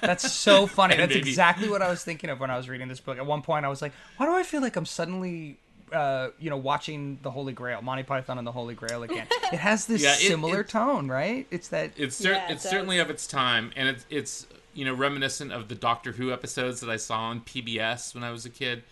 That's 0.00 0.30
so 0.32 0.66
funny. 0.66 0.96
That's 0.96 1.14
maybe- 1.14 1.28
exactly 1.28 1.68
what 1.68 1.82
I 1.82 1.90
was 1.90 2.02
thinking 2.04 2.30
of 2.30 2.40
when 2.40 2.50
I 2.50 2.56
was 2.56 2.68
reading 2.68 2.88
this 2.88 3.00
book. 3.00 3.18
At 3.18 3.26
one 3.26 3.42
point, 3.42 3.64
I 3.64 3.68
was 3.68 3.82
like, 3.82 3.92
"Why 4.16 4.26
do 4.26 4.32
I 4.34 4.42
feel 4.42 4.60
like 4.62 4.76
I'm 4.76 4.86
suddenly, 4.86 5.56
uh, 5.92 6.28
you 6.38 6.50
know, 6.50 6.56
watching 6.56 7.18
the 7.22 7.30
Holy 7.30 7.52
Grail, 7.52 7.82
Monty 7.82 8.02
Python 8.02 8.38
and 8.38 8.46
the 8.46 8.52
Holy 8.52 8.74
Grail 8.74 9.02
again?" 9.02 9.26
It 9.52 9.58
has 9.58 9.86
this 9.86 10.02
Yeah, 10.02 10.12
it- 10.14 10.18
similar 10.28 10.60
it- 10.60 10.68
tone, 10.68 11.08
right? 11.08 11.46
It's 11.50 11.68
that. 11.68 11.90
it's 11.96 12.16
cer- 12.16 12.32
Yeah, 12.32 12.48
it 12.48 12.52
it's 12.52 12.62
does. 12.62 12.70
certainly 12.72 12.98
of 12.98 13.10
its 13.10 13.26
time, 13.26 13.72
and 13.76 13.88
it's 13.88 14.06
it's 14.10 14.46
you 14.74 14.84
know 14.84 14.94
reminiscent 14.94 15.52
of 15.52 15.68
the 15.68 15.74
Doctor 15.74 16.12
Who 16.12 16.32
episodes 16.32 16.80
that 16.80 16.88
I 16.90 16.96
saw 16.96 17.18
on 17.24 17.40
PBS 17.40 18.14
when 18.14 18.24
I 18.24 18.30
was 18.30 18.46
a 18.46 18.50
kid. 18.50 18.82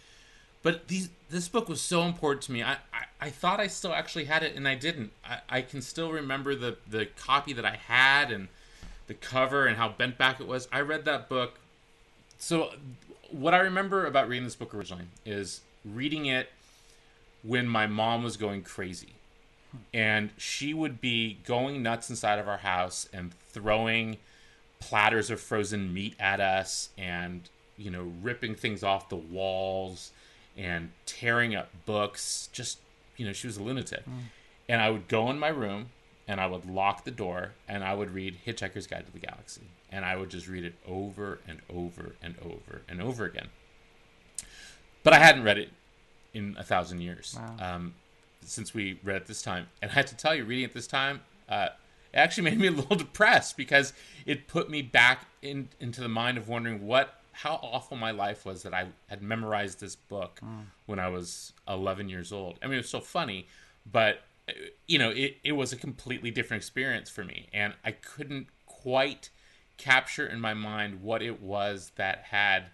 But 0.63 0.89
these 0.89 1.09
this 1.31 1.49
book 1.49 1.69
was 1.69 1.81
so 1.81 2.03
important 2.03 2.43
to 2.45 2.53
me. 2.53 2.63
I, 2.63 2.73
I, 2.93 3.05
I 3.21 3.31
thought 3.31 3.61
I 3.61 3.67
still 3.67 3.93
actually 3.93 4.25
had 4.25 4.43
it, 4.43 4.57
and 4.57 4.67
I 4.67 4.75
didn't. 4.75 5.13
I, 5.25 5.41
I 5.49 5.63
can 5.63 5.83
still 5.83 6.13
remember 6.13 6.55
the 6.55 6.77
the 6.89 7.07
copy 7.07 7.53
that 7.53 7.65
I 7.65 7.77
had 7.77 8.31
and 8.31 8.49
the 9.07 9.15
cover 9.15 9.67
and 9.67 9.77
how 9.77 9.89
bent 9.89 10.19
back 10.19 10.41
it 10.41 10.47
was. 10.47 10.69
I 10.73 10.81
read 10.81 11.05
that 11.07 11.29
book. 11.29 11.59
So 12.39 12.73
what 13.31 13.55
I 13.55 13.59
remember 13.59 14.07
about 14.07 14.29
reading 14.29 14.45
this 14.45 14.55
book 14.57 14.75
originally 14.75 15.05
is 15.27 15.61
reading 15.85 16.27
it 16.27 16.51
when 17.43 17.67
my 17.67 17.87
mom 17.87 18.23
was 18.23 18.37
going 18.37 18.63
crazy 18.63 19.15
and 19.93 20.31
she 20.37 20.73
would 20.73 21.01
be 21.01 21.39
going 21.45 21.83
nuts 21.83 22.11
inside 22.11 22.39
of 22.39 22.49
our 22.49 22.59
house 22.59 23.09
and 23.13 23.33
throwing 23.51 24.17
platters 24.81 25.31
of 25.31 25.41
frozen 25.41 25.93
meat 25.93 26.15
at 26.19 26.41
us 26.41 26.91
and 26.97 27.49
you 27.77 27.91
know 27.91 28.13
ripping 28.23 28.55
things 28.55 28.83
off 28.83 29.09
the 29.09 29.17
walls 29.17 30.13
and 30.59 30.91
tearing 31.07 31.55
up 31.55 31.71
books 31.87 32.49
just 32.53 32.79
you 33.17 33.25
know 33.25 33.33
she 33.33 33.47
was 33.47 33.57
a 33.57 33.63
lunatic 33.63 34.03
and 34.69 34.83
i 34.83 34.91
would 34.91 35.07
go 35.09 35.31
in 35.31 35.39
my 35.39 35.49
room 35.49 35.87
and 36.27 36.41
i 36.41 36.47
would 36.47 36.67
lock 36.69 37.05
the 37.05 37.11
door 37.11 37.53
and 37.69 37.83
i 37.85 37.95
would 37.95 38.11
read 38.11 38.37
hitchhiker's 38.47 38.87
guide 38.87 39.07
to 39.07 39.13
the 39.13 39.19
galaxy 39.21 39.63
and 39.91 40.05
i 40.05 40.15
would 40.17 40.29
just 40.31 40.47
read 40.49 40.65
it 40.65 40.75
over 40.87 41.39
and 41.49 41.61
over 41.71 42.15
and 42.21 42.35
over 42.45 42.83
and 42.89 43.01
over 43.01 43.25
again 43.25 43.49
but 45.03 45.13
i 45.13 45.19
hadn't 45.19 45.45
read 45.45 45.59
it 45.59 45.71
in 46.35 46.57
a 46.59 46.65
thousand 46.65 47.01
years 47.01 47.39
Wow. 47.39 47.75
um, 47.77 47.95
since 48.45 48.73
we 48.75 48.99
read 49.03 49.17
it 49.17 49.27
this 49.27 49.43
time. 49.43 49.67
And 49.83 49.91
I 49.91 49.95
have 49.95 50.07
to 50.07 50.17
tell 50.17 50.35
you, 50.35 50.45
reading 50.45 50.65
it 50.65 50.73
this 50.73 50.87
time, 50.87 51.21
uh, 51.49 51.69
it 52.13 52.17
actually 52.17 52.45
made 52.51 52.59
me 52.61 52.69
a 52.69 52.71
little 52.71 52.97
depressed 52.97 53.57
because 53.57 53.93
it 54.27 54.47
put 54.47 54.71
me 54.71 54.81
back 54.81 55.27
in, 55.43 55.69
into 55.81 56.01
the 56.01 56.09
mind 56.09 56.39
of 56.39 56.49
wondering 56.49 56.87
what 56.87 57.21
how 57.39 57.61
awful 57.63 57.97
my 57.97 58.11
life 58.11 58.45
was 58.45 58.65
that 58.65 58.75
I 58.75 58.89
had 59.07 59.23
memorized 59.23 59.79
this 59.79 59.95
book 59.95 60.41
hmm. 60.41 60.63
when 60.87 60.99
I 60.99 61.09
was 61.09 61.53
11 61.69 62.09
years 62.09 62.33
old. 62.33 62.59
I 62.61 62.67
mean, 62.67 62.75
it 62.75 62.79
was 62.79 62.89
so 62.89 63.01
funny, 63.01 63.47
but 63.91 64.23
you 64.89 64.99
know, 64.99 65.11
it, 65.11 65.37
it 65.45 65.53
was 65.53 65.73
a 65.73 65.77
completely 65.77 66.33
different 66.33 66.63
experience 66.63 67.09
for 67.09 67.23
me, 67.23 67.49
and 67.53 67.75
I 67.85 67.93
couldn't 67.93 68.49
quite 68.67 69.31
capture 69.77 70.27
in 70.27 70.41
my 70.41 70.53
mind 70.53 71.01
what 71.01 71.23
it 71.23 71.41
was 71.41 71.93
that 71.95 72.25
had 72.31 72.71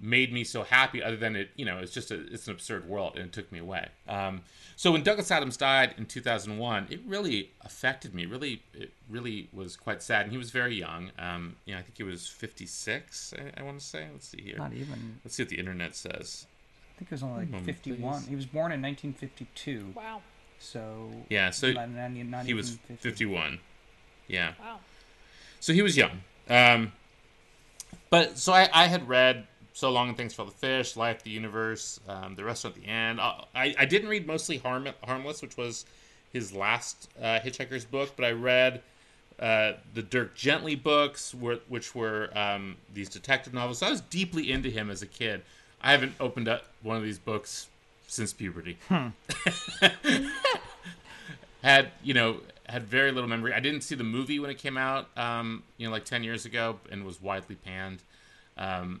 made 0.00 0.32
me 0.32 0.44
so 0.44 0.62
happy 0.64 1.02
other 1.02 1.16
than 1.16 1.36
it 1.36 1.50
you 1.56 1.64
know 1.64 1.78
it's 1.78 1.92
just 1.92 2.10
a, 2.10 2.20
it's 2.32 2.46
an 2.46 2.52
absurd 2.52 2.86
world 2.86 3.12
and 3.16 3.24
it 3.26 3.32
took 3.32 3.50
me 3.52 3.58
away 3.58 3.88
um, 4.08 4.40
so 4.76 4.92
when 4.92 5.02
douglas 5.02 5.30
adams 5.30 5.56
died 5.56 5.94
in 5.96 6.04
2001 6.04 6.86
it 6.90 7.00
really 7.06 7.50
affected 7.62 8.14
me 8.14 8.26
really 8.26 8.60
it 8.74 8.92
really 9.08 9.48
was 9.52 9.76
quite 9.76 10.02
sad 10.02 10.22
and 10.22 10.32
he 10.32 10.38
was 10.38 10.50
very 10.50 10.74
young 10.74 11.10
um, 11.18 11.56
you 11.64 11.72
know 11.72 11.78
i 11.78 11.82
think 11.82 11.96
he 11.96 12.02
was 12.02 12.26
56 12.28 13.34
i, 13.38 13.60
I 13.60 13.62
want 13.62 13.78
to 13.78 13.84
say 13.84 14.06
let's 14.12 14.28
see 14.28 14.42
here 14.42 14.58
Not 14.58 14.72
even. 14.72 15.20
let's 15.24 15.36
see 15.36 15.42
what 15.42 15.50
the 15.50 15.58
internet 15.58 15.94
says 15.94 16.46
I 16.94 16.98
think 16.98 17.10
it 17.10 17.14
was 17.14 17.22
only 17.24 17.38
like 17.40 17.48
Moment, 17.48 17.66
51. 17.66 18.20
please. 18.20 18.28
He 18.28 18.36
was 18.36 18.46
born 18.46 18.70
in 18.70 18.80
1952. 18.80 19.94
Wow. 19.96 20.22
So. 20.60 21.10
yeah 21.28 21.50
so 21.50 21.72
not, 21.72 21.90
not, 21.90 22.10
not 22.12 22.46
he 22.46 22.54
was 22.54 22.76
50. 22.86 22.96
51 22.96 23.58
yeah 24.28 24.52
Wow. 24.60 24.78
So 25.64 25.72
he 25.72 25.80
was 25.80 25.96
young. 25.96 26.20
Um, 26.50 26.92
but 28.10 28.36
so 28.36 28.52
I, 28.52 28.68
I 28.70 28.86
had 28.86 29.08
read 29.08 29.46
So 29.74 29.90
Long 29.90 30.08
and 30.08 30.16
Thanks 30.16 30.32
for 30.32 30.42
All 30.42 30.46
the 30.46 30.54
Fish, 30.54 30.96
Life, 30.96 31.24
the 31.24 31.30
Universe, 31.30 31.98
um, 32.08 32.36
The 32.36 32.44
Restaurant 32.44 32.76
at 32.76 32.82
the 32.82 32.88
End. 32.88 33.20
I, 33.20 33.44
I, 33.54 33.74
I 33.80 33.84
didn't 33.84 34.08
read 34.08 34.24
mostly 34.24 34.58
Harm, 34.58 34.88
Harmless, 35.02 35.42
which 35.42 35.56
was 35.56 35.84
his 36.32 36.52
last 36.52 37.10
uh, 37.20 37.40
Hitchhiker's 37.40 37.84
book, 37.84 38.12
but 38.14 38.24
I 38.24 38.30
read 38.30 38.82
uh, 39.40 39.72
the 39.92 40.02
Dirk 40.02 40.36
Gently 40.36 40.76
books, 40.76 41.34
were, 41.34 41.58
which 41.68 41.92
were 41.92 42.30
um, 42.38 42.76
these 42.94 43.08
detective 43.08 43.52
novels. 43.52 43.78
So 43.78 43.88
I 43.88 43.90
was 43.90 44.00
deeply 44.00 44.52
into 44.52 44.70
him 44.70 44.90
as 44.90 45.02
a 45.02 45.06
kid. 45.06 45.42
I 45.82 45.90
haven't 45.90 46.14
opened 46.20 46.46
up 46.46 46.66
one 46.82 46.96
of 46.96 47.02
these 47.02 47.18
books 47.18 47.66
since 48.06 48.32
puberty. 48.32 48.78
had 51.62 51.90
you 52.02 52.14
know 52.14 52.36
had 52.68 52.84
very 52.84 53.10
little 53.10 53.28
memory. 53.28 53.52
I 53.52 53.60
didn't 53.60 53.80
see 53.80 53.96
the 53.96 54.04
movie 54.04 54.38
when 54.38 54.50
it 54.50 54.58
came 54.58 54.76
out, 54.76 55.08
um, 55.16 55.64
you 55.78 55.86
know, 55.86 55.92
like 55.92 56.04
ten 56.04 56.22
years 56.22 56.46
ago, 56.46 56.78
and 56.92 57.04
was 57.04 57.20
widely 57.20 57.56
panned. 57.56 57.98
Um, 58.56 59.00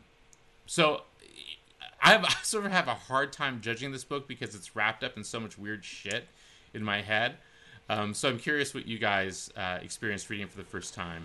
so 0.66 1.02
I, 2.02 2.12
have, 2.12 2.24
I 2.28 2.34
sort 2.42 2.66
of 2.66 2.72
have 2.72 2.88
a 2.88 2.94
hard 2.94 3.32
time 3.32 3.60
judging 3.60 3.92
this 3.92 4.04
book 4.04 4.28
because 4.28 4.54
it's 4.54 4.76
wrapped 4.76 5.02
up 5.02 5.16
in 5.16 5.24
so 5.24 5.40
much 5.40 5.58
weird 5.58 5.84
shit 5.84 6.28
in 6.72 6.82
my 6.82 7.02
head. 7.02 7.36
Um, 7.88 8.14
so 8.14 8.28
I'm 8.28 8.38
curious 8.38 8.74
what 8.74 8.86
you 8.86 8.98
guys 8.98 9.50
uh, 9.56 9.78
experienced 9.82 10.30
reading 10.30 10.48
for 10.48 10.56
the 10.56 10.64
first 10.64 10.94
time 10.94 11.24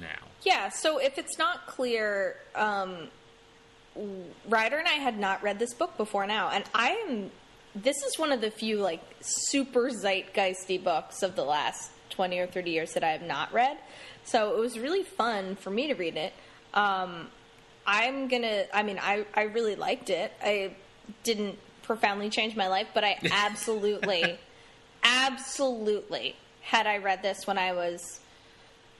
now. 0.00 0.28
Yeah, 0.42 0.68
so 0.68 0.98
if 0.98 1.16
it's 1.16 1.38
not 1.38 1.66
clear, 1.66 2.36
um, 2.56 3.08
Ryder 4.48 4.78
and 4.78 4.88
I 4.88 4.94
had 4.94 5.18
not 5.18 5.42
read 5.42 5.58
this 5.58 5.74
book 5.74 5.96
before 5.96 6.26
now, 6.26 6.50
and 6.50 6.64
I 6.74 6.90
am. 7.08 7.30
This 7.74 7.96
is 8.02 8.18
one 8.18 8.32
of 8.32 8.40
the 8.40 8.50
few 8.50 8.78
like 8.78 9.02
super 9.20 9.90
zeitgeisty 9.90 10.82
books 10.82 11.22
of 11.22 11.36
the 11.36 11.44
last 11.44 11.90
twenty 12.10 12.38
or 12.38 12.46
thirty 12.46 12.70
years 12.70 12.92
that 12.94 13.04
I 13.04 13.10
have 13.10 13.22
not 13.22 13.52
read. 13.52 13.76
So 14.24 14.56
it 14.56 14.58
was 14.58 14.78
really 14.78 15.02
fun 15.02 15.56
for 15.56 15.70
me 15.70 15.88
to 15.88 15.94
read 15.94 16.16
it. 16.16 16.32
Um, 16.74 17.28
I'm 17.86 18.28
gonna. 18.28 18.64
I 18.72 18.82
mean, 18.82 18.98
I 19.00 19.24
I 19.34 19.42
really 19.42 19.76
liked 19.76 20.10
it. 20.10 20.32
I 20.42 20.74
didn't 21.24 21.58
profoundly 21.82 22.30
change 22.30 22.56
my 22.56 22.68
life, 22.68 22.88
but 22.94 23.04
I 23.04 23.18
absolutely, 23.30 24.38
absolutely, 25.02 26.36
had 26.62 26.86
I 26.86 26.98
read 26.98 27.22
this 27.22 27.46
when 27.46 27.58
I 27.58 27.72
was 27.72 28.20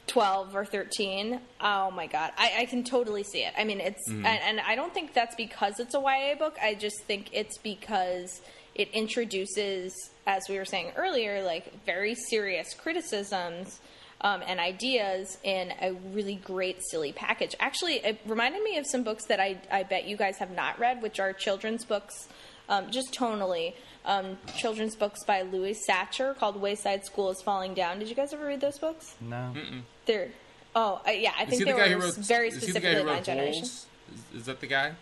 12 0.09 0.57
or 0.57 0.65
13 0.65 1.41
oh 1.61 1.91
my 1.93 2.07
god 2.07 2.33
i, 2.37 2.53
I 2.59 2.65
can 2.67 2.83
totally 2.83 3.23
see 3.23 3.45
it 3.45 3.55
i 3.57 3.63
mean 3.63 3.81
it's 3.81 4.11
mm-hmm. 4.11 4.27
and, 4.27 4.41
and 4.43 4.61
i 4.61 4.75
don't 4.75 4.93
think 4.93 5.15
that's 5.15 5.37
because 5.37 5.79
it's 5.79 5.95
a 5.95 6.01
ya 6.01 6.35
book 6.37 6.57
i 6.61 6.75
just 6.75 7.05
think 7.05 7.31
it's 7.33 7.57
because 7.59 8.43
it 8.75 8.89
introduces 8.93 9.95
as 10.27 10.43
we 10.49 10.59
were 10.59 10.65
saying 10.65 10.91
earlier 10.97 11.45
like 11.45 11.73
very 11.87 12.15
serious 12.15 12.75
criticisms 12.75 13.81
um, 14.23 14.43
and 14.47 14.61
ideas 14.61 15.39
in 15.45 15.73
a 15.81 15.93
really 16.13 16.37
great 16.37 16.83
silly 16.91 17.13
package 17.13 17.55
actually 17.61 17.95
it 18.05 18.21
reminded 18.27 18.63
me 18.63 18.77
of 18.79 18.87
some 18.87 19.03
books 19.03 19.25
that 19.27 19.41
i, 19.41 19.59
I 19.71 19.83
bet 19.83 20.05
you 20.07 20.17
guys 20.17 20.39
have 20.39 20.51
not 20.51 20.79
read 20.79 21.03
which 21.03 21.19
are 21.21 21.33
children's 21.33 21.85
books 21.85 22.29
um, 22.69 22.91
just 22.91 23.13
tonally 23.15 23.75
um, 24.05 24.39
children's 24.57 24.97
books 24.97 25.25
by 25.25 25.43
louis 25.43 25.77
sachar 25.89 26.35
called 26.37 26.61
wayside 26.61 27.05
school 27.05 27.31
is 27.31 27.43
falling 27.43 27.75
down 27.75 27.99
did 27.99 28.09
you 28.09 28.15
guys 28.15 28.33
ever 28.33 28.45
read 28.47 28.61
those 28.61 28.79
books 28.79 29.15
No. 29.21 29.53
they're 30.07 30.29
oh 30.75 31.01
uh, 31.07 31.11
yeah, 31.11 31.33
I 31.39 31.43
Is 31.43 31.49
think 31.51 31.59
he 31.61 31.65
they 31.65 31.73
the 31.73 31.95
were 31.97 32.01
wrote? 32.03 32.15
very 32.17 32.49
is 32.49 32.55
he 32.55 32.61
the 32.61 32.67
specifically 32.73 33.05
my 33.05 33.13
wrote 33.17 33.25
generation. 33.25 33.65
Is, 33.65 33.87
is 34.35 34.45
that 34.47 34.61
the 34.61 34.67
guy? 34.67 34.93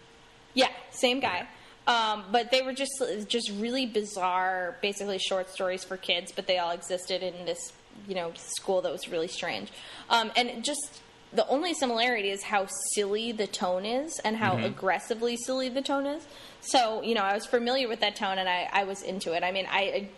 Yeah, 0.54 0.68
same 0.90 1.20
guy. 1.20 1.46
Um, 1.86 2.24
but 2.32 2.50
they 2.50 2.62
were 2.62 2.72
just 2.72 3.00
just 3.28 3.50
really 3.52 3.86
bizarre, 3.86 4.76
basically 4.82 5.18
short 5.18 5.48
stories 5.48 5.84
for 5.84 5.96
kids. 5.96 6.32
But 6.32 6.46
they 6.48 6.58
all 6.58 6.72
existed 6.72 7.22
in 7.22 7.44
this 7.46 7.72
you 8.08 8.14
know 8.14 8.32
school 8.36 8.80
that 8.82 8.92
was 8.92 9.08
really 9.08 9.28
strange. 9.28 9.70
Um, 10.08 10.30
and 10.36 10.64
just 10.64 11.00
the 11.32 11.46
only 11.48 11.74
similarity 11.74 12.30
is 12.30 12.42
how 12.42 12.66
silly 12.94 13.30
the 13.32 13.46
tone 13.46 13.84
is 13.86 14.18
and 14.24 14.36
how 14.36 14.56
aggressively 14.58 15.36
silly 15.36 15.68
the 15.68 15.82
tone 15.82 16.06
is. 16.06 16.26
So 16.60 17.02
you 17.02 17.14
know 17.14 17.22
I 17.22 17.34
was 17.34 17.46
familiar 17.46 17.88
with 17.88 18.00
that 18.00 18.16
tone 18.16 18.38
and 18.38 18.48
I, 18.48 18.68
I 18.72 18.84
was 18.84 19.02
into 19.02 19.32
it. 19.32 19.42
I 19.44 19.52
mean 19.52 19.66
I, 19.70 19.80
I 19.80 20.08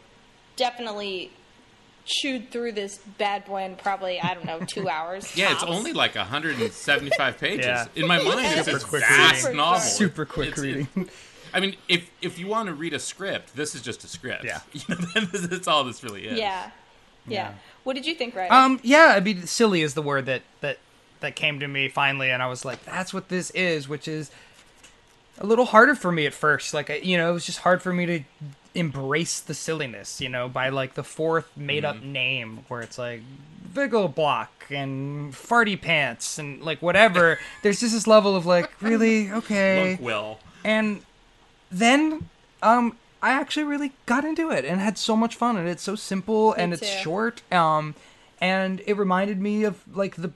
definitely 0.56 1.30
chewed 2.04 2.50
through 2.50 2.72
this 2.72 2.98
bad 3.18 3.44
boy 3.44 3.62
in 3.62 3.76
probably 3.76 4.20
I 4.20 4.34
don't 4.34 4.44
know 4.44 4.60
two 4.60 4.88
hours. 4.96 5.36
Yeah, 5.36 5.52
it's 5.52 5.62
only 5.62 5.92
like 5.92 6.14
175 6.14 7.38
pages. 7.40 7.66
Yeah. 7.66 7.86
In 7.94 8.06
my 8.06 8.22
mind, 8.22 8.58
it's 8.58 8.68
a 8.68 8.80
quick 8.86 9.02
vast 9.02 9.44
reading. 9.44 9.56
novel. 9.58 9.80
Super 9.80 10.24
quick 10.24 10.48
It's- 10.48 10.58
reading. 10.62 10.88
I 11.54 11.60
mean, 11.60 11.76
if 11.86 12.10
if 12.22 12.38
you 12.38 12.46
want 12.46 12.68
to 12.68 12.74
read 12.74 12.94
a 12.94 12.98
script, 12.98 13.54
this 13.54 13.74
is 13.74 13.82
just 13.82 14.02
a 14.04 14.08
script. 14.08 14.42
Yeah. 14.44 14.60
That's, 14.88 15.46
that's 15.48 15.68
all 15.68 15.84
this 15.84 16.02
really 16.02 16.26
is. 16.26 16.38
Yeah. 16.38 16.70
yeah. 17.26 17.50
Yeah. 17.50 17.54
What 17.84 17.94
did 17.94 18.06
you 18.06 18.14
think, 18.14 18.34
Ryder? 18.34 18.52
Um, 18.52 18.80
yeah, 18.82 19.12
I 19.16 19.20
mean, 19.20 19.46
silly 19.46 19.82
is 19.82 19.94
the 19.94 20.02
word 20.02 20.26
that 20.26 20.42
that 20.60 20.78
that 21.20 21.36
came 21.36 21.60
to 21.60 21.68
me 21.68 21.88
finally, 21.88 22.30
and 22.30 22.42
I 22.42 22.46
was 22.48 22.64
like, 22.64 22.84
that's 22.84 23.12
what 23.14 23.28
this 23.28 23.50
is, 23.50 23.88
which 23.88 24.06
is 24.08 24.30
a 25.38 25.46
little 25.46 25.66
harder 25.66 25.94
for 25.94 26.10
me 26.12 26.26
at 26.26 26.34
first. 26.34 26.74
Like, 26.74 26.90
I- 26.90 26.96
you 26.96 27.16
know, 27.16 27.30
it 27.30 27.32
was 27.34 27.46
just 27.46 27.60
hard 27.60 27.80
for 27.82 27.92
me 27.92 28.06
to 28.06 28.20
embrace 28.74 29.40
the 29.40 29.54
silliness. 29.54 30.20
You 30.20 30.28
know, 30.28 30.48
by 30.48 30.68
like 30.68 30.94
the 30.94 31.04
fourth 31.04 31.48
made 31.56 31.84
up 31.84 32.02
name, 32.02 32.64
where 32.68 32.80
it's 32.82 32.98
like 32.98 33.22
Viggle 33.72 34.14
Block 34.14 34.50
and 34.70 35.32
Farty 35.32 35.80
Pants 35.80 36.38
and 36.38 36.62
like 36.62 36.82
whatever. 36.82 37.38
There's 37.62 37.80
just 37.80 37.94
this 37.94 38.06
level 38.06 38.36
of 38.36 38.46
like, 38.46 38.70
really, 38.82 39.30
okay, 39.42 39.90
Monk 39.96 40.00
Will. 40.00 40.38
and 40.64 41.02
then 41.70 42.28
um 42.62 42.96
I 43.22 43.32
actually 43.32 43.64
really 43.64 43.92
got 44.06 44.24
into 44.24 44.50
it 44.50 44.64
and 44.64 44.80
had 44.80 44.98
so 44.98 45.16
much 45.16 45.36
fun 45.36 45.56
and 45.56 45.68
it's 45.68 45.82
so 45.82 45.94
simple 45.94 46.52
and 46.52 46.72
it's 46.72 46.80
too. 46.80 47.02
short 47.02 47.42
um 47.52 47.94
and 48.40 48.82
it 48.86 48.96
reminded 48.96 49.40
me 49.40 49.64
of 49.64 49.82
like 49.96 50.16
the 50.16 50.32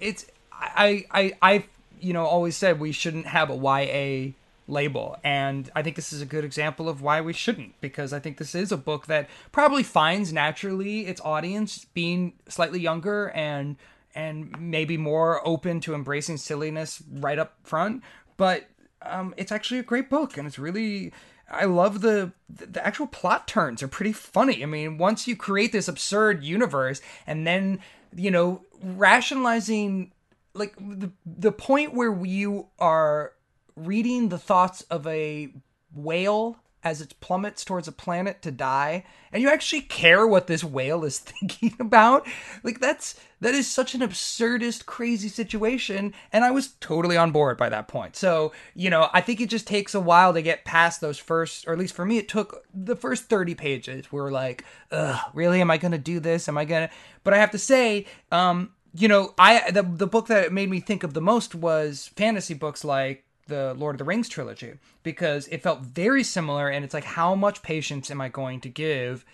it's 0.00 0.26
I 0.52 1.04
I 1.10 1.36
I 1.42 1.64
you 2.00 2.12
know 2.12 2.24
always 2.24 2.56
said 2.56 2.80
we 2.80 2.92
shouldn't 2.92 3.26
have 3.26 3.50
a 3.50 3.54
YA 3.54 4.32
label 4.66 5.16
and 5.24 5.70
I 5.74 5.82
think 5.82 5.96
this 5.96 6.12
is 6.12 6.20
a 6.20 6.26
good 6.26 6.44
example 6.44 6.88
of 6.88 7.00
why 7.00 7.20
we 7.20 7.32
shouldn't 7.32 7.80
because 7.80 8.12
I 8.12 8.20
think 8.20 8.38
this 8.38 8.54
is 8.54 8.72
a 8.72 8.76
book 8.76 9.06
that 9.06 9.28
probably 9.52 9.82
finds 9.82 10.32
naturally 10.32 11.06
its 11.06 11.20
audience 11.22 11.86
being 11.94 12.34
slightly 12.48 12.80
younger 12.80 13.30
and 13.30 13.76
and 14.14 14.58
maybe 14.58 14.96
more 14.96 15.46
open 15.46 15.80
to 15.80 15.94
embracing 15.94 16.38
silliness 16.38 17.02
right 17.10 17.38
up 17.38 17.54
front 17.62 18.02
but 18.36 18.68
um, 19.02 19.34
it's 19.36 19.52
actually 19.52 19.80
a 19.80 19.84
great 19.84 20.08
book, 20.10 20.36
and 20.36 20.46
it's 20.46 20.58
really. 20.58 21.12
I 21.50 21.64
love 21.64 22.00
the 22.00 22.32
the 22.48 22.84
actual 22.86 23.06
plot 23.06 23.48
turns 23.48 23.82
are 23.82 23.88
pretty 23.88 24.12
funny. 24.12 24.62
I 24.62 24.66
mean, 24.66 24.98
once 24.98 25.26
you 25.26 25.36
create 25.36 25.72
this 25.72 25.88
absurd 25.88 26.44
universe, 26.44 27.00
and 27.26 27.46
then 27.46 27.80
you 28.14 28.30
know 28.30 28.62
rationalizing 28.82 30.12
like 30.54 30.74
the 30.76 31.10
the 31.24 31.52
point 31.52 31.94
where 31.94 32.24
you 32.24 32.68
are 32.78 33.32
reading 33.76 34.28
the 34.28 34.38
thoughts 34.38 34.82
of 34.82 35.06
a 35.06 35.52
whale 35.94 36.58
as 36.84 37.00
it 37.00 37.14
plummets 37.20 37.64
towards 37.64 37.88
a 37.88 37.92
planet 37.92 38.40
to 38.42 38.50
die 38.50 39.04
and 39.32 39.42
you 39.42 39.50
actually 39.50 39.82
care 39.82 40.26
what 40.26 40.46
this 40.46 40.64
whale 40.64 41.04
is 41.04 41.18
thinking 41.18 41.74
about? 41.80 42.26
Like 42.62 42.80
that's 42.80 43.18
that 43.40 43.54
is 43.54 43.66
such 43.68 43.94
an 43.94 44.00
absurdist 44.00 44.86
crazy 44.86 45.28
situation 45.28 46.12
and 46.32 46.44
i 46.44 46.50
was 46.50 46.72
totally 46.80 47.16
on 47.16 47.30
board 47.30 47.56
by 47.56 47.68
that 47.68 47.88
point. 47.88 48.16
So 48.16 48.52
you 48.74 48.90
know 48.90 49.08
i 49.12 49.20
think 49.20 49.40
it 49.40 49.48
just 49.48 49.66
takes 49.66 49.94
a 49.94 50.00
while 50.00 50.32
to 50.32 50.42
get 50.42 50.64
past 50.64 51.00
those 51.00 51.18
first 51.18 51.66
or 51.66 51.72
at 51.72 51.78
least 51.78 51.94
for 51.94 52.04
me 52.04 52.18
it 52.18 52.28
took 52.28 52.64
the 52.72 52.96
first 52.96 53.24
30 53.24 53.54
pages 53.54 54.12
were 54.12 54.30
like 54.30 54.64
ugh 54.90 55.20
really? 55.34 55.60
Am 55.60 55.70
i 55.70 55.78
gonna 55.78 55.98
do 55.98 56.20
this? 56.20 56.48
Am 56.48 56.58
i 56.58 56.64
gonna 56.64 56.90
but 57.24 57.34
i 57.34 57.38
have 57.38 57.50
to 57.50 57.58
say 57.58 58.06
um 58.32 58.72
you 58.94 59.08
know 59.08 59.34
i 59.38 59.70
the, 59.70 59.82
the 59.82 60.06
book 60.06 60.26
that 60.28 60.52
made 60.52 60.70
me 60.70 60.80
think 60.80 61.02
of 61.02 61.14
the 61.14 61.20
most 61.20 61.54
was 61.54 62.10
fantasy 62.16 62.54
books 62.54 62.84
like 62.84 63.24
the 63.48 63.74
Lord 63.74 63.94
of 63.96 63.98
the 63.98 64.04
Rings 64.04 64.28
trilogy 64.28 64.74
because 65.02 65.48
it 65.48 65.62
felt 65.62 65.80
very 65.80 66.22
similar 66.22 66.68
and 66.68 66.84
it's 66.84 66.94
like 66.94 67.04
how 67.04 67.34
much 67.34 67.62
patience 67.62 68.10
am 68.10 68.20
I 68.20 68.28
going 68.28 68.60
to 68.60 68.68
give 68.68 69.24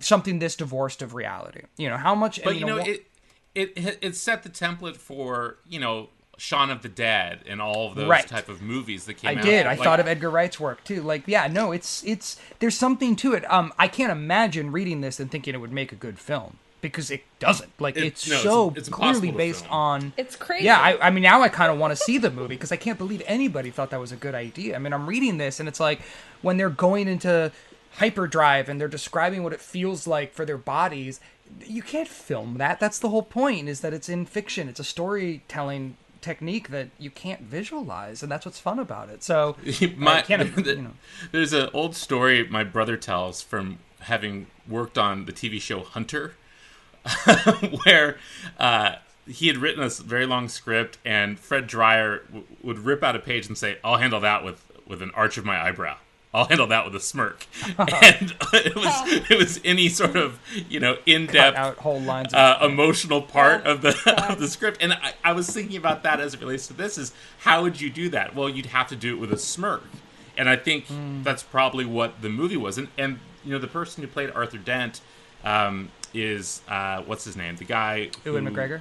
something 0.00 0.38
this 0.38 0.56
divorced 0.56 1.02
of 1.02 1.14
reality? 1.14 1.62
You 1.76 1.88
know, 1.88 1.96
how 1.96 2.14
much 2.14 2.42
But 2.42 2.50
and, 2.52 2.60
you 2.60 2.66
know, 2.66 2.78
it, 2.78 3.06
it 3.54 3.98
it 4.02 4.16
set 4.16 4.42
the 4.42 4.48
template 4.48 4.96
for 4.96 5.58
you 5.68 5.78
know 5.78 6.08
Shaun 6.36 6.70
of 6.70 6.82
the 6.82 6.88
Dead 6.88 7.40
and 7.46 7.62
all 7.62 7.88
of 7.88 7.94
those 7.94 8.08
Right. 8.08 8.26
type 8.26 8.48
of 8.48 8.60
movies 8.60 9.04
that 9.06 9.14
came 9.14 9.30
I 9.30 9.40
out. 9.40 9.46
I 9.46 9.50
did. 9.50 9.66
I 9.66 9.74
Like, 9.74 9.84
thought 9.84 10.00
of 10.00 10.08
Edgar 10.08 10.30
Wright's 10.30 10.58
work 10.58 10.82
too. 10.84 11.02
Like, 11.02 11.22
yeah, 11.26 11.46
no, 11.46 11.70
it's 11.72 12.02
it's 12.04 12.36
there's 12.58 12.76
something 12.76 13.14
to 13.16 13.34
it. 13.34 13.48
Um, 13.50 13.72
I 13.78 13.88
can't 13.88 14.10
imagine 14.10 14.72
reading 14.72 15.00
this 15.00 15.20
and 15.20 15.30
thinking 15.30 15.54
it 15.54 15.58
would 15.58 15.72
make 15.72 15.92
a 15.92 15.96
good 15.96 16.18
film 16.18 16.58
because 16.90 17.10
it 17.10 17.22
doesn't. 17.38 17.70
Like 17.80 17.96
It- 17.96 18.04
it's 18.04 18.28
no, 18.30 18.36
so 18.36 18.72
it's 18.76 18.88
clearly 18.88 19.30
based 19.32 19.62
film. 19.64 19.72
on. 19.74 20.12
It's 20.16 20.36
crazy. 20.36 20.64
Yeah, 20.66 20.78
I, 20.78 21.08
I 21.08 21.10
mean 21.10 21.22
now 21.22 21.42
I 21.42 21.48
kind 21.48 21.72
of 21.72 21.78
want 21.78 21.90
to 21.92 21.96
see 21.96 22.18
the 22.18 22.30
movie 22.30 22.54
because 22.54 22.70
I 22.72 22.76
can't 22.76 22.98
believe 22.98 23.22
anybody 23.26 23.70
thought 23.70 23.90
that 23.90 24.00
was 24.00 24.12
a 24.12 24.16
good 24.16 24.34
idea. 24.34 24.76
I 24.76 24.78
mean 24.78 24.92
I'm 24.92 25.06
reading 25.06 25.38
this 25.38 25.58
and 25.60 25.68
it's 25.68 25.80
like 25.80 26.00
when 26.42 26.56
they're 26.56 26.70
going 26.70 27.08
into 27.08 27.50
hyperdrive 27.98 28.68
and 28.68 28.80
they're 28.80 28.88
describing 28.88 29.42
what 29.42 29.52
it 29.52 29.60
feels 29.60 30.06
like 30.06 30.32
for 30.32 30.44
their 30.44 30.58
bodies. 30.58 31.20
You 31.64 31.82
can't 31.82 32.08
film 32.08 32.56
that. 32.58 32.80
That's 32.80 32.98
the 32.98 33.08
whole 33.10 33.22
point. 33.22 33.68
Is 33.68 33.80
that 33.80 33.92
it's 33.94 34.08
in 34.08 34.26
fiction. 34.26 34.68
It's 34.68 34.80
a 34.80 34.84
storytelling 34.84 35.96
technique 36.20 36.68
that 36.70 36.88
you 36.98 37.10
can't 37.10 37.42
visualize, 37.42 38.22
and 38.22 38.32
that's 38.32 38.46
what's 38.46 38.58
fun 38.58 38.78
about 38.78 39.10
it. 39.10 39.22
So 39.22 39.56
my, 39.96 40.18
I 40.18 40.22
can't, 40.22 40.56
the- 40.56 40.70
you 40.76 40.82
know. 40.82 40.92
There's 41.32 41.52
an 41.52 41.68
old 41.74 41.94
story 41.94 42.46
my 42.48 42.64
brother 42.64 42.96
tells 42.96 43.42
from 43.42 43.78
having 44.00 44.46
worked 44.68 44.98
on 44.98 45.26
the 45.26 45.32
TV 45.32 45.60
show 45.60 45.80
Hunter, 45.80 46.34
where 47.84 48.18
uh, 48.58 48.96
he 49.26 49.48
had 49.48 49.58
written 49.58 49.82
a 49.82 49.86
s- 49.86 49.98
very 50.00 50.26
long 50.26 50.48
script, 50.48 50.98
and 51.04 51.38
Fred 51.38 51.66
Dryer 51.66 52.18
w- 52.28 52.44
would 52.62 52.78
rip 52.80 53.02
out 53.02 53.16
a 53.16 53.18
page 53.18 53.46
and 53.46 53.56
say, 53.56 53.78
"I'll 53.84 53.96
handle 53.98 54.20
that 54.20 54.44
with 54.44 54.64
with 54.86 55.02
an 55.02 55.10
arch 55.14 55.38
of 55.38 55.44
my 55.44 55.60
eyebrow." 55.62 55.96
I'll 56.32 56.46
handle 56.46 56.66
that 56.66 56.84
with 56.84 56.96
a 56.96 57.00
smirk, 57.00 57.46
and 57.78 58.34
it 58.52 58.74
was 58.74 59.30
it 59.30 59.38
was 59.38 59.60
any 59.64 59.88
sort 59.88 60.16
of 60.16 60.40
you 60.68 60.80
know 60.80 60.96
in 61.06 61.26
depth 61.26 61.78
whole 61.78 62.00
lines. 62.00 62.34
Uh, 62.34 62.58
emotional 62.60 63.22
part 63.22 63.64
of 63.66 63.82
the 63.82 63.90
of 64.28 64.40
the 64.40 64.48
script. 64.48 64.78
And 64.80 64.94
I, 64.94 65.12
I 65.22 65.32
was 65.32 65.48
thinking 65.48 65.76
about 65.76 66.02
that 66.02 66.18
as 66.18 66.34
it 66.34 66.40
relates 66.40 66.66
to 66.66 66.72
this: 66.72 66.98
is 66.98 67.12
how 67.38 67.62
would 67.62 67.80
you 67.80 67.88
do 67.88 68.08
that? 68.08 68.34
Well, 68.34 68.48
you'd 68.48 68.66
have 68.66 68.88
to 68.88 68.96
do 68.96 69.14
it 69.16 69.20
with 69.20 69.32
a 69.32 69.38
smirk, 69.38 69.84
and 70.36 70.48
I 70.48 70.56
think 70.56 70.86
that's 71.22 71.44
probably 71.44 71.84
what 71.84 72.20
the 72.20 72.28
movie 72.30 72.56
was. 72.56 72.78
And, 72.78 72.88
and 72.98 73.20
you 73.44 73.52
know, 73.52 73.60
the 73.60 73.68
person 73.68 74.02
who 74.02 74.08
played 74.08 74.32
Arthur 74.32 74.58
Dent 74.58 75.02
um, 75.44 75.90
is 76.14 76.62
uh, 76.68 77.02
what's 77.02 77.24
his 77.24 77.36
name? 77.36 77.56
The 77.56 77.64
guy 77.64 78.10
Ewan 78.24 78.46
who- 78.46 78.52
McGregor. 78.52 78.80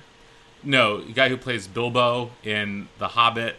No, 0.63 1.01
the 1.01 1.11
guy 1.11 1.27
who 1.27 1.35
plays 1.35 1.67
Bilbo 1.67 2.31
in 2.43 2.87
The 2.97 3.09
Hobbit, 3.09 3.57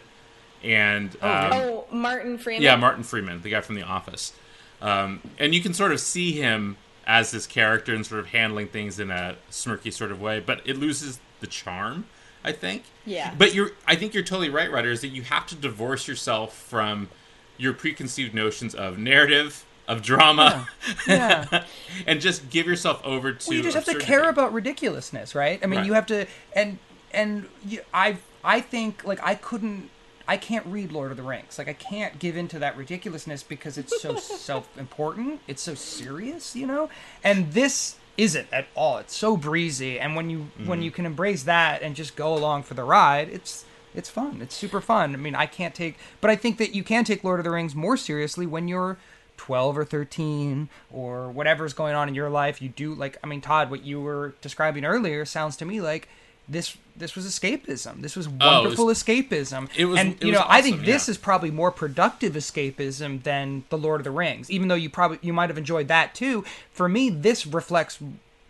and 0.63 1.11
um, 1.21 1.49
oh, 1.53 1.85
Martin 1.91 2.39
Freeman. 2.39 2.63
yeah, 2.63 2.75
Martin 2.75 3.03
Freeman, 3.03 3.41
the 3.43 3.49
guy 3.51 3.61
from 3.61 3.75
The 3.75 3.83
Office. 3.83 4.33
Um, 4.81 5.21
and 5.37 5.53
you 5.53 5.61
can 5.61 5.73
sort 5.73 5.91
of 5.91 5.99
see 5.99 6.31
him 6.31 6.77
as 7.05 7.29
this 7.29 7.45
character 7.45 7.93
and 7.93 8.03
sort 8.05 8.19
of 8.19 8.27
handling 8.27 8.67
things 8.67 8.99
in 8.99 9.11
a 9.11 9.35
smirky 9.51 9.93
sort 9.93 10.11
of 10.11 10.19
way, 10.19 10.39
but 10.39 10.61
it 10.65 10.77
loses 10.77 11.19
the 11.39 11.47
charm, 11.47 12.05
I 12.43 12.51
think. 12.51 12.83
Yeah. 13.05 13.33
But 13.37 13.53
you're, 13.53 13.71
I 13.87 13.95
think 13.95 14.13
you're 14.13 14.23
totally 14.23 14.49
right, 14.49 14.71
Ryder, 14.71 14.91
is 14.91 15.01
that 15.01 15.09
you 15.09 15.21
have 15.23 15.45
to 15.47 15.55
divorce 15.55 16.07
yourself 16.07 16.55
from 16.57 17.09
your 17.57 17.73
preconceived 17.73 18.33
notions 18.33 18.73
of 18.73 18.97
narrative, 18.97 19.64
of 19.87 20.01
drama, 20.01 20.67
Yeah. 21.07 21.65
and 22.07 22.21
just 22.21 22.49
give 22.49 22.67
yourself 22.67 23.01
over 23.03 23.33
to. 23.33 23.49
well, 23.49 23.57
you 23.57 23.63
just 23.63 23.75
have 23.75 23.85
to 23.85 23.99
care 23.99 24.29
about 24.29 24.53
ridiculousness, 24.53 25.35
right? 25.35 25.59
I 25.63 25.67
mean, 25.67 25.79
Right. 25.79 25.85
you 25.85 25.93
have 25.93 26.05
to, 26.07 26.25
and 26.53 26.79
and 27.11 27.47
you, 27.65 27.81
I 27.93 28.17
I 28.43 28.61
think 28.61 29.03
like 29.05 29.19
I 29.23 29.35
couldn't. 29.35 29.89
I 30.27 30.37
can't 30.37 30.65
read 30.65 30.91
Lord 30.91 31.11
of 31.11 31.17
the 31.17 31.23
Rings. 31.23 31.59
Like 31.59 31.67
I 31.67 31.73
can't 31.73 32.17
give 32.17 32.35
into 32.35 32.57
that 32.57 32.75
ridiculousness 32.75 33.43
because 33.43 33.77
it's 33.77 34.01
so 34.01 34.15
self-important. 34.17 35.41
It's 35.47 35.61
so 35.61 35.75
serious, 35.75 36.55
you 36.55 36.65
know. 36.65 36.89
And 37.23 37.53
this 37.53 37.97
isn't 38.17 38.47
at 38.51 38.65
all. 38.75 38.97
It's 38.97 39.15
so 39.15 39.37
breezy, 39.37 39.99
and 39.99 40.15
when 40.15 40.29
you 40.29 40.47
when 40.57 40.79
mm-hmm. 40.79 40.81
you 40.81 40.91
can 40.91 41.05
embrace 41.05 41.43
that 41.43 41.81
and 41.81 41.95
just 41.95 42.15
go 42.15 42.33
along 42.35 42.63
for 42.63 42.73
the 42.73 42.83
ride, 42.83 43.29
it's 43.29 43.65
it's 43.93 44.09
fun. 44.09 44.41
It's 44.41 44.55
super 44.55 44.81
fun. 44.81 45.13
I 45.13 45.17
mean, 45.17 45.35
I 45.35 45.45
can't 45.45 45.73
take, 45.73 45.97
but 46.21 46.29
I 46.29 46.35
think 46.35 46.57
that 46.57 46.75
you 46.75 46.83
can 46.83 47.03
take 47.03 47.23
Lord 47.23 47.39
of 47.39 47.43
the 47.43 47.51
Rings 47.51 47.75
more 47.75 47.97
seriously 47.97 48.45
when 48.45 48.67
you're 48.67 48.97
12 49.37 49.77
or 49.77 49.85
13 49.85 50.69
or 50.91 51.29
whatever's 51.31 51.73
going 51.73 51.95
on 51.95 52.07
in 52.07 52.15
your 52.15 52.29
life. 52.29 52.61
You 52.61 52.69
do 52.69 52.93
like, 52.93 53.17
I 53.23 53.27
mean, 53.27 53.41
Tod, 53.41 53.69
what 53.69 53.83
you 53.83 53.99
were 54.01 54.35
describing 54.41 54.85
earlier 54.85 55.25
sounds 55.25 55.57
to 55.57 55.65
me 55.65 55.81
like 55.81 56.07
this. 56.47 56.77
This 56.97 57.15
was 57.15 57.25
escapism. 57.27 58.01
This 58.01 58.15
was 58.15 58.27
Oh, 58.27 58.31
it 58.31 58.35
was- 58.39 58.77
wonderful 58.77 58.85
escapism. 58.87 59.69
it 59.75 59.85
was- 59.85 59.99
and 59.99 60.13
it 60.13 60.21
you 60.23 60.27
was 60.31 60.39
know, 60.39 60.45
I 60.47 60.61
think 60.61 60.75
awesome, 60.75 60.85
this 60.85 61.07
yeah. 61.07 61.11
is 61.11 61.17
probably 61.17 61.51
more 61.51 61.71
productive 61.71 62.33
escapism 62.33 63.21
than 63.23 63.63
the 63.69 63.77
Lord 63.77 63.99
of 63.99 64.05
the 64.05 64.11
Rings. 64.11 64.49
Even 64.49 64.69
though 64.69 64.75
you 64.75 64.89
probably 64.89 65.19
you 65.21 65.33
might 65.33 65.49
have 65.49 65.57
enjoyed 65.57 65.87
that 65.89 66.15
too. 66.15 66.45
For 66.71 66.87
me, 66.87 67.09
this 67.09 67.45
reflects 67.45 67.99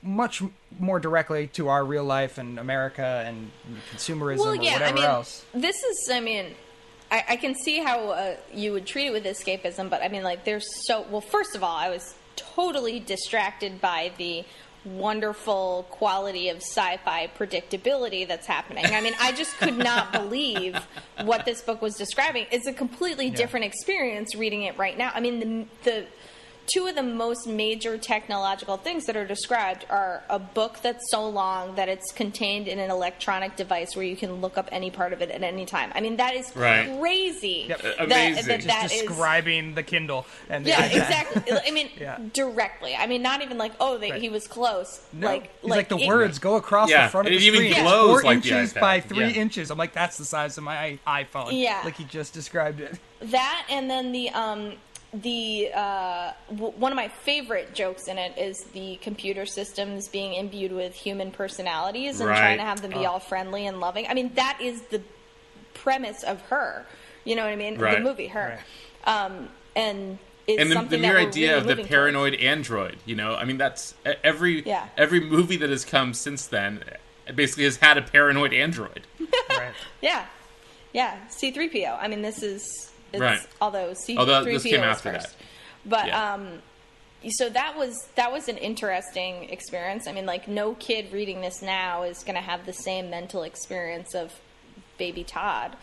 much 0.04 0.44
more 0.80 1.00
directly 1.00 1.48
to 1.48 1.68
our 1.68 1.84
real 1.84 2.04
life 2.04 2.38
and 2.38 2.60
America 2.60 3.24
and 3.26 3.50
consumerism 3.92 4.38
well, 4.38 4.50
or 4.50 4.56
yeah, 4.56 4.74
whatever 4.74 4.86
I 4.92 4.94
mean, 4.94 5.04
else. 5.04 5.44
this 5.56 5.76
is, 5.82 6.10
I 6.12 6.20
mean, 6.20 6.54
I, 7.16 7.24
I 7.30 7.36
can 7.38 7.56
see 7.56 7.80
how 7.80 8.10
uh, 8.10 8.36
you 8.54 8.74
would 8.74 8.86
treat 8.86 9.08
it 9.08 9.14
with 9.14 9.24
escapism, 9.24 9.90
but 9.90 10.04
I 10.04 10.10
mean, 10.10 10.24
like, 10.24 10.44
there's 10.44 10.68
so, 10.86 11.06
well, 11.10 11.22
first 11.22 11.56
of 11.56 11.64
all, 11.64 11.76
I 11.76 11.90
was 11.90 12.14
totally 12.36 13.00
distracted 13.00 13.80
by 13.80 14.12
the 14.18 14.44
wonderful 14.84 15.88
quality 15.92 16.50
of 16.50 16.58
sci-fi 16.58 17.28
predictability 17.40 18.28
that's 18.28 18.46
happening. 18.46 18.86
I 18.86 19.00
mean, 19.00 19.14
I 19.22 19.32
just 19.32 19.56
could 19.58 19.78
not 19.78 20.12
believe 20.22 20.76
what 21.24 21.46
this 21.46 21.62
book 21.62 21.82
was 21.82 21.96
describing. 21.96 22.48
It's 22.52 22.68
a 22.68 22.74
completely 22.74 23.30
different 23.30 23.66
experience 23.66 24.36
reading 24.36 24.64
it 24.64 24.78
right 24.78 24.98
now. 24.98 25.12
I 25.16 25.22
mean, 25.22 25.40
the 25.40 25.90
the 25.90 26.06
two 26.68 26.88
of 26.88 26.96
the 26.96 27.04
most 27.04 27.48
major 27.48 27.98
technological 27.98 28.78
things 28.78 29.06
that 29.06 29.16
are 29.16 29.26
described 29.26 29.86
are 29.90 30.24
a 30.30 30.40
book 30.40 30.80
that's 30.82 31.10
so 31.12 31.28
long 31.30 31.76
that 31.76 31.90
it's 31.90 32.12
contained 32.12 32.68
in 32.68 32.80
an 32.80 32.90
electronic 32.90 33.56
device 33.56 33.96
where 33.96 34.06
you 34.06 34.16
can 34.16 34.42
look 34.42 34.58
up 34.58 34.68
any 34.72 34.90
part 34.90 35.14
of 35.14 35.22
it 35.22 35.30
at 35.30 35.44
any 35.44 35.66
time. 35.66 35.92
I 35.96 36.02
mean, 36.02 36.18
that 36.18 36.34
is 36.36 36.52
Right. 36.56 36.98
crazy. 37.00 37.66
Yep. 37.70 37.82
That, 37.82 38.00
Amazing. 38.04 38.46
that, 38.48 38.56
Just 38.62 38.68
that 38.68 38.92
is- 38.92 39.02
Describing 39.04 39.76
the 39.76 39.84
Kindle 39.84 40.26
and 40.50 40.66
yeah, 40.66 40.82
iPad. 40.88 40.96
exactly. 40.96 41.52
I 41.66 41.72
mean, 41.72 41.90
Yeah. 42.00 42.18
directly. 42.34 42.96
I 42.96 43.08
mean, 43.08 43.22
not 43.22 43.42
even 43.42 43.58
like, 43.58 43.74
oh, 43.80 43.98
they, 43.98 44.12
Right. 44.12 44.22
he 44.22 44.30
was 44.30 44.48
close. 44.48 45.02
No, 45.14 45.28
like, 45.28 45.50
he's 45.62 45.70
like, 45.70 45.90
the 45.90 45.98
it- 45.98 46.08
words 46.08 46.40
go 46.40 46.56
across 46.56 46.90
Yeah, 46.90 47.06
the 47.06 47.12
front 47.12 47.28
of 47.28 47.32
the 47.32 47.38
even 47.38 47.58
screen. 47.58 47.72
It's 47.72 47.80
even 47.80 47.92
glows 47.92 48.22
four 48.22 48.24
like 48.24 48.44
the 48.44 48.50
inches 48.50 48.74
iPad. 48.74 48.82
by 48.82 49.00
three 49.02 49.28
Yeah. 49.28 49.42
inches. 49.42 49.70
I'm 49.72 49.78
like, 49.78 49.94
that's 49.94 50.18
the 50.18 50.26
size 50.26 50.58
of 50.58 50.64
my 50.64 50.98
iPhone. 51.08 51.50
Yeah. 51.52 51.82
like 51.86 51.96
he 51.98 52.04
just 52.06 52.34
described 52.34 52.80
it. 52.82 52.98
that 53.22 53.66
and 53.70 53.90
then 53.90 54.12
the 54.12 54.30
um 54.32 54.74
the 55.22 55.70
uh, 55.74 56.32
w- 56.50 56.74
one 56.78 56.92
of 56.92 56.96
my 56.96 57.08
favorite 57.08 57.74
jokes 57.74 58.08
in 58.08 58.18
it 58.18 58.38
is 58.38 58.64
the 58.74 58.98
computer 58.98 59.46
systems 59.46 60.08
being 60.10 60.34
imbued 60.34 60.72
with 60.72 60.94
human 60.94 61.32
personalities 61.32 62.20
and 62.20 62.30
Right. 62.30 62.38
trying 62.40 62.58
to 62.58 62.64
have 62.64 62.82
them 62.82 62.92
Oh. 62.96 63.00
be 63.00 63.06
all 63.06 63.20
friendly 63.20 63.66
and 63.68 63.80
loving. 63.80 64.08
I 64.08 64.14
mean, 64.14 64.32
that 64.36 64.60
is 64.62 64.82
the 64.84 65.02
premise 65.74 66.24
of 66.24 66.42
her. 66.44 66.86
You 67.24 67.36
know 67.36 67.44
what 67.44 67.52
I 67.54 67.56
mean? 67.56 67.78
Right. 67.78 67.98
The 67.98 68.04
movie 68.04 68.28
her, 68.28 68.60
um, 69.06 69.50
and 69.76 70.18
it's 70.48 70.62
and 70.62 70.70
the, 70.70 70.76
the 70.76 70.80
something 70.80 71.02
mere 71.02 71.14
that 71.14 71.22
we're 71.24 71.28
idea 71.28 71.48
really 71.50 71.58
of 71.60 71.64
the 71.64 71.70
moving 71.70 71.86
towards. 71.86 71.90
paranoid 71.90 72.34
android 72.36 72.98
you 73.04 73.16
know 73.16 73.34
i 73.34 73.44
mean 73.46 73.58
that's 73.58 73.96
every 74.24 74.62
Yeah. 74.64 74.86
every 74.96 75.20
movie 75.20 75.58
that 75.58 75.72
has 75.72 75.84
come 75.84 76.14
since 76.14 76.46
then 76.46 76.84
uh, 77.28 77.32
basically 77.32 77.64
has 77.64 77.78
had 77.78 77.98
a 77.98 78.04
paranoid 78.04 78.54
android 78.54 79.08
right. 79.50 79.74
Yeah, 80.02 80.26
yeah. 80.94 81.18
C 81.30 81.50
three 81.50 81.68
PO. 81.70 81.98
I 82.00 82.08
mean, 82.08 82.22
this 82.22 82.44
is 82.44 82.92
it's, 83.16 83.22
Right. 83.22 83.48
Although 83.62 83.94
C 83.94 84.18
Although 84.18 84.44
three 84.44 84.54
this 84.54 84.64
PO 84.64 84.70
came 84.70 84.82
was 84.82 84.98
after 84.98 85.14
first, 85.14 85.28
that. 85.38 85.46
but 85.86 86.08
Yeah. 86.08 86.34
um, 86.34 86.62
so 87.30 87.50
that 87.50 87.76
was 87.78 88.08
that 88.16 88.32
was 88.32 88.48
an 88.48 88.58
interesting 88.58 89.50
experience. 89.50 90.08
I 90.08 90.12
mean, 90.12 90.26
like 90.26 90.48
no 90.48 90.74
kid 90.76 91.12
reading 91.12 91.42
this 91.42 91.62
now 91.62 92.04
is 92.04 92.24
going 92.24 92.36
to 92.36 92.42
have 92.42 92.66
the 92.66 92.74
same 92.74 93.10
mental 93.10 93.44
experience 93.44 94.14
of 94.14 94.32
baby 94.98 95.24
Tod. 95.24 95.76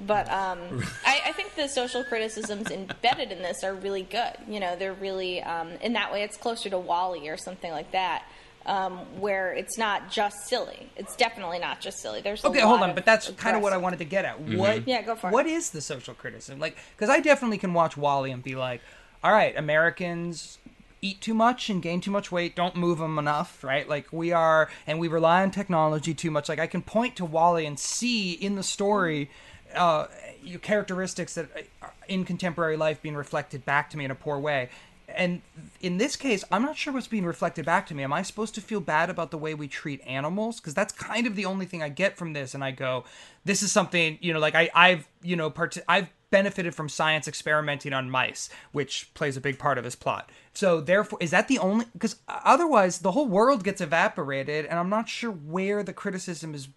But 0.00 0.28
um, 0.30 0.58
I, 1.06 1.20
I 1.26 1.32
think 1.32 1.54
the 1.54 1.68
social 1.68 2.04
criticisms 2.04 2.70
embedded 2.70 3.32
in 3.32 3.42
this 3.42 3.62
are 3.64 3.74
really 3.74 4.02
good. 4.02 4.34
You 4.48 4.60
know, 4.60 4.76
they're 4.76 4.92
really 4.94 5.42
um, 5.42 5.70
in 5.80 5.92
that 5.94 6.12
way. 6.12 6.22
It's 6.22 6.36
closer 6.36 6.68
to 6.70 6.78
WALL-E 6.78 7.28
or 7.28 7.36
something 7.36 7.70
like 7.70 7.90
that, 7.92 8.24
um, 8.68 8.98
where 9.18 9.52
it's 9.54 9.78
not 9.78 10.10
just 10.10 10.46
silly. 10.46 10.90
It's 10.94 11.16
definitely 11.16 11.58
not 11.58 11.80
just 11.80 12.00
silly. 12.00 12.20
There's 12.20 12.44
Okay, 12.44 12.60
hold 12.60 12.82
on, 12.82 12.94
but 12.94 13.04
that's 13.06 13.30
kind 13.30 13.56
of 13.56 13.62
what 13.62 13.72
I 13.72 13.78
wanted 13.78 13.98
to 14.00 14.04
get 14.04 14.24
at. 14.24 14.38
Mm-hmm. 14.38 14.56
What? 14.58 14.86
Yeah, 14.86 15.02
go 15.02 15.16
for 15.16 15.30
it. 15.30 15.32
What 15.32 15.46
is 15.46 15.70
the 15.70 15.80
social 15.80 16.14
criticism? 16.14 16.60
Like, 16.60 16.76
because 16.94 17.08
I 17.08 17.20
definitely 17.20 17.58
can 17.58 17.72
watch 17.74 17.96
WALL-E 17.96 18.30
and 18.30 18.42
be 18.42 18.54
like, 18.54 18.82
all 19.24 19.32
right, 19.32 19.56
Americans 19.56 20.58
eat 21.00 21.20
too 21.20 21.34
much 21.34 21.70
and 21.70 21.80
gain 21.80 22.00
too 22.00 22.10
much 22.10 22.30
weight, 22.30 22.54
don't 22.54 22.76
move 22.76 22.98
them 22.98 23.18
enough, 23.18 23.64
right? 23.64 23.88
Like 23.88 24.12
we 24.12 24.32
are, 24.32 24.68
and 24.86 24.98
we 25.00 25.08
rely 25.08 25.42
on 25.42 25.50
technology 25.50 26.12
too 26.12 26.30
much. 26.30 26.48
Like 26.48 26.58
I 26.58 26.66
can 26.66 26.82
point 26.82 27.16
to 27.16 27.24
WALL-E 27.24 27.64
and 27.64 27.78
see 27.78 28.32
in 28.32 28.54
the 28.56 28.62
story. 28.62 29.30
Uh, 29.74 30.06
you- 30.42 30.58
characteristics 30.58 31.34
that 31.34 31.46
are 31.82 31.92
in 32.08 32.24
contemporary 32.24 32.76
life 32.76 33.02
being 33.02 33.14
reflected 33.14 33.64
back 33.66 33.90
to 33.90 33.98
me 33.98 34.04
in 34.06 34.10
a 34.10 34.14
poor 34.14 34.38
way 34.38 34.70
and 35.08 35.40
in 35.80 35.98
this 35.98 36.16
case 36.16 36.44
i'm 36.50 36.62
not 36.62 36.76
sure 36.76 36.92
what's 36.92 37.06
being 37.06 37.24
reflected 37.24 37.64
back 37.64 37.86
to 37.86 37.94
me. 37.94 38.02
Am 38.02 38.12
i 38.12 38.22
supposed 38.22 38.54
to 38.54 38.60
feel 38.60 38.80
bad 38.80 39.10
about 39.10 39.30
the 39.30 39.38
way 39.38 39.54
we 39.54 39.68
treat 39.68 40.00
animals? 40.06 40.60
Because 40.60 40.74
that's 40.74 40.92
kind 40.92 41.26
of 41.26 41.36
the 41.36 41.44
only 41.44 41.66
thing 41.66 41.82
i 41.82 41.88
get 41.88 42.16
from 42.16 42.32
this 42.32 42.54
and 42.54 42.62
i 42.62 42.70
go 42.70 43.04
this 43.44 43.62
is 43.62 43.72
something 43.72 44.18
you 44.20 44.32
know 44.32 44.38
like 44.38 44.54
I, 44.54 44.70
i've 44.74 45.08
you 45.22 45.36
know 45.36 45.50
part 45.50 45.76
i've 45.88 46.08
benefited 46.30 46.74
from 46.74 46.90
science 46.90 47.26
experimenting 47.26 47.94
on 47.94 48.10
mice 48.10 48.50
which 48.72 49.12
plays 49.14 49.36
a 49.36 49.40
big 49.40 49.58
part 49.58 49.78
of 49.78 49.84
his 49.84 49.96
plot. 49.96 50.30
So 50.52 50.80
therefore 50.80 51.18
is 51.22 51.30
that 51.30 51.48
the 51.48 51.58
only 51.58 51.86
because 51.92 52.16
otherwise 52.28 52.98
the 52.98 53.12
whole 53.12 53.28
world 53.28 53.64
gets 53.64 53.80
evaporated 53.80 54.66
and 54.66 54.78
i'm 54.78 54.90
not 54.90 55.08
sure 55.08 55.30
where 55.30 55.82
the 55.82 55.92
criticism 55.92 56.54
is 56.54 56.68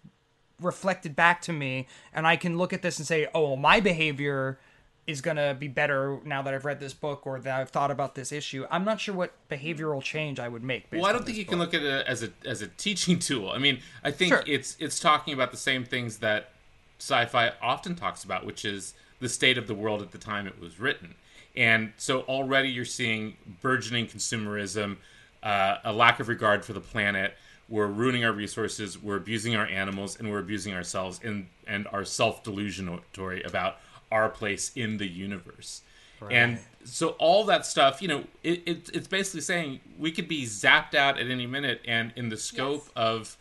reflected 0.60 1.16
back 1.16 1.42
to 1.42 1.52
me 1.52 1.86
and 2.12 2.26
I 2.26 2.36
can 2.36 2.56
look 2.56 2.72
at 2.72 2.82
this 2.82 2.98
and 2.98 3.06
say, 3.06 3.28
"Oh, 3.34 3.48
well, 3.48 3.56
my 3.56 3.80
behavior 3.80 4.58
is 5.06 5.20
going 5.20 5.36
to 5.36 5.56
be 5.58 5.66
better 5.66 6.20
now 6.24 6.42
that 6.42 6.54
I've 6.54 6.64
read 6.64 6.78
this 6.78 6.94
book 6.94 7.26
or 7.26 7.40
that 7.40 7.60
I've 7.60 7.70
thought 7.70 7.90
about 7.90 8.14
this 8.14 8.30
issue. 8.30 8.64
I'm 8.70 8.84
not 8.84 9.00
sure 9.00 9.14
what 9.14 9.32
behavioral 9.50 10.00
change 10.00 10.38
I 10.38 10.48
would 10.48 10.62
make. 10.62 10.86
Well, 10.92 11.06
I 11.06 11.12
don't 11.12 11.24
think 11.24 11.36
you 11.36 11.44
book. 11.44 11.50
can 11.50 11.58
look 11.58 11.74
at 11.74 11.82
it 11.82 12.06
as 12.06 12.22
a 12.22 12.30
as 12.46 12.62
a 12.62 12.68
teaching 12.68 13.18
tool. 13.18 13.50
I 13.50 13.58
mean, 13.58 13.80
I 14.04 14.10
think 14.10 14.32
sure. 14.32 14.44
it's 14.46 14.76
it's 14.78 15.00
talking 15.00 15.34
about 15.34 15.50
the 15.50 15.56
same 15.56 15.84
things 15.84 16.18
that 16.18 16.50
sci-fi 16.98 17.52
often 17.60 17.96
talks 17.96 18.22
about, 18.22 18.46
which 18.46 18.64
is 18.64 18.94
the 19.18 19.28
state 19.28 19.58
of 19.58 19.66
the 19.66 19.74
world 19.74 20.02
at 20.02 20.12
the 20.12 20.18
time 20.18 20.46
it 20.46 20.60
was 20.60 20.78
written. 20.78 21.14
And 21.56 21.92
so 21.96 22.20
already 22.22 22.68
you're 22.68 22.84
seeing 22.84 23.36
burgeoning 23.60 24.06
consumerism, 24.06 24.96
uh, 25.42 25.78
a 25.84 25.92
lack 25.92 26.20
of 26.20 26.28
regard 26.28 26.64
for 26.64 26.72
the 26.72 26.80
planet. 26.80 27.34
We're 27.68 27.88
ruining 27.88 28.24
our 28.24 28.32
resources. 28.32 29.02
We're 29.02 29.16
abusing 29.16 29.56
our 29.56 29.66
animals, 29.66 30.18
and 30.18 30.30
we're 30.30 30.38
abusing 30.38 30.74
ourselves, 30.74 31.20
and 31.24 31.48
and 31.66 31.88
are 31.88 32.04
self 32.04 32.44
delusionatory 32.44 33.42
about 33.42 33.78
our 34.12 34.28
place 34.28 34.70
in 34.76 34.98
the 34.98 35.08
universe. 35.08 35.82
Right. 36.20 36.32
And 36.32 36.58
so 36.84 37.10
all 37.18 37.44
that 37.44 37.66
stuff, 37.66 38.00
you 38.00 38.08
know, 38.08 38.24
it, 38.44 38.62
it, 38.66 38.90
it's 38.94 39.08
basically 39.08 39.40
saying 39.40 39.80
we 39.98 40.12
could 40.12 40.28
be 40.28 40.44
zapped 40.44 40.94
out 40.94 41.18
at 41.18 41.28
any 41.28 41.46
minute, 41.46 41.80
and 41.86 42.12
in 42.14 42.28
the 42.28 42.36
scope 42.36 42.84
yes. 42.84 42.92
of 42.94 43.36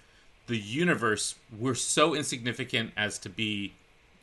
the 0.48 0.58
universe, 0.58 1.36
we're 1.58 1.76
so 1.76 2.16
insignificant 2.16 2.92
as 2.98 3.20
to 3.20 3.30
be 3.30 3.74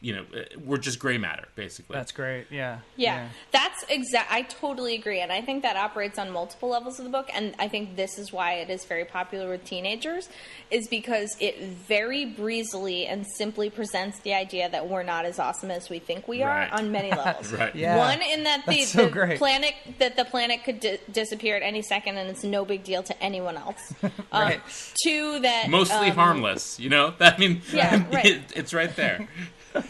you 0.00 0.14
know 0.14 0.24
we're 0.64 0.78
just 0.78 1.00
gray 1.00 1.18
matter 1.18 1.48
basically 1.56 1.94
that's 1.94 2.12
great 2.12 2.46
yeah. 2.50 2.78
yeah 2.96 3.16
yeah, 3.16 3.28
that's 3.50 3.84
exact 3.88 4.30
i 4.30 4.42
totally 4.42 4.94
agree 4.94 5.20
and 5.20 5.32
i 5.32 5.40
think 5.40 5.62
that 5.62 5.76
operates 5.76 6.20
on 6.20 6.30
multiple 6.30 6.68
levels 6.68 7.00
of 7.00 7.04
the 7.04 7.10
book 7.10 7.28
and 7.34 7.52
i 7.58 7.66
think 7.66 7.96
this 7.96 8.16
is 8.16 8.32
why 8.32 8.54
it 8.54 8.70
is 8.70 8.84
very 8.84 9.04
popular 9.04 9.50
with 9.50 9.64
teenagers 9.64 10.28
is 10.70 10.86
because 10.86 11.36
it 11.40 11.60
very 11.60 12.24
breezily 12.24 13.06
and 13.06 13.26
simply 13.36 13.70
presents 13.70 14.20
the 14.20 14.32
idea 14.32 14.68
that 14.70 14.88
we're 14.88 15.02
not 15.02 15.24
as 15.24 15.40
awesome 15.40 15.70
as 15.70 15.90
we 15.90 15.98
think 15.98 16.28
we 16.28 16.44
are 16.44 16.48
right. 16.48 16.72
on 16.72 16.92
many 16.92 17.10
levels 17.24 17.52
right 17.52 17.74
yeah. 17.74 17.96
one 17.96 18.22
in 18.22 18.44
that 18.44 18.64
the, 18.66 18.82
so 18.82 19.08
the 19.08 19.34
planet 19.36 19.74
that 19.98 20.16
the 20.16 20.24
planet 20.24 20.62
could 20.62 20.78
di- 20.78 20.98
disappear 21.10 21.56
at 21.56 21.62
any 21.62 21.82
second 21.82 22.16
and 22.16 22.30
it's 22.30 22.44
no 22.44 22.64
big 22.64 22.84
deal 22.84 23.02
to 23.02 23.20
anyone 23.20 23.56
else 23.56 23.92
right. 24.32 24.56
um, 24.56 24.62
two 24.94 25.40
that 25.40 25.68
mostly 25.68 26.10
um, 26.10 26.14
harmless 26.14 26.78
you 26.78 26.88
know 26.88 27.12
i 27.20 27.36
mean 27.36 27.60
yeah, 27.72 28.04
right. 28.12 28.26
It, 28.26 28.42
it's 28.54 28.72
right 28.72 28.94
there 28.94 29.26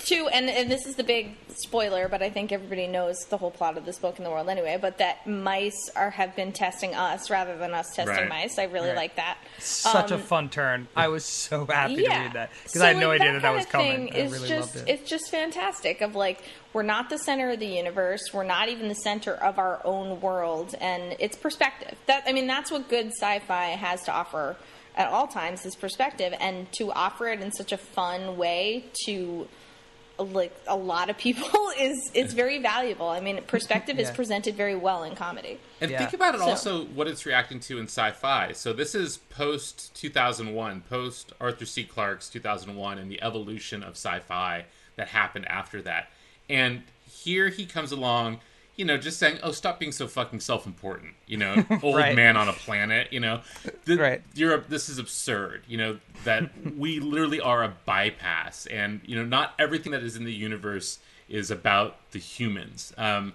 two, 0.05 0.29
and, 0.33 0.49
and 0.49 0.70
this 0.70 0.87
is 0.87 0.97
the 0.97 1.05
big 1.05 1.37
spoiler, 1.55 2.09
but 2.09 2.22
I 2.22 2.31
think 2.31 2.53
everybody 2.53 2.87
knows 2.87 3.16
the 3.31 3.37
whole 3.37 3.51
plot 3.51 3.76
of 3.76 3.85
this 3.85 3.99
book 3.99 4.18
in 4.18 4.24
the 4.24 4.31
world 4.31 4.49
anyway. 4.49 4.79
But 4.81 4.99
that 4.99 5.26
mice 5.26 5.91
are 5.95 6.11
have 6.11 6.35
been 6.37 6.53
testing 6.53 6.95
us 6.95 7.31
rather 7.31 7.57
than 7.57 7.74
us 7.74 7.95
testing 7.95 8.16
right. 8.16 8.29
mice. 8.29 8.59
I 8.59 8.64
really 8.64 8.89
right. 8.89 8.97
like 8.97 9.16
that. 9.16 9.39
Such 9.59 10.12
um, 10.12 10.20
a 10.20 10.22
fun 10.22 10.49
turn. 10.49 10.89
I 10.97 11.09
was 11.09 11.24
so 11.24 11.66
happy 11.66 11.95
yeah. 11.95 12.18
to 12.18 12.24
read 12.24 12.33
that 12.35 12.51
because 12.64 12.81
so 12.81 12.85
I 12.85 12.89
had 12.89 12.99
no 12.99 13.09
like 13.09 13.20
idea 13.20 13.33
that 13.35 13.43
that, 13.43 13.55
was 13.55 13.66
coming. 13.66 14.09
Is 14.09 14.33
really 14.33 14.49
just 14.49 14.76
it. 14.76 14.89
it's 14.89 15.09
just 15.09 15.31
fantastic. 15.31 16.01
Of 16.01 16.14
like 16.14 16.43
we're 16.72 16.83
not 16.83 17.11
the 17.11 17.18
center 17.18 17.51
of 17.51 17.61
the 17.61 17.66
universe. 17.66 18.33
We're 18.33 18.45
not 18.45 18.68
even 18.68 18.89
the 18.89 18.95
center 18.95 19.35
of 19.35 19.59
our 19.59 19.81
own 19.85 20.20
world, 20.20 20.74
and 20.81 21.16
it's 21.18 21.37
perspective. 21.37 21.97
That 22.07 22.24
I 22.26 22.33
mean, 22.33 22.47
that's 22.47 22.70
what 22.70 22.89
good 22.89 23.09
sci-fi 23.09 23.66
has 23.66 24.03
to 24.05 24.12
offer 24.12 24.57
at 24.97 25.09
all 25.09 25.29
times 25.29 25.64
is 25.64 25.76
perspective, 25.76 26.35
and 26.41 26.70
to 26.72 26.93
offer 26.93 27.29
it 27.29 27.41
in 27.41 27.53
such 27.53 27.72
a 27.72 27.79
fun 27.79 28.37
way 28.37 28.85
to 29.07 29.47
like 30.19 30.55
a 30.66 30.77
lot 30.77 31.11
of 31.11 31.19
people 31.19 31.49
is 31.79 32.11
is 32.14 32.33
very 32.33 32.59
valuable. 32.59 33.09
I 33.09 33.21
mean, 33.21 33.43
perspective 33.43 33.97
yeah. 33.97 34.03
is 34.03 34.11
presented 34.11 34.57
very 34.57 34.75
well 34.75 35.05
in 35.05 35.14
comedy. 35.14 35.59
And 35.81 35.91
yeah. 35.91 35.99
think 35.99 36.12
about 36.12 36.35
it 36.35 36.39
so. 36.39 36.47
also 36.47 36.85
what 36.87 37.07
it's 37.07 37.25
reacting 37.25 37.61
to 37.61 37.79
in 37.79 37.85
sci-fi. 37.85 38.53
So 38.53 38.73
this 38.73 38.95
is 38.95 39.19
post 39.31 39.95
2001, 39.95 40.83
post 40.83 41.33
Arthur 41.41 41.66
C. 41.66 41.85
Clarke's 41.85 42.29
2001 42.29 42.99
and 42.99 43.11
the 43.11 43.23
evolution 43.23 43.83
of 43.83 43.91
sci-fi 43.91 44.64
that 44.97 45.09
happened 45.09 45.47
after 45.49 45.81
that. 45.83 46.11
And 46.51 46.83
here 47.09 47.49
he 47.49 47.66
comes 47.66 47.93
along 47.93 48.41
you 48.79 48.85
know, 48.85 48.97
just 48.97 49.18
saying, 49.18 49.41
"Oh, 49.43 49.51
stop 49.51 49.81
being 49.81 49.93
so 49.93 50.07
fucking 50.07 50.41
self-important." 50.41 51.14
You 51.26 51.37
know, 51.37 51.66
old 51.83 51.97
right. 51.97 52.14
man 52.14 52.37
on 52.37 52.49
a 52.49 52.53
planet. 52.53 53.12
You 53.12 53.20
know, 53.20 53.41
the, 53.85 53.97
right? 53.97 54.22
You're 54.35 54.59
this 54.61 54.89
is 54.89 54.99
absurd. 54.99 55.64
You 55.66 55.76
know 55.76 55.99
that 56.24 56.51
we 56.79 57.01
literally 57.01 57.41
are 57.41 57.64
a 57.64 57.74
bypass, 57.85 58.66
and 58.66 59.01
you 59.05 59.16
know, 59.16 59.24
not 59.24 59.53
everything 59.59 59.93
that 59.93 60.05
is 60.05 60.16
in 60.16 60.24
the 60.24 60.33
universe 60.33 61.01
is 61.29 61.51
about 61.51 61.97
the 62.12 62.20
humans. 62.20 62.95
Um, 62.97 63.35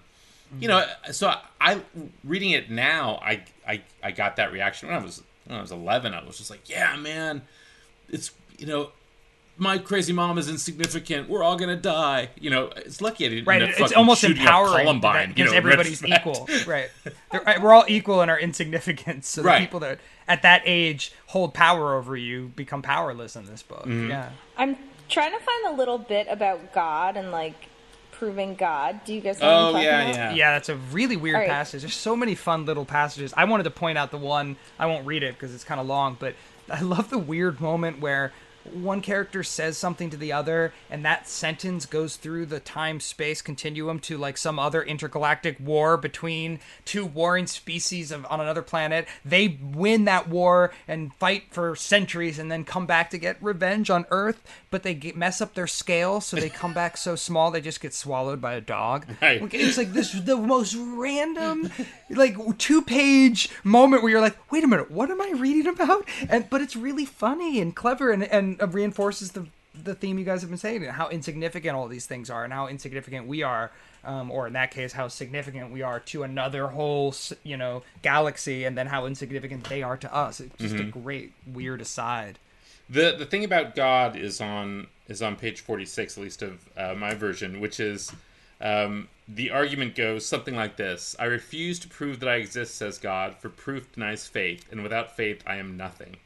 you 0.59 0.67
know, 0.67 0.85
so 1.11 1.27
I, 1.27 1.41
I 1.59 1.81
reading 2.23 2.51
it 2.51 2.71
now, 2.71 3.19
I, 3.21 3.43
I 3.67 3.81
I 4.01 4.11
got 4.11 4.37
that 4.37 4.53
reaction 4.53 4.87
when 4.87 4.97
I 4.97 5.03
was 5.03 5.21
when 5.45 5.57
I 5.57 5.61
was 5.61 5.71
11. 5.71 6.13
I 6.13 6.23
was 6.23 6.37
just 6.37 6.49
like, 6.49 6.69
"Yeah, 6.69 6.95
man, 6.95 7.41
it's 8.09 8.31
you 8.57 8.65
know." 8.65 8.91
My 9.57 9.77
crazy 9.77 10.13
mom 10.13 10.37
is 10.37 10.49
insignificant. 10.49 11.29
We're 11.29 11.43
all 11.43 11.55
gonna 11.55 11.75
die. 11.75 12.29
You 12.39 12.49
know, 12.49 12.71
it's 12.75 13.01
lucky 13.01 13.25
I 13.25 13.29
didn't. 13.29 13.45
Right, 13.45 13.61
it's 13.61 13.93
almost 13.93 14.23
empowering 14.23 14.85
Columbine, 14.85 15.29
because 15.29 15.45
you 15.45 15.51
know, 15.51 15.57
everybody's 15.57 16.03
equal. 16.03 16.47
right, 16.67 16.89
They're, 17.31 17.59
we're 17.61 17.73
all 17.73 17.85
equal 17.87 18.21
in 18.21 18.29
our 18.29 18.39
insignificance. 18.39 19.27
So 19.27 19.43
the 19.43 19.57
people 19.57 19.79
that 19.81 19.99
at 20.27 20.41
that 20.41 20.63
age 20.65 21.13
hold 21.27 21.53
power 21.53 21.95
over 21.95 22.15
you 22.15 22.51
become 22.55 22.81
powerless 22.81 23.35
in 23.35 23.45
this 23.45 23.61
book. 23.61 23.83
Mm-hmm. 23.83 24.09
Yeah, 24.09 24.29
I'm 24.57 24.75
trying 25.09 25.37
to 25.37 25.39
find 25.39 25.67
a 25.67 25.77
little 25.77 25.97
bit 25.97 26.27
about 26.29 26.73
God 26.73 27.15
and 27.15 27.31
like 27.31 27.67
proving 28.11 28.55
God. 28.55 29.01
Do 29.05 29.13
you 29.13 29.21
guys? 29.21 29.39
Know 29.39 29.73
oh 29.75 29.79
yeah, 29.79 30.01
about? 30.01 30.15
yeah, 30.15 30.33
yeah. 30.33 30.51
That's 30.53 30.69
a 30.69 30.75
really 30.91 31.17
weird 31.17 31.35
right. 31.35 31.49
passage. 31.49 31.81
There's 31.81 31.93
so 31.93 32.15
many 32.15 32.33
fun 32.33 32.65
little 32.65 32.85
passages. 32.85 33.33
I 33.37 33.45
wanted 33.45 33.63
to 33.63 33.71
point 33.71 33.99
out 33.99 34.09
the 34.09 34.17
one. 34.17 34.55
I 34.79 34.87
won't 34.87 35.05
read 35.05 35.21
it 35.21 35.35
because 35.35 35.53
it's 35.53 35.63
kind 35.63 35.79
of 35.79 35.85
long, 35.85 36.17
but 36.19 36.35
I 36.71 36.81
love 36.81 37.09
the 37.09 37.19
weird 37.19 37.61
moment 37.61 37.99
where 37.99 38.31
one 38.71 39.01
character 39.01 39.43
says 39.43 39.77
something 39.77 40.09
to 40.09 40.17
the 40.17 40.31
other 40.31 40.73
and 40.89 41.03
that 41.03 41.27
sentence 41.27 41.85
goes 41.85 42.15
through 42.15 42.45
the 42.45 42.59
time 42.59 42.99
space 42.99 43.41
continuum 43.41 43.99
to 43.99 44.17
like 44.17 44.37
some 44.37 44.57
other 44.57 44.81
intergalactic 44.81 45.57
war 45.59 45.97
between 45.97 46.59
two 46.85 47.05
warring 47.05 47.47
species 47.47 48.11
of 48.11 48.25
on 48.29 48.39
another 48.39 48.61
planet. 48.61 49.07
They 49.25 49.59
win 49.61 50.05
that 50.05 50.29
war 50.29 50.71
and 50.87 51.13
fight 51.15 51.45
for 51.51 51.75
centuries 51.75 52.39
and 52.39 52.51
then 52.51 52.63
come 52.63 52.85
back 52.85 53.09
to 53.09 53.17
get 53.17 53.37
revenge 53.41 53.89
on 53.89 54.05
earth 54.11 54.41
but 54.69 54.83
they 54.83 54.93
get, 54.93 55.15
mess 55.15 55.41
up 55.41 55.53
their 55.53 55.67
scale 55.67 56.21
so 56.21 56.37
they 56.37 56.49
come 56.49 56.73
back 56.73 56.97
so 56.97 57.15
small 57.15 57.51
they 57.51 57.61
just 57.61 57.81
get 57.81 57.93
swallowed 57.93 58.39
by 58.39 58.53
a 58.53 58.61
dog. 58.61 59.05
Right. 59.21 59.41
it's 59.53 59.77
like 59.77 59.93
this 59.93 60.11
the 60.11 60.37
most 60.37 60.75
random 60.75 61.71
like 62.09 62.35
two 62.57 62.81
page 62.81 63.49
moment 63.63 64.03
where 64.03 64.11
you're 64.11 64.21
like 64.21 64.37
wait 64.51 64.63
a 64.63 64.67
minute 64.67 64.91
what 64.91 65.09
am 65.09 65.21
i 65.21 65.31
reading 65.35 65.67
about? 65.67 66.07
And 66.29 66.49
but 66.49 66.61
it's 66.61 66.75
really 66.75 67.05
funny 67.05 67.59
and 67.59 67.75
clever 67.75 68.11
and 68.11 68.23
and 68.23 68.52
uh, 68.61 68.67
reinforces 68.67 69.31
the 69.31 69.47
the 69.75 69.95
theme 69.95 70.19
you 70.19 70.25
guys 70.25 70.41
have 70.41 70.51
been 70.51 70.57
saying 70.57 70.83
how 70.83 71.09
insignificant 71.09 71.75
all 71.75 71.87
these 71.87 72.05
things 72.05 72.29
are 72.29 72.43
and 72.43 72.53
how 72.53 72.67
insignificant 72.67 73.27
we 73.27 73.41
are 73.41 73.71
um, 74.03 74.29
or 74.29 74.45
in 74.45 74.53
that 74.53 74.69
case 74.69 74.93
how 74.93 75.07
significant 75.07 75.71
we 75.71 75.81
are 75.81 75.99
to 75.99 76.21
another 76.21 76.67
whole 76.67 77.13
you 77.43 77.57
know 77.57 77.81
galaxy 78.03 78.65
and 78.65 78.77
then 78.77 78.87
how 78.87 79.05
insignificant 79.07 79.63
they 79.65 79.81
are 79.81 79.97
to 79.97 80.13
us 80.13 80.39
it's 80.39 80.55
just 80.57 80.75
mm-hmm. 80.75 80.89
a 80.89 80.91
great 80.91 81.33
weird 81.51 81.81
aside 81.81 82.37
the 82.87 83.15
the 83.17 83.25
thing 83.25 83.43
about 83.43 83.73
god 83.73 84.15
is 84.15 84.39
on 84.39 84.85
is 85.07 85.23
on 85.23 85.35
page 85.35 85.61
46 85.61 86.17
at 86.17 86.23
least 86.23 86.41
of 86.43 86.69
uh, 86.77 86.93
my 86.93 87.15
version 87.15 87.59
which 87.59 87.79
is 87.79 88.11
um, 88.61 89.09
the 89.27 89.51
argument 89.51 89.95
goes 89.95 90.25
something 90.25 90.55
like 90.55 90.77
this 90.77 91.15
I 91.19 91.25
refuse 91.25 91.79
to 91.79 91.87
prove 91.87 92.19
that 92.19 92.29
I 92.29 92.35
exist, 92.35 92.75
says 92.75 92.97
God, 92.97 93.35
for 93.35 93.49
proof 93.49 93.91
denies 93.91 94.27
faith, 94.27 94.65
and 94.71 94.83
without 94.83 95.15
faith 95.15 95.43
I 95.45 95.55
am 95.55 95.77
nothing. 95.77 96.17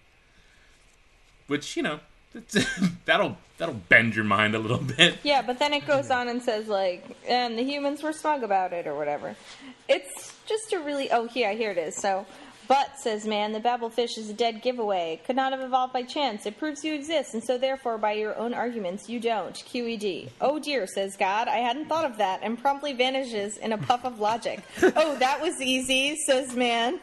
Which, 1.48 1.76
you 1.78 1.84
know, 1.84 2.00
that'll 3.06 3.38
that'll 3.58 3.76
bend 3.76 4.16
your 4.16 4.26
mind 4.26 4.56
a 4.56 4.60
little 4.60 4.78
bit. 4.78 5.18
Yeah, 5.24 5.42
but 5.42 5.60
then 5.60 5.74
it 5.74 5.86
goes 5.86 6.12
on 6.12 6.28
and 6.28 6.42
says 6.42 6.68
like, 6.68 7.04
and 7.28 7.58
the 7.58 7.64
humans 7.64 8.04
were 8.04 8.14
smug 8.14 8.44
about 8.44 8.74
it 8.74 8.88
or 8.88 8.96
whatever. 8.96 9.36
It's 9.88 10.36
just 10.46 10.74
a 10.74 10.80
really 10.80 11.12
oh 11.12 11.30
yeah 11.34 11.54
here 11.54 11.72
it 11.72 11.78
is. 11.78 11.96
So, 11.96 12.26
but 12.68 13.00
says 13.00 13.26
man, 13.26 13.54
the 13.54 13.60
Babel 13.60 13.90
fish 13.90 14.18
is 14.18 14.30
a 14.30 14.34
dead 14.34 14.62
giveaway. 14.62 15.22
Could 15.26 15.36
not 15.36 15.52
have 15.52 15.62
evolved 15.62 15.94
by 15.94 16.04
chance. 16.04 16.46
It 16.46 16.58
proves 16.58 16.84
you 16.84 16.94
exist, 16.94 17.34
and 17.34 17.44
so 17.44 17.58
therefore 17.58 17.98
by 17.98 18.14
your 18.14 18.36
own 18.38 18.54
arguments 18.54 19.10
you 19.10 19.20
don't. 19.20 19.56
QED. 19.56 20.30
Oh 20.42 20.60
dear, 20.60 20.88
says 20.88 21.16
God. 21.18 21.48
I 21.48 21.58
hadn't 21.58 21.88
thought 21.88 22.06
of 22.06 22.18
that, 22.18 22.42
and 22.44 22.60
promptly 22.60 22.94
vanishes 22.94 23.58
in 23.58 23.74
a 23.74 23.78
puff 23.78 24.06
of 24.06 24.20
logic. 24.20 24.62
oh, 24.82 25.16
that 25.20 25.42
was 25.42 25.62
easy, 25.62 26.16
says 26.18 26.56
man. 26.56 27.00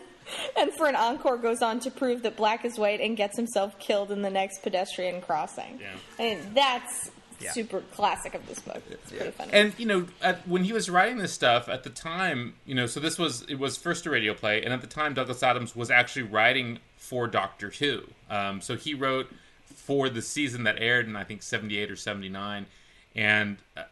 And 0.57 0.73
for 0.75 0.87
an 0.87 0.97
encore 0.97 1.37
goes 1.37 1.63
on 1.63 1.81
to 1.81 1.91
prove 1.91 2.23
that 2.23 2.37
black 2.37 2.65
is 2.65 2.79
white 2.79 3.01
and 3.01 3.17
gets 3.17 3.37
himself 3.37 3.79
killed 3.79 4.11
in 4.11 4.23
the 4.23 4.31
next 4.31 4.63
pedestrian 4.63 5.21
crossing. 5.21 5.79
Yeah. 5.81 5.95
I 6.19 6.23
mean, 6.23 6.55
that's 6.55 7.11
yeah. 7.41 7.53
super 7.53 7.81
classic 7.93 8.35
of 8.35 8.47
this 8.47 8.59
book. 8.61 8.83
It's 8.91 9.13
yeah. 9.13 9.19
pretty 9.19 9.33
funny. 9.33 9.53
And 9.53 9.75
you 9.79 9.87
know, 9.87 10.07
at, 10.23 10.47
when 10.49 10.65
he 10.65 10.73
was 10.73 10.89
writing 10.89 11.19
this 11.19 11.33
stuff 11.33 11.69
at 11.69 11.85
the 11.85 11.91
time, 11.91 12.55
you 12.65 12.75
know, 12.75 12.87
so 12.87 13.01
this 13.01 13.19
was 13.19 13.43
it 13.43 13.59
was 13.59 13.77
first 13.77 14.07
a 14.07 14.11
radio 14.11 14.35
play, 14.35 14.63
and 14.63 14.73
at 14.73 14.81
the 14.81 14.87
time, 14.87 15.15
Douglas 15.15 15.43
Adams 15.43 15.77
was 15.77 15.91
actually 15.91 16.23
writing 16.23 16.79
for 16.97 17.27
Doctor 17.27 17.71
Who. 17.71 18.05
Um, 18.31 18.61
so 18.61 18.77
he 18.77 18.95
wrote 18.95 19.29
for 19.67 20.09
the 20.09 20.23
season 20.23 20.65
that 20.65 20.77
aired 20.79 21.07
in 21.07 21.17
I 21.17 21.25
think 21.25 21.43
seventy 21.43 21.79
eight 21.79 21.91
or 21.91 21.97
seventy 21.97 22.29
nine, 22.29 22.67
and 23.15 23.59
uh, 23.77 23.83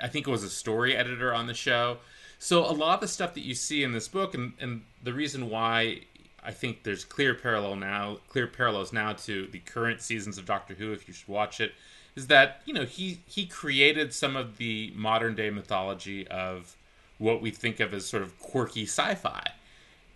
I 0.00 0.08
think 0.08 0.26
it 0.26 0.30
was 0.30 0.44
a 0.44 0.50
story 0.50 0.96
editor 0.96 1.34
on 1.34 1.46
the 1.46 1.54
show. 1.54 1.98
So 2.40 2.64
a 2.64 2.72
lot 2.72 2.94
of 2.94 3.00
the 3.00 3.08
stuff 3.08 3.34
that 3.34 3.44
you 3.44 3.54
see 3.54 3.84
in 3.84 3.92
this 3.92 4.08
book, 4.08 4.34
and, 4.34 4.54
and 4.58 4.82
the 5.04 5.12
reason 5.12 5.48
why 5.48 6.00
I 6.42 6.50
think 6.50 6.82
there's 6.82 7.04
clear 7.04 7.34
parallel 7.34 7.76
now, 7.76 8.18
clear 8.28 8.48
parallels 8.48 8.92
now 8.92 9.12
to 9.12 9.46
the 9.46 9.60
current 9.60 10.00
seasons 10.00 10.38
of 10.38 10.46
Doctor 10.46 10.74
Who, 10.74 10.92
if 10.92 11.06
you 11.06 11.14
should 11.14 11.28
watch 11.28 11.60
it, 11.60 11.74
is 12.16 12.26
that 12.26 12.62
you 12.64 12.74
know 12.74 12.84
he 12.84 13.20
he 13.28 13.46
created 13.46 14.12
some 14.12 14.34
of 14.34 14.56
the 14.56 14.92
modern 14.96 15.36
day 15.36 15.50
mythology 15.50 16.26
of 16.26 16.76
what 17.18 17.40
we 17.40 17.50
think 17.50 17.78
of 17.78 17.94
as 17.94 18.06
sort 18.06 18.22
of 18.22 18.36
quirky 18.40 18.82
sci-fi 18.84 19.52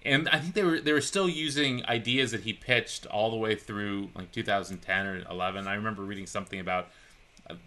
and 0.04 0.28
I 0.28 0.38
think 0.38 0.54
they 0.54 0.62
were 0.62 0.80
they 0.80 0.92
were 0.92 1.00
still 1.00 1.28
using 1.28 1.84
ideas 1.86 2.32
that 2.32 2.42
he 2.42 2.52
pitched 2.52 3.06
all 3.06 3.30
the 3.30 3.36
way 3.36 3.54
through 3.54 4.10
like 4.14 4.32
2010 4.32 5.06
or 5.06 5.24
11. 5.30 5.66
I 5.66 5.74
remember 5.74 6.02
reading 6.02 6.26
something 6.26 6.60
about 6.60 6.88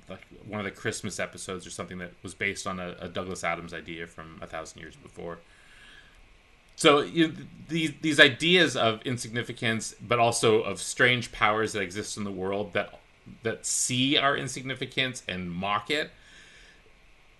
like 0.09 0.25
one 0.47 0.59
of 0.59 0.65
the 0.65 0.71
Christmas 0.71 1.19
episodes 1.19 1.67
or 1.67 1.69
something 1.69 1.99
that 1.99 2.11
was 2.23 2.33
based 2.33 2.65
on 2.65 2.79
a, 2.79 2.95
a 2.99 3.07
Douglas 3.07 3.43
Adams 3.43 3.73
idea 3.73 4.07
from 4.07 4.39
a 4.41 4.47
thousand 4.47 4.81
years 4.81 4.95
before. 4.95 5.39
So 6.75 7.01
you 7.01 7.27
know, 7.29 7.33
these 7.67 7.93
these 8.01 8.19
ideas 8.19 8.75
of 8.75 9.01
insignificance, 9.03 9.95
but 9.99 10.19
also 10.19 10.61
of 10.61 10.79
strange 10.79 11.31
powers 11.31 11.73
that 11.73 11.81
exist 11.81 12.17
in 12.17 12.23
the 12.23 12.31
world 12.31 12.73
that 12.73 12.99
that 13.43 13.65
see 13.65 14.17
our 14.17 14.37
insignificance 14.37 15.23
and 15.27 15.51
mock 15.51 15.89
it. 15.89 16.11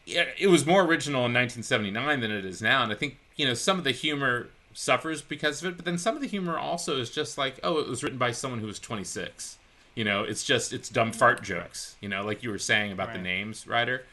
It 0.06 0.50
was 0.50 0.66
more 0.66 0.84
original 0.84 1.26
in 1.26 1.34
1979 1.34 2.22
than 2.22 2.32
it 2.32 2.46
is 2.46 2.62
now, 2.62 2.82
and 2.82 2.92
I 2.92 2.96
think 2.96 3.18
you 3.36 3.46
know 3.46 3.54
some 3.54 3.78
of 3.78 3.84
the 3.84 3.92
humor 3.92 4.50
suffers 4.74 5.22
because 5.22 5.64
of 5.64 5.72
it, 5.72 5.76
but 5.76 5.86
then 5.86 5.98
some 5.98 6.16
of 6.16 6.22
the 6.22 6.28
humor 6.28 6.58
also 6.58 7.00
is 7.00 7.10
just 7.10 7.38
like, 7.38 7.60
oh, 7.64 7.80
it 7.80 7.88
was 7.88 8.04
written 8.04 8.20
by 8.20 8.32
someone 8.32 8.60
who 8.60 8.68
was 8.68 8.80
26. 8.80 9.58
You 9.98 10.04
know, 10.04 10.24
it's 10.24 10.44
just 10.44 10.74
it's 10.74 10.90
dumb 10.90 11.12
fart 11.12 11.42
jokes. 11.42 11.96
You 12.02 12.10
know, 12.10 12.24
like 12.24 12.44
you 12.44 12.52
were 12.52 12.60
saying 12.60 12.92
about 12.92 13.08
right. 13.08 13.18
the 13.18 13.24
names, 13.24 13.66
Ryder. 13.66 14.04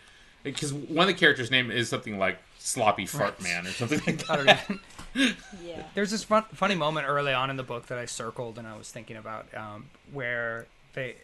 Because 0.43 0.73
one 0.73 1.09
of 1.09 1.15
the 1.15 1.19
characters' 1.19 1.51
name 1.51 1.71
is 1.71 1.89
something 1.89 2.19
like 2.19 2.39
Sloppy 2.59 3.07
Fart 3.07 3.35
right. 3.35 3.43
Man 3.43 3.67
or 3.67 3.71
something 3.71 4.01
like 4.07 4.27
that. 4.27 4.79
yeah. 5.15 5.83
There's 5.95 6.11
this 6.11 6.25
fun, 6.25 6.45
funny 6.55 6.75
moment 6.75 7.07
early 7.09 7.33
on 7.33 7.51
in 7.51 7.57
the 7.57 7.63
book 7.63 7.87
that 7.87 7.99
I 7.99 8.07
circled 8.07 8.59
and 8.59 8.67
I 8.67 8.77
was 8.77 8.91
thinking 8.91 9.17
about, 9.17 9.47
um, 9.55 9.87
where 10.13 10.67
they 10.95 11.17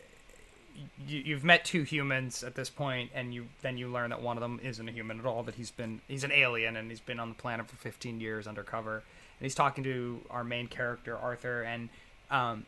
you, 1.07 1.35
have 1.35 1.45
met 1.45 1.65
two 1.65 1.83
humans 1.83 2.43
at 2.43 2.55
this 2.55 2.71
point, 2.71 3.11
and 3.15 3.35
you 3.35 3.47
then 3.63 3.77
you 3.77 3.89
learn 3.89 4.11
that 4.11 4.23
one 4.23 4.37
of 4.37 4.41
them 4.43 4.61
isn't 4.63 4.89
a 4.89 4.93
human 4.93 5.19
at 5.19 5.27
all. 5.27 5.43
That 5.43 5.57
he's 5.57 5.71
been 5.71 6.01
he's 6.07 6.25
an 6.25 6.33
alien, 6.33 6.77
and 6.77 6.91
he's 6.91 7.01
been 7.01 7.19
on 7.19 7.31
the 7.31 7.35
planet 7.35 7.69
for 7.69 7.77
15 7.77 8.21
years 8.21 8.47
undercover 8.47 9.03
and 9.41 9.47
he's 9.47 9.55
talking 9.55 9.83
to 9.85 10.21
our 10.29 10.45
main 10.45 10.67
character 10.67 11.17
Arthur, 11.17 11.63
and 11.63 11.89
um, 12.31 12.67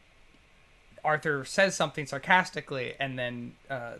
Arthur 1.04 1.44
says 1.44 1.74
something 1.74 2.06
sarcastically, 2.06 2.94
and 2.98 3.18
then 3.18 3.54
uh, 3.68 3.94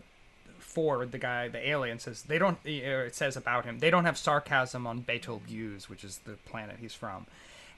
Ford, 0.59 1.11
the 1.11 1.17
guy, 1.17 1.47
the 1.47 1.69
alien, 1.69 1.99
says 1.99 2.23
they 2.23 2.37
don't. 2.37 2.57
It 2.65 3.15
says 3.15 3.35
about 3.37 3.65
him 3.65 3.79
they 3.79 3.89
don't 3.89 4.05
have 4.05 4.17
sarcasm 4.17 4.87
on 4.87 5.01
Betelgeuse, 5.01 5.89
which 5.89 6.03
is 6.03 6.19
the 6.19 6.33
planet 6.45 6.77
he's 6.79 6.93
from, 6.93 7.25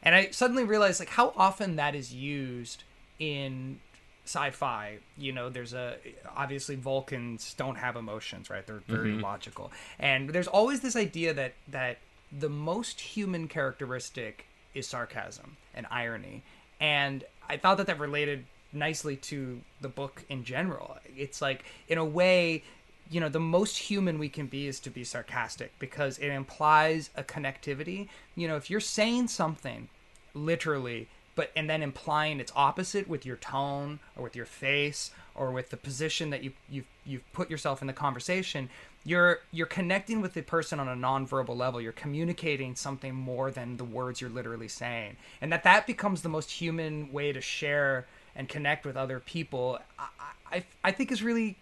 and 0.03 0.15
I 0.15 0.29
suddenly 0.31 0.63
realized 0.63 0.99
like 0.99 1.09
how 1.09 1.33
often 1.35 1.75
that 1.77 1.95
is 1.95 2.13
used 2.13 2.83
in 3.19 3.79
sci-fi 4.25 4.97
you 5.15 5.31
know 5.31 5.49
there's 5.49 5.73
a 5.73 5.97
obviously 6.35 6.75
vulcans 6.75 7.53
don't 7.53 7.75
have 7.75 7.95
emotions 7.95 8.49
right 8.49 8.65
they're 8.65 8.81
very 8.87 9.11
mm-hmm. 9.11 9.21
logical 9.21 9.71
and 9.99 10.31
there's 10.31 10.47
always 10.47 10.79
this 10.79 10.95
idea 10.95 11.31
that 11.31 11.53
that 11.67 11.99
the 12.31 12.49
most 12.49 12.99
human 12.99 13.47
characteristic 13.47 14.47
is 14.73 14.87
sarcasm 14.87 15.57
and 15.73 15.87
irony. 15.89 16.43
And 16.79 17.23
I 17.49 17.57
thought 17.57 17.77
that 17.77 17.87
that 17.87 17.99
related 17.99 18.45
nicely 18.75 19.15
to 19.17 19.61
the 19.81 19.89
book 19.89 20.23
in 20.29 20.43
general. 20.43 20.97
It's 21.15 21.41
like, 21.41 21.63
in 21.87 21.97
a 21.97 22.05
way, 22.05 22.63
you 23.09 23.19
know, 23.19 23.29
the 23.29 23.39
most 23.39 23.77
human 23.77 24.19
we 24.19 24.29
can 24.29 24.47
be 24.47 24.67
is 24.67 24.79
to 24.81 24.89
be 24.89 25.03
sarcastic 25.03 25.71
because 25.79 26.17
it 26.17 26.29
implies 26.29 27.09
a 27.15 27.23
connectivity. 27.23 28.07
You 28.35 28.47
know, 28.47 28.55
if 28.55 28.69
you're 28.69 28.79
saying 28.79 29.27
something 29.27 29.89
literally, 30.33 31.07
but 31.35 31.51
and 31.55 31.69
then 31.69 31.83
implying 31.83 32.39
its 32.39 32.51
opposite 32.55 33.07
with 33.07 33.25
your 33.25 33.35
tone 33.35 33.99
or 34.15 34.23
with 34.23 34.35
your 34.35 34.45
face 34.45 35.11
or 35.35 35.51
with 35.51 35.69
the 35.69 35.77
position 35.77 36.29
that 36.31 36.43
you 36.43 36.53
you've 36.69 36.87
you've 37.05 37.33
put 37.33 37.49
yourself 37.49 37.81
in 37.81 37.87
the 37.87 37.93
conversation, 37.93 38.69
you're 39.05 39.39
you're 39.51 39.67
connecting 39.67 40.19
with 40.19 40.33
the 40.33 40.41
person 40.41 40.79
on 40.79 40.87
a 40.87 40.95
nonverbal 40.95 41.55
level 41.55 41.79
you're 41.79 41.91
communicating 41.91 42.75
something 42.75 43.13
more 43.13 43.51
than 43.51 43.77
the 43.77 43.83
words 43.83 44.19
you're 44.19 44.29
literally 44.29 44.67
saying 44.67 45.15
and 45.39 45.53
that 45.53 45.63
that 45.63 45.87
becomes 45.87 46.23
the 46.23 46.29
most 46.29 46.51
human 46.51 47.11
way 47.13 47.31
to 47.31 47.39
share 47.39 48.07
and 48.35 48.49
connect 48.49 48.85
with 48.85 48.97
other 48.97 49.19
people 49.19 49.79
i 49.97 50.07
i, 50.51 50.63
I 50.83 50.91
think 50.91 51.11
is 51.11 51.23
really 51.23 51.57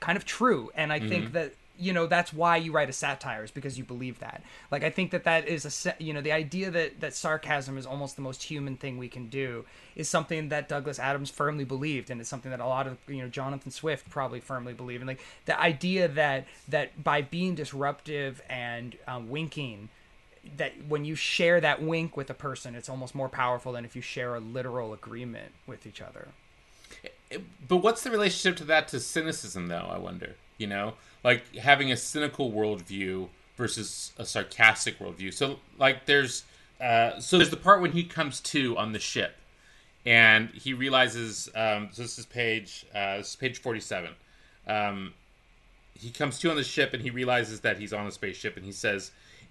kind 0.00 0.16
of 0.16 0.24
true. 0.24 0.70
And 0.74 0.92
i 0.92 0.98
mm-hmm. 0.98 1.08
think 1.08 1.32
that 1.32 1.52
you 1.78 1.94
know 1.94 2.06
that's 2.06 2.30
why 2.30 2.58
you 2.58 2.72
write 2.72 2.90
a 2.90 2.92
satire 2.92 3.42
is 3.42 3.50
because 3.50 3.78
you 3.78 3.84
believe 3.84 4.18
that. 4.18 4.42
Like 4.70 4.82
i 4.82 4.90
think 4.90 5.12
that 5.12 5.24
that 5.24 5.46
is 5.46 5.86
a 5.86 5.94
you 6.02 6.12
know 6.12 6.20
the 6.20 6.32
idea 6.32 6.70
that 6.70 7.00
that 7.00 7.14
sarcasm 7.14 7.78
is 7.78 7.86
almost 7.86 8.16
the 8.16 8.22
most 8.22 8.42
human 8.42 8.76
thing 8.76 8.98
we 8.98 9.08
can 9.08 9.28
do 9.28 9.64
is 9.94 10.08
something 10.08 10.48
that 10.48 10.68
douglas 10.68 10.98
adams 10.98 11.30
firmly 11.30 11.64
believed 11.64 12.10
and 12.10 12.20
it's 12.20 12.30
something 12.30 12.50
that 12.50 12.60
a 12.60 12.66
lot 12.66 12.86
of 12.86 12.98
you 13.08 13.22
know 13.22 13.28
jonathan 13.28 13.70
swift 13.70 14.08
probably 14.10 14.40
firmly 14.40 14.72
believe 14.72 15.00
and 15.00 15.08
like 15.08 15.20
the 15.46 15.58
idea 15.60 16.06
that 16.08 16.46
that 16.68 17.02
by 17.02 17.22
being 17.22 17.54
disruptive 17.54 18.42
and 18.48 18.96
um, 19.06 19.28
winking 19.28 19.88
that 20.56 20.72
when 20.88 21.04
you 21.04 21.14
share 21.14 21.60
that 21.60 21.82
wink 21.82 22.16
with 22.16 22.30
a 22.30 22.34
person 22.34 22.74
it's 22.74 22.88
almost 22.88 23.14
more 23.14 23.28
powerful 23.28 23.72
than 23.72 23.84
if 23.84 23.94
you 23.94 24.02
share 24.02 24.34
a 24.34 24.40
literal 24.40 24.92
agreement 24.92 25.52
with 25.66 25.86
each 25.86 26.00
other 26.00 26.28
but 27.68 27.76
what's 27.78 28.02
the 28.02 28.10
relationship 28.10 28.56
to 28.56 28.64
that 28.64 28.88
to 28.88 28.98
cynicism 28.98 29.68
though 29.68 29.88
i 29.90 29.98
wonder 29.98 30.34
you 30.58 30.66
know 30.66 30.94
like 31.22 31.54
having 31.56 31.92
a 31.92 31.96
cynical 31.96 32.50
worldview 32.50 33.28
versus 33.60 34.14
a 34.16 34.24
sarcastic 34.24 34.98
worldview. 34.98 35.32
So 35.32 35.58
like 35.78 36.06
there's 36.06 36.44
uh, 36.80 37.20
so 37.20 37.36
there's 37.36 37.50
the 37.50 37.58
part 37.58 37.82
when 37.82 37.92
he 37.92 38.04
comes 38.04 38.40
to 38.40 38.76
on 38.78 38.92
the 38.92 38.98
ship, 38.98 39.36
and 40.06 40.48
he 40.50 40.72
realizes. 40.72 41.50
Um, 41.54 41.90
so 41.92 42.02
this 42.02 42.18
is 42.18 42.26
page 42.26 42.86
uh, 42.94 43.18
this 43.18 43.30
is 43.30 43.36
page 43.36 43.60
forty 43.60 43.80
seven. 43.80 44.12
Um, 44.66 45.12
he 45.94 46.10
comes 46.10 46.38
to 46.38 46.50
on 46.50 46.56
the 46.56 46.64
ship 46.64 46.94
and 46.94 47.02
he 47.02 47.10
realizes 47.10 47.60
that 47.60 47.78
he's 47.78 47.92
on 47.92 48.06
a 48.06 48.10
spaceship 48.10 48.56
and 48.56 48.64
he 48.64 48.72
says, 48.72 49.10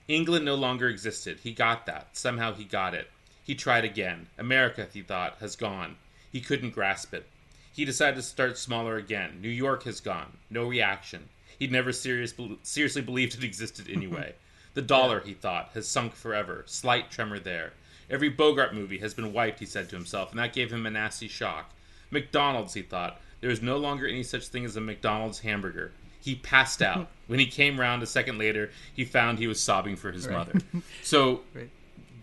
"England 0.10 0.43
no 0.43 0.55
longer 0.55 0.89
existed. 0.89 1.39
He 1.43 1.53
got 1.53 1.86
that. 1.86 2.18
Somehow 2.18 2.53
he 2.53 2.66
got 2.66 2.93
it. 2.93 3.10
He 3.43 3.55
tried 3.55 3.86
again. 3.86 4.28
America, 4.38 4.88
he 4.91 5.01
thought, 5.01 5.38
has 5.39 5.55
gone. 5.55 5.95
He 6.32 6.41
couldn't 6.41 6.74
grasp 6.74 7.14
it. 7.14 7.28
He 7.72 7.86
decided 7.86 8.16
to 8.16 8.22
start 8.24 8.57
smaller 8.57 8.97
again. 8.97 9.39
New 9.41 9.49
York 9.49 9.84
has 9.84 10.01
gone. 10.01 10.38
No 10.49 10.68
reaction. 10.68 11.30
He'd 11.57 11.72
never 11.72 11.91
serious, 11.93 12.34
seriously 12.64 13.01
believed 13.01 13.36
it 13.36 13.43
existed 13.43 13.88
anyway. 13.91 14.34
the 14.74 14.82
dollar, 14.82 15.20
he 15.22 15.34
thought, 15.34 15.70
has 15.74 15.88
sunk 15.88 16.14
forever. 16.16 16.64
Slight 16.66 17.12
tremor 17.12 17.39
there. 17.39 17.74
Every 18.10 18.30
Bogart 18.30 18.74
movie 18.74 18.97
has 18.99 19.14
been 19.14 19.32
wiped, 19.32 19.60
he 19.60 19.66
said 19.66 19.89
to 19.89 19.95
himself, 19.95 20.32
and 20.32 20.39
that 20.39 20.53
gave 20.53 20.72
him 20.72 20.86
a 20.86 20.89
nasty 20.89 21.28
shock. 21.28 21.72
McDonald's, 22.10 22.74
he 22.74 22.82
thought. 22.82 23.22
There 23.41 23.51
is 23.51 23.62
no 23.62 23.78
longer 23.78 24.07
any 24.07 24.24
such 24.24 24.47
thing 24.47 24.66
as 24.66 24.76
a 24.76 24.82
McDonald's 24.82 25.39
hamburger. 25.39 25.91
He 26.22 26.36
passed 26.36 26.82
out. 26.82 27.07
when 27.28 27.39
he 27.39 27.45
came 27.45 27.80
round 27.80 28.03
a 28.03 28.07
second 28.07 28.38
later, 28.38 28.72
he 28.93 29.05
found 29.05 29.39
he 29.39 29.47
was 29.47 29.61
sobbing 29.61 29.95
for 29.95 30.11
his 30.11 30.28
right. 30.28 30.38
mother. 30.38 30.61
So 31.03 31.41
right. 31.53 31.70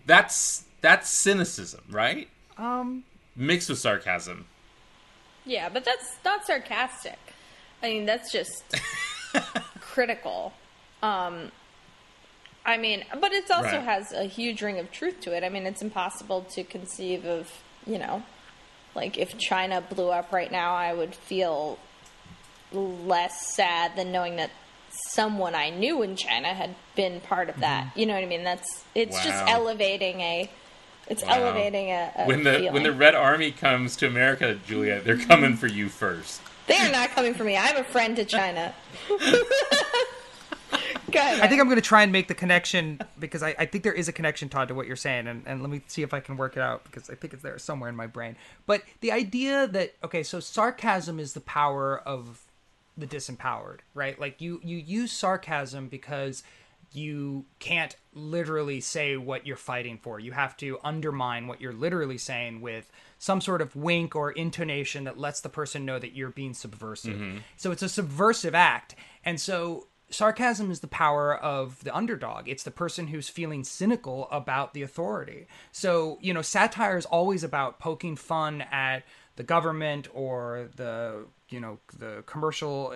that's 0.06 0.64
that's 0.80 1.10
cynicism, 1.10 1.82
right? 1.90 2.28
Um 2.58 3.04
mixed 3.36 3.68
with 3.68 3.78
sarcasm. 3.78 4.46
Yeah, 5.44 5.68
but 5.68 5.84
that's 5.84 6.16
not 6.24 6.44
sarcastic. 6.44 7.18
I 7.82 7.90
mean, 7.90 8.06
that's 8.06 8.32
just 8.32 8.64
critical. 9.80 10.52
Um, 11.02 11.52
I 12.64 12.78
mean, 12.78 13.04
but 13.20 13.32
it 13.32 13.48
also 13.50 13.68
right. 13.68 13.80
has 13.82 14.12
a 14.12 14.24
huge 14.24 14.60
ring 14.62 14.78
of 14.78 14.90
truth 14.90 15.20
to 15.20 15.36
it. 15.36 15.44
I 15.44 15.48
mean, 15.48 15.66
it's 15.66 15.82
impossible 15.82 16.42
to 16.50 16.64
conceive 16.64 17.24
of, 17.24 17.62
you 17.86 17.98
know, 17.98 18.24
like 18.94 19.18
if 19.18 19.38
China 19.38 19.80
blew 19.80 20.08
up 20.08 20.32
right 20.32 20.50
now, 20.50 20.74
I 20.74 20.92
would 20.92 21.14
feel 21.14 21.78
less 22.72 23.54
sad 23.54 23.96
than 23.96 24.12
knowing 24.12 24.36
that 24.36 24.50
someone 24.90 25.54
I 25.54 25.70
knew 25.70 26.02
in 26.02 26.16
China 26.16 26.48
had 26.48 26.74
been 26.94 27.20
part 27.20 27.48
of 27.48 27.60
that. 27.60 27.86
Mm-hmm. 27.86 27.98
You 27.98 28.06
know 28.06 28.14
what 28.14 28.24
I 28.24 28.26
mean? 28.26 28.44
That's 28.44 28.84
it's 28.94 29.16
wow. 29.16 29.24
just 29.24 29.44
elevating 29.46 30.20
a 30.20 30.50
it's 31.08 31.22
wow. 31.22 31.34
elevating 31.34 31.90
a, 31.90 32.12
a 32.16 32.24
when 32.26 32.42
the 32.42 32.54
feeling. 32.54 32.72
when 32.72 32.82
the 32.82 32.92
Red 32.92 33.14
Army 33.14 33.52
comes 33.52 33.96
to 33.96 34.06
America, 34.06 34.58
Julia, 34.66 35.00
they're 35.00 35.18
coming 35.18 35.56
for 35.56 35.66
you 35.66 35.88
first. 35.88 36.40
They 36.66 36.78
are 36.78 36.90
not 36.90 37.10
coming 37.10 37.34
for 37.34 37.44
me. 37.44 37.56
I 37.56 37.66
have 37.66 37.78
a 37.78 37.84
friend 37.84 38.16
to 38.16 38.24
China. 38.24 38.74
I 41.18 41.48
think 41.48 41.60
I'm 41.60 41.66
going 41.66 41.76
to 41.76 41.80
try 41.80 42.02
and 42.02 42.12
make 42.12 42.28
the 42.28 42.34
connection 42.34 43.00
because 43.18 43.42
I, 43.42 43.54
I 43.58 43.66
think 43.66 43.84
there 43.84 43.92
is 43.92 44.08
a 44.08 44.12
connection, 44.12 44.48
Tod, 44.48 44.68
to 44.68 44.74
what 44.74 44.86
you're 44.86 44.96
saying. 44.96 45.26
And, 45.28 45.42
and 45.46 45.62
let 45.62 45.70
me 45.70 45.80
see 45.86 46.02
if 46.02 46.12
I 46.12 46.20
can 46.20 46.36
work 46.36 46.56
it 46.56 46.60
out 46.60 46.84
because 46.84 47.08
I 47.08 47.14
think 47.14 47.32
it's 47.32 47.42
there 47.42 47.58
somewhere 47.58 47.88
in 47.88 47.96
my 47.96 48.06
brain. 48.06 48.36
But 48.66 48.82
the 49.00 49.12
idea 49.12 49.66
that, 49.68 49.94
okay, 50.04 50.22
so 50.22 50.40
sarcasm 50.40 51.18
is 51.18 51.32
the 51.32 51.40
power 51.40 51.98
of 51.98 52.45
the 52.96 53.06
disempowered, 53.06 53.80
right? 53.94 54.18
Like 54.20 54.40
you, 54.40 54.60
you 54.62 54.76
use 54.76 55.12
sarcasm 55.12 55.88
because 55.88 56.42
you 56.92 57.44
can't 57.58 57.94
literally 58.14 58.80
say 58.80 59.16
what 59.16 59.46
you're 59.46 59.56
fighting 59.56 59.98
for. 59.98 60.18
You 60.18 60.32
have 60.32 60.56
to 60.58 60.78
undermine 60.82 61.46
what 61.46 61.60
you're 61.60 61.72
literally 61.72 62.18
saying 62.18 62.60
with 62.60 62.90
some 63.18 63.40
sort 63.40 63.60
of 63.60 63.76
wink 63.76 64.16
or 64.16 64.30
intonation 64.30 65.04
that 65.04 65.18
lets 65.18 65.40
the 65.40 65.48
person 65.48 65.84
know 65.84 65.98
that 65.98 66.14
you're 66.14 66.30
being 66.30 66.54
subversive. 66.54 67.16
Mm-hmm. 67.16 67.38
So 67.56 67.70
it's 67.70 67.82
a 67.82 67.88
subversive 67.88 68.54
act. 68.54 68.94
And 69.24 69.40
so 69.40 69.88
sarcasm 70.10 70.70
is 70.70 70.80
the 70.80 70.86
power 70.86 71.36
of 71.36 71.82
the 71.84 71.94
underdog. 71.94 72.48
It's 72.48 72.62
the 72.62 72.70
person 72.70 73.08
who's 73.08 73.28
feeling 73.28 73.64
cynical 73.64 74.28
about 74.30 74.72
the 74.72 74.82
authority. 74.82 75.46
So, 75.72 76.18
you 76.20 76.32
know, 76.32 76.42
satire 76.42 76.96
is 76.96 77.06
always 77.06 77.42
about 77.42 77.78
poking 77.78 78.16
fun 78.16 78.62
at 78.70 79.02
the 79.36 79.42
government 79.42 80.08
or 80.14 80.70
the 80.76 81.26
you 81.48 81.60
know 81.60 81.78
the 81.98 82.22
commercial 82.26 82.90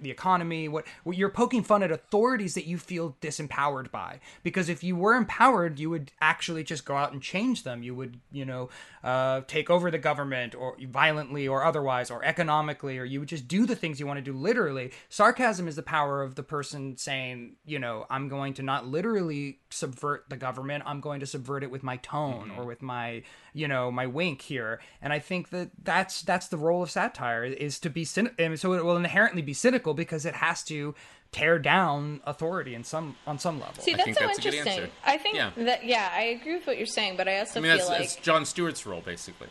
the 0.00 0.10
economy 0.10 0.68
what, 0.68 0.86
what 1.04 1.16
you're 1.16 1.30
poking 1.30 1.62
fun 1.62 1.82
at 1.82 1.90
authorities 1.90 2.54
that 2.54 2.66
you 2.66 2.78
feel 2.78 3.16
disempowered 3.20 3.90
by. 3.90 4.20
Because 4.42 4.68
if 4.68 4.84
you 4.84 4.96
were 4.96 5.14
empowered 5.14 5.78
you 5.78 5.90
would 5.90 6.12
actually 6.20 6.64
just 6.64 6.84
go 6.84 6.96
out 6.96 7.12
and 7.12 7.22
change 7.22 7.62
them. 7.62 7.82
You 7.82 7.94
would 7.94 8.20
you 8.30 8.44
know 8.44 8.68
uh, 9.02 9.42
take 9.46 9.70
over 9.70 9.90
the 9.90 9.98
government 9.98 10.54
or 10.54 10.76
violently 10.88 11.48
or 11.48 11.64
otherwise 11.64 12.10
or 12.10 12.24
economically 12.24 12.98
or 12.98 13.04
you 13.04 13.20
would 13.20 13.28
just 13.28 13.48
do 13.48 13.66
the 13.66 13.76
things 13.76 14.00
you 14.00 14.06
want 14.06 14.18
to 14.18 14.22
do 14.22 14.32
literally. 14.32 14.92
Sarcasm 15.08 15.68
is 15.68 15.76
the 15.76 15.82
power 15.82 16.22
of 16.22 16.34
the 16.34 16.42
person 16.42 16.96
saying 16.96 17.56
you 17.64 17.78
know 17.78 18.06
i'm 18.10 18.28
going 18.28 18.54
to 18.54 18.62
not 18.62 18.86
literally 18.86 19.58
subvert 19.74 20.24
the 20.28 20.36
government 20.36 20.82
i'm 20.86 21.00
going 21.00 21.20
to 21.20 21.26
subvert 21.26 21.62
it 21.62 21.70
with 21.70 21.82
my 21.82 21.96
tone 21.98 22.48
mm-hmm. 22.50 22.60
or 22.60 22.64
with 22.64 22.80
my 22.82 23.22
you 23.52 23.66
know 23.68 23.90
my 23.90 24.06
wink 24.06 24.42
here 24.42 24.80
and 25.02 25.12
i 25.12 25.18
think 25.18 25.50
that 25.50 25.70
that's 25.82 26.22
that's 26.22 26.48
the 26.48 26.56
role 26.56 26.82
of 26.82 26.90
satire 26.90 27.44
is 27.44 27.78
to 27.80 27.90
be 27.90 28.04
cyn- 28.04 28.32
and 28.38 28.58
so 28.58 28.72
it 28.72 28.84
will 28.84 28.96
inherently 28.96 29.42
be 29.42 29.52
cynical 29.52 29.92
because 29.94 30.24
it 30.24 30.34
has 30.36 30.62
to 30.62 30.94
tear 31.32 31.58
down 31.58 32.20
authority 32.24 32.74
in 32.74 32.84
some 32.84 33.16
on 33.26 33.38
some 33.38 33.58
level 33.58 33.74
See, 33.82 33.92
I 33.92 33.96
that's 33.96 34.04
think 34.04 34.18
so 34.18 34.26
that's 34.26 34.38
a 34.38 34.42
good 34.42 34.54
interesting. 34.54 34.82
answer. 34.84 34.92
I 35.04 35.18
think 35.18 35.34
Yeah. 35.36 35.50
that 35.56 35.84
yeah, 35.84 36.08
I 36.12 36.22
agree 36.22 36.54
with 36.54 36.66
what 36.68 36.76
you're 36.78 36.86
saying, 36.86 37.16
but 37.16 37.26
I 37.26 37.40
also 37.40 37.58
I 37.58 37.62
mean, 37.62 37.70
feel 37.72 37.78
that's, 37.78 37.88
like 37.90 37.98
that's 37.98 38.16
Jon 38.16 38.44
Stewart's 38.44 38.86
role, 38.86 39.00
basically. 39.00 39.48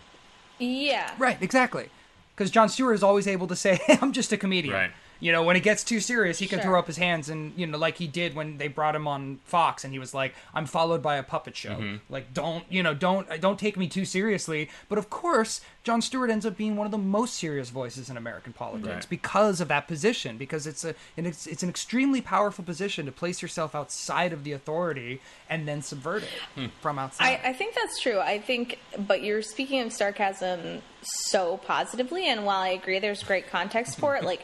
yeah, 0.60 1.12
right 1.18 1.38
exactly 1.42 1.90
because 2.36 2.50
jon 2.50 2.70
stewart 2.70 2.96
is 2.96 3.04
always 3.04 3.28
able 3.28 3.48
to 3.48 3.56
say 3.56 3.76
hey, 3.86 3.98
i'm 4.02 4.14
just 4.14 4.32
a 4.32 4.38
comedian 4.38 4.74
Right. 4.74 4.92
You 5.24 5.32
know 5.32 5.42
when 5.44 5.56
it 5.56 5.64
gets 5.64 5.86
too 5.86 6.02
serious 6.02 6.38
he 6.40 6.48
can 6.48 6.60
Sure. 6.60 6.72
throw 6.72 6.80
up 6.80 6.88
his 6.88 6.98
hands 6.98 7.30
and 7.30 7.54
you 7.56 7.66
know 7.66 7.78
like 7.78 7.98
he 7.98 8.08
did 8.08 8.36
when 8.36 8.58
they 8.58 8.68
brought 8.68 8.94
him 8.94 9.08
on 9.08 9.40
fox 9.46 9.86
and 9.86 9.94
he 9.94 10.00
was 10.00 10.14
like 10.14 10.34
i'm 10.54 10.66
followed 10.66 11.02
by 11.02 11.16
a 11.16 11.24
puppet 11.24 11.56
show 11.56 11.76
Mm-hmm. 11.76 11.96
like 12.14 12.34
don't 12.34 12.66
you 12.70 12.84
know 12.84 12.94
don't 12.94 13.26
don't 13.40 13.58
take 13.58 13.78
me 13.78 13.88
too 13.88 14.04
seriously 14.04 14.70
but 14.90 14.98
of 14.98 15.10
course 15.10 15.62
jon 15.86 16.02
stewart 16.02 16.30
ends 16.30 16.46
up 16.46 16.58
being 16.58 16.76
one 16.76 16.86
of 16.86 16.92
the 16.92 16.98
most 16.98 17.36
serious 17.36 17.70
voices 17.70 18.10
in 18.10 18.18
american 18.18 18.52
politics 18.52 18.90
Right. 18.90 19.10
because 19.10 19.62
of 19.62 19.70
that 19.70 19.88
position 19.88 20.38
because 20.38 20.68
it's 20.68 20.84
a 20.84 20.94
and 21.16 21.26
it's, 21.26 21.48
it's 21.48 21.64
an 21.64 21.70
extremely 21.70 22.20
powerful 22.20 22.66
position 22.66 23.06
to 23.06 23.12
place 23.14 23.42
yourself 23.42 23.74
outside 23.74 24.34
of 24.34 24.44
the 24.44 24.52
authority 24.52 25.22
and 25.50 25.66
then 25.70 25.82
subvert 25.82 26.24
it 26.24 26.30
Hmm. 26.56 26.66
from 26.82 27.00
outside 27.00 27.40
I, 27.46 27.50
I 27.52 27.54
think 27.54 27.76
that's 27.76 28.02
true. 28.02 28.20
I 28.20 28.40
think, 28.40 28.78
but 29.08 29.24
you're 29.24 29.42
speaking 29.42 29.80
of 29.82 29.94
sarcasm 29.94 30.82
so 31.02 31.58
positively, 31.58 32.28
and 32.28 32.46
while 32.46 32.60
I 32.62 32.70
agree 32.70 33.00
there's 33.00 33.24
great 33.24 33.48
context 33.50 33.98
for 34.00 34.16
it, 34.18 34.24
like 34.32 34.44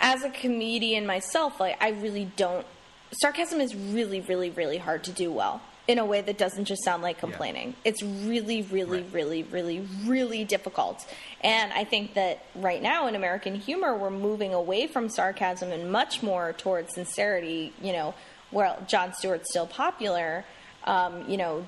as 0.00 0.22
a 0.22 0.30
comedian 0.30 1.06
myself, 1.06 1.60
like 1.60 1.76
I 1.82 1.90
really 1.90 2.30
don't. 2.36 2.66
Sarcasm 3.12 3.60
is 3.60 3.74
really, 3.74 4.20
really, 4.20 4.50
really 4.50 4.78
hard 4.78 5.04
to 5.04 5.12
do 5.12 5.32
well 5.32 5.62
in 5.86 5.98
a 5.98 6.04
way 6.04 6.20
that 6.20 6.36
doesn't 6.36 6.66
just 6.66 6.84
sound 6.84 7.02
like 7.02 7.18
complaining. 7.18 7.74
It's 7.82 8.02
really, 8.02 8.60
really, 8.60 9.00
Right. 9.00 9.12
really, 9.12 9.42
really, 9.44 9.86
really 10.04 10.44
difficult. 10.44 11.06
And 11.40 11.72
I 11.72 11.84
think 11.84 12.12
that 12.14 12.44
right 12.54 12.82
now 12.82 13.06
in 13.06 13.14
American 13.14 13.54
humor, 13.54 13.96
we're 13.96 14.10
moving 14.10 14.52
away 14.52 14.86
from 14.86 15.08
sarcasm 15.08 15.72
and 15.72 15.90
much 15.90 16.22
more 16.22 16.52
towards 16.52 16.92
sincerity. 16.94 17.72
You 17.80 17.94
know, 17.94 18.14
where 18.50 18.76
Jon 18.86 19.14
Stewart's 19.14 19.48
still 19.50 19.66
popular. 19.66 20.44
Um, 20.84 21.24
you 21.28 21.36
know, 21.38 21.66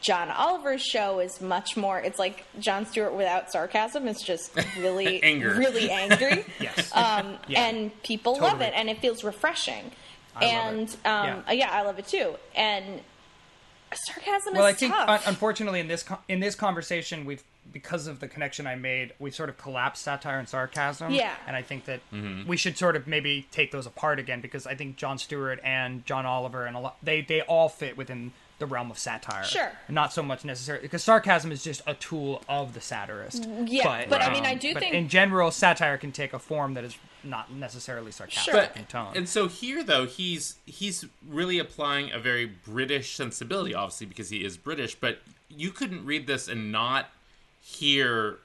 John 0.00 0.30
Oliver's 0.30 0.82
show 0.82 1.20
is 1.20 1.40
much 1.40 1.76
more. 1.76 1.98
It's 2.00 2.18
like 2.18 2.44
Jon 2.58 2.86
Stewart 2.86 3.14
without 3.14 3.52
sarcasm. 3.52 4.08
It's 4.08 4.22
just 4.22 4.54
really, 4.78 5.22
Anger. 5.22 5.54
really 5.54 5.90
angry. 5.90 6.44
Yes. 6.60 6.94
Um, 6.94 7.36
Yeah. 7.48 7.64
And 7.66 8.02
people 8.02 8.38
love 8.38 8.60
it, 8.62 8.72
and 8.74 8.88
it 8.88 8.98
feels 9.00 9.22
refreshing. 9.24 9.90
I 10.36 10.44
love 10.44 10.54
and 10.54 10.88
it. 10.88 11.06
Um, 11.06 11.26
Yeah. 11.26 11.42
uh, 11.48 11.52
yeah, 11.52 11.70
I 11.70 11.82
love 11.82 11.98
it 11.98 12.06
too. 12.08 12.34
And 12.54 13.00
sarcasm 13.92 14.54
well, 14.54 14.66
is 14.66 14.74
I 14.74 14.78
think 14.78 14.92
tough. 14.94 15.26
unfortunately 15.26 15.80
in 15.80 15.88
this 15.88 16.04
in 16.28 16.38
this 16.38 16.54
conversation 16.54 17.24
we've 17.24 17.42
because 17.72 18.06
of 18.06 18.18
the 18.20 18.26
connection 18.26 18.66
I 18.66 18.74
made, 18.74 19.12
we 19.20 19.30
sort 19.30 19.48
of 19.48 19.56
collapsed 19.58 20.02
satire 20.02 20.38
and 20.40 20.48
sarcasm. 20.48 21.12
Yeah. 21.12 21.34
and 21.46 21.54
I 21.54 21.62
think 21.62 21.84
that 21.84 22.00
we 22.46 22.56
should 22.56 22.76
sort 22.78 22.96
of 22.96 23.06
maybe 23.06 23.46
take 23.52 23.70
those 23.70 23.86
apart 23.86 24.18
again 24.18 24.40
because 24.40 24.66
I 24.66 24.74
think 24.74 24.96
Jon 24.96 25.18
Stewart 25.18 25.60
and 25.62 26.04
John 26.06 26.24
Oliver 26.26 26.64
and 26.66 26.76
a 26.76 26.80
lot 26.80 26.96
they 27.02 27.20
they 27.20 27.42
all 27.42 27.68
fit 27.68 27.96
within 27.96 28.32
the 28.60 28.66
realm 28.66 28.90
of 28.90 28.98
satire. 28.98 29.42
Sure. 29.42 29.72
not 29.88 30.12
so 30.12 30.22
much 30.22 30.44
necessarily 30.44 30.82
because 30.82 31.02
sarcasm 31.02 31.50
is 31.50 31.64
just 31.64 31.82
a 31.86 31.94
tool 31.94 32.42
of 32.48 32.74
the 32.74 32.80
satirist. 32.80 33.44
Yeah, 33.64 34.06
but 34.08 34.22
I 34.22 34.32
mean, 34.32 34.44
I 34.46 34.52
um, 34.52 34.58
do 34.58 34.72
but 34.74 34.82
think- 34.84 34.94
in 34.94 35.08
general 35.08 35.50
satire 35.50 35.98
can 35.98 36.12
take 36.12 36.32
a 36.32 36.38
form 36.38 36.74
that 36.74 36.84
is 36.84 36.96
not 37.24 37.50
necessarily 37.52 38.12
sarcastic 38.12 38.54
Sure. 38.54 38.68
in 38.76 38.84
tone. 38.84 39.12
And 39.16 39.28
so 39.28 39.48
here, 39.48 39.82
though, 39.82 40.06
he's 40.06 40.56
he's 40.66 41.04
really 41.28 41.58
applying 41.58 42.12
a 42.12 42.18
very 42.18 42.46
British 42.46 43.16
sensibility, 43.16 43.74
obviously 43.74 44.06
because 44.06 44.30
he 44.30 44.44
is 44.44 44.56
British. 44.56 44.94
But 44.94 45.18
you 45.48 45.70
couldn't 45.70 46.04
read 46.06 46.26
this 46.26 46.46
and 46.46 46.70
not 46.70 47.08
hear 47.60 48.38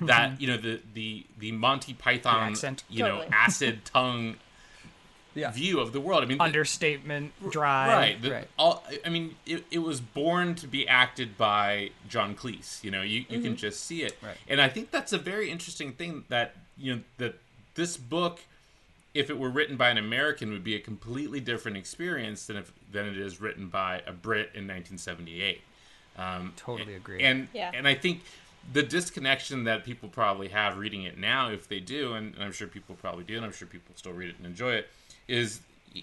that 0.00 0.40
you 0.40 0.46
know 0.46 0.56
the 0.56 0.80
the 0.94 1.26
the 1.38 1.52
Monty 1.52 1.92
Python 1.92 2.50
accent. 2.52 2.84
you 2.88 3.02
know 3.02 3.16
Totally. 3.18 3.28
acid 3.32 3.84
tongue 3.84 4.36
yeah, 5.38 5.50
view 5.50 5.80
of 5.80 5.92
the 5.92 6.00
world. 6.00 6.22
I 6.22 6.26
mean, 6.26 6.38
the- 6.38 6.44
understatement, 6.44 7.32
dry. 7.50 7.88
right 7.88 8.22
the, 8.22 8.30
right. 8.32 8.48
all 8.58 8.84
i 9.04 9.08
mean 9.08 9.36
it, 9.46 9.64
it 9.70 9.78
was 9.78 10.00
born 10.00 10.54
to 10.56 10.66
be 10.66 10.86
acted 10.88 11.36
by 11.38 11.90
john 12.08 12.34
cleese 12.34 12.82
you 12.84 12.90
know 12.90 13.02
you, 13.02 13.24
you 13.28 13.40
can 13.40 13.56
just 13.56 13.84
see 13.84 14.02
it 14.02 14.16
Right. 14.22 14.36
and 14.48 14.60
i 14.60 14.68
think 14.68 14.90
that's 14.90 15.12
a 15.12 15.18
very 15.18 15.50
interesting 15.50 15.92
thing 15.92 16.24
that 16.28 16.54
you 16.76 16.94
know 16.96 17.00
that 17.18 17.34
this 17.74 17.96
book 17.96 18.40
if 19.14 19.30
it 19.30 19.38
were 19.38 19.50
written 19.50 19.76
by 19.76 19.88
an 19.90 19.98
american 19.98 20.50
would 20.50 20.64
be 20.64 20.74
a 20.74 20.80
completely 20.80 21.40
different 21.40 21.76
experience 21.76 22.46
than 22.46 22.56
if 22.56 22.72
than 22.92 23.06
it 23.06 23.16
is 23.18 23.40
written 23.40 23.68
by 23.68 24.02
a 24.06 24.12
brit 24.12 24.50
in 24.54 24.66
1978 24.66 25.60
um, 26.16 26.52
Totally 26.56 26.94
agree. 26.94 27.22
and 27.22 27.48
Yeah. 27.52 27.70
and 27.74 27.86
i 27.86 27.94
think 27.94 28.22
the 28.72 28.82
disconnection 28.82 29.64
that 29.64 29.84
people 29.84 30.08
probably 30.08 30.48
have 30.48 30.76
reading 30.76 31.04
it 31.04 31.16
now 31.16 31.48
if 31.50 31.68
they 31.68 31.80
do 31.80 32.14
and, 32.14 32.34
and 32.34 32.42
i'm 32.44 32.52
sure 32.52 32.66
people 32.66 32.94
probably 32.96 33.24
do 33.24 33.36
and 33.36 33.44
i'm 33.44 33.52
sure 33.52 33.68
people 33.68 33.94
still 33.96 34.12
read 34.12 34.28
it 34.30 34.36
and 34.38 34.46
enjoy 34.46 34.72
it 34.72 34.88
is 35.28 35.60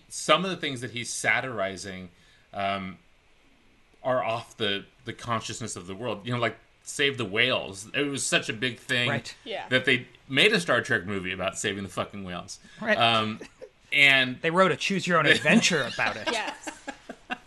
some 0.10 0.46
of 0.46 0.52
the 0.52 0.58
things 0.58 0.82
that 0.82 0.92
he's 0.92 1.10
satirizing 1.12 2.10
um, 2.54 2.98
are 4.04 4.24
off 4.24 4.56
the 4.58 4.86
the 5.06 5.14
consciousness 5.14 5.76
of 5.76 5.88
the 5.88 5.96
world 5.96 6.22
you 6.26 6.32
know 6.34 6.40
like 6.40 6.56
save 6.84 7.18
the 7.18 7.26
whales 7.26 7.88
it 7.94 8.04
was 8.04 8.24
such 8.26 8.48
a 8.50 8.54
big 8.54 8.78
thing 8.80 9.10
Right. 9.10 9.36
Yeah. 9.44 9.66
that 9.70 9.86
they 9.86 10.08
made 10.30 10.54
a 10.54 10.60
star 10.60 10.82
trek 10.82 11.06
movie 11.06 11.32
about 11.32 11.58
saving 11.58 11.84
the 11.84 11.90
fucking 11.90 12.24
whales 12.24 12.60
Right. 12.82 12.98
um, 12.98 13.40
and 13.92 14.38
They 14.42 14.52
wrote 14.52 14.72
a 14.72 14.76
choose 14.76 15.08
your 15.08 15.18
own 15.20 15.26
adventure 15.26 15.90
about 15.94 16.18
it. 16.18 16.28
yes. 16.32 16.70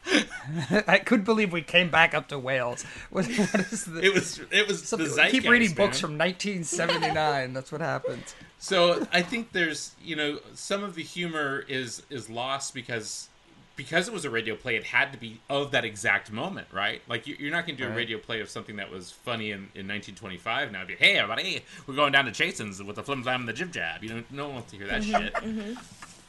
I 0.86 0.98
couldn't 0.98 1.24
believe 1.24 1.52
we 1.52 1.62
came 1.62 1.90
back 1.90 2.14
up 2.14 2.28
to 2.28 2.38
Wales. 2.38 2.84
What, 3.10 3.26
what 3.26 3.72
is 3.72 3.84
the, 3.84 4.00
it 4.04 4.14
was 4.14 4.40
it 4.50 4.66
was 4.66 4.80
the 4.82 4.86
something- 4.86 5.08
zeitgeist, 5.08 5.30
keep 5.30 5.50
reading 5.50 5.70
man. 5.70 5.76
books 5.76 6.00
from 6.00 6.16
1979. 6.18 7.52
That's 7.52 7.72
what 7.72 7.80
happens. 7.80 8.34
So 8.58 9.06
I 9.12 9.22
think 9.22 9.52
there's 9.52 9.94
you 10.02 10.16
know 10.16 10.38
some 10.54 10.82
of 10.82 10.94
the 10.94 11.02
humor 11.02 11.64
is 11.68 12.02
is 12.10 12.28
lost 12.28 12.74
because 12.74 13.28
because 13.76 14.08
it 14.08 14.14
was 14.14 14.24
a 14.24 14.30
radio 14.30 14.56
play. 14.56 14.76
It 14.76 14.84
had 14.84 15.12
to 15.12 15.18
be 15.18 15.40
of 15.48 15.70
that 15.70 15.84
exact 15.84 16.32
moment, 16.32 16.66
right? 16.72 17.00
Like 17.08 17.28
you- 17.28 17.36
you're 17.38 17.52
not 17.52 17.64
going 17.64 17.76
to 17.76 17.86
do 17.86 17.88
a 17.88 17.94
radio 17.94 18.18
play 18.18 18.40
of 18.40 18.50
something 18.50 18.76
that 18.76 18.90
was 18.90 19.12
funny 19.12 19.52
in, 19.52 19.68
in 19.74 19.86
1925. 19.86 20.72
Now, 20.72 20.78
it'd 20.78 20.88
be 20.88 20.94
hey 20.94 21.16
everybody, 21.16 21.62
we're 21.86 21.94
going 21.94 22.12
down 22.12 22.24
to 22.24 22.32
Chasen's 22.32 22.82
with 22.82 22.96
the 22.96 23.04
flim 23.04 23.22
flam 23.22 23.40
and 23.40 23.48
the 23.48 23.52
jib 23.52 23.72
jab. 23.72 24.02
You 24.02 24.14
know, 24.14 24.22
no 24.30 24.46
one 24.46 24.54
wants 24.54 24.72
to 24.72 24.78
hear 24.78 24.88
that 24.88 25.02
mm-hmm. 25.02 25.22
shit. 25.22 25.34
Mm-hmm. 25.34 25.74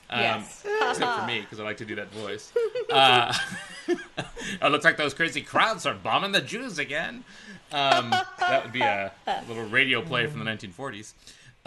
Um, 0.09 0.21
Yes. 0.21 0.65
except 0.89 1.19
for 1.19 1.25
me 1.27 1.41
because 1.41 1.59
I 1.59 1.63
like 1.63 1.77
to 1.77 1.85
do 1.85 1.95
that 1.95 2.11
voice. 2.11 2.51
Uh, 2.91 3.31
it 3.87 4.71
looks 4.71 4.83
like 4.83 4.97
those 4.97 5.13
crazy 5.13 5.41
crowds 5.41 5.85
are 5.85 5.93
bombing 5.93 6.31
the 6.31 6.41
Jews 6.41 6.79
again. 6.79 7.23
Um, 7.71 8.09
that 8.39 8.63
would 8.63 8.73
be 8.73 8.81
a 8.81 9.11
little 9.47 9.65
radio 9.69 10.01
play 10.01 10.25
from 10.25 10.43
the 10.43 10.45
1940s. 10.45 11.13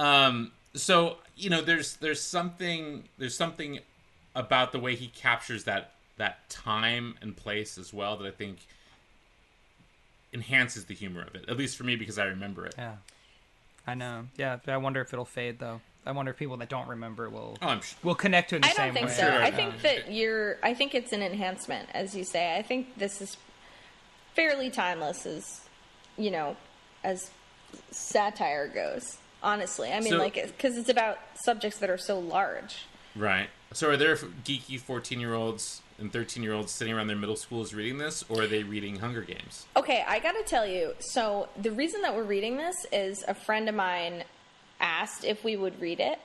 Um, 0.01 0.51
so 0.75 1.19
you 1.37 1.49
know, 1.49 1.63
there's 1.63 1.95
there's 1.97 2.21
something 2.21 3.05
there's 3.19 3.37
something 3.37 3.79
about 4.35 4.73
the 4.73 4.81
way 4.81 4.97
he 4.97 5.09
captures 5.09 5.63
that 5.65 5.93
that 6.17 6.49
time 6.49 7.15
and 7.23 7.37
place 7.37 7.79
as 7.79 7.95
well 7.95 8.17
that 8.17 8.27
I 8.27 8.33
think 8.33 8.59
enhances 10.33 10.87
the 10.87 10.95
humor 10.95 11.23
of 11.23 11.35
it. 11.37 11.49
At 11.49 11.57
least 11.57 11.77
for 11.77 11.85
me, 11.85 11.95
because 11.95 12.19
I 12.19 12.25
remember 12.25 12.67
it. 12.67 12.75
Yeah, 12.77 12.97
I 13.87 13.95
know. 13.95 14.27
Yeah, 14.37 14.59
I 14.67 14.77
wonder 14.77 15.01
if 15.01 15.13
it'll 15.13 15.25
fade 15.25 15.59
though. 15.61 15.81
I 16.05 16.13
wonder 16.13 16.33
if 16.33 16.37
people 16.37 16.57
that 16.57 16.69
don't 16.69 16.89
remember 16.89 17.29
will 17.31 17.57
Oh, 17.63 17.69
I'm 17.69 17.81
sh- 17.81 17.95
will 18.03 18.15
connect 18.17 18.51
to 18.51 18.57
it 18.57 18.59
in 18.59 18.63
the 18.63 18.69
I 18.69 18.87
don't 18.87 18.93
think 18.95 19.07
way. 19.07 19.13
so. 19.13 19.23
Sure. 19.23 19.43
I 19.43 19.51
think 19.51 19.83
that 19.83 20.11
you're. 20.13 20.59
I 20.63 20.75
think 20.75 20.95
it's 20.95 21.13
an 21.13 21.23
enhancement, 21.23 21.89
as 21.95 22.15
you 22.17 22.25
say. 22.25 22.57
I 22.57 22.63
think 22.63 22.99
this 22.99 23.21
is 23.23 23.37
fairly 24.35 24.69
timeless, 24.71 25.27
as 25.27 25.61
you 26.17 26.31
know, 26.31 26.57
as 27.05 27.31
satire 27.91 28.69
goes. 28.69 29.19
Honestly, 29.43 29.93
I 29.93 29.99
mean, 30.01 30.11
So- 30.11 30.19
like, 30.19 30.35
because 30.35 30.77
it's 30.77 30.89
about 30.89 31.19
subjects 31.35 31.79
that 31.79 31.91
are 31.91 31.99
so 31.99 32.19
large. 32.19 32.85
right. 33.17 33.49
So, 33.75 33.89
are 33.89 33.97
there 33.97 34.15
geeky 34.17 34.79
14 34.79 35.19
year 35.19 35.33
olds 35.35 35.81
and 35.99 36.13
13 36.13 36.43
year 36.43 36.53
olds 36.53 36.71
sitting 36.73 36.93
around 36.93 37.07
their 37.07 37.17
middle 37.17 37.37
schools 37.37 37.73
reading 37.73 37.97
this, 37.99 38.23
or 38.29 38.43
are 38.43 38.47
they 38.47 38.63
reading 38.65 38.97
Hunger 38.97 39.23
Games? 39.23 39.65
Okay, 39.77 40.05
I 40.07 40.19
gotta 40.19 40.43
tell 40.43 40.67
you. 40.67 40.95
So 41.01 41.49
the 41.57 41.71
reason 41.73 42.03
that 42.03 42.15
we're 42.15 42.23
reading 42.25 42.59
this 42.59 42.77
is 42.93 43.25
a 43.27 43.33
friend 43.35 43.69
of 43.71 43.75
mine 43.75 44.25
asked 44.83 45.25
if 45.25 45.43
we 45.45 45.57
would 45.57 45.81
read 45.81 46.01
it, 46.01 46.19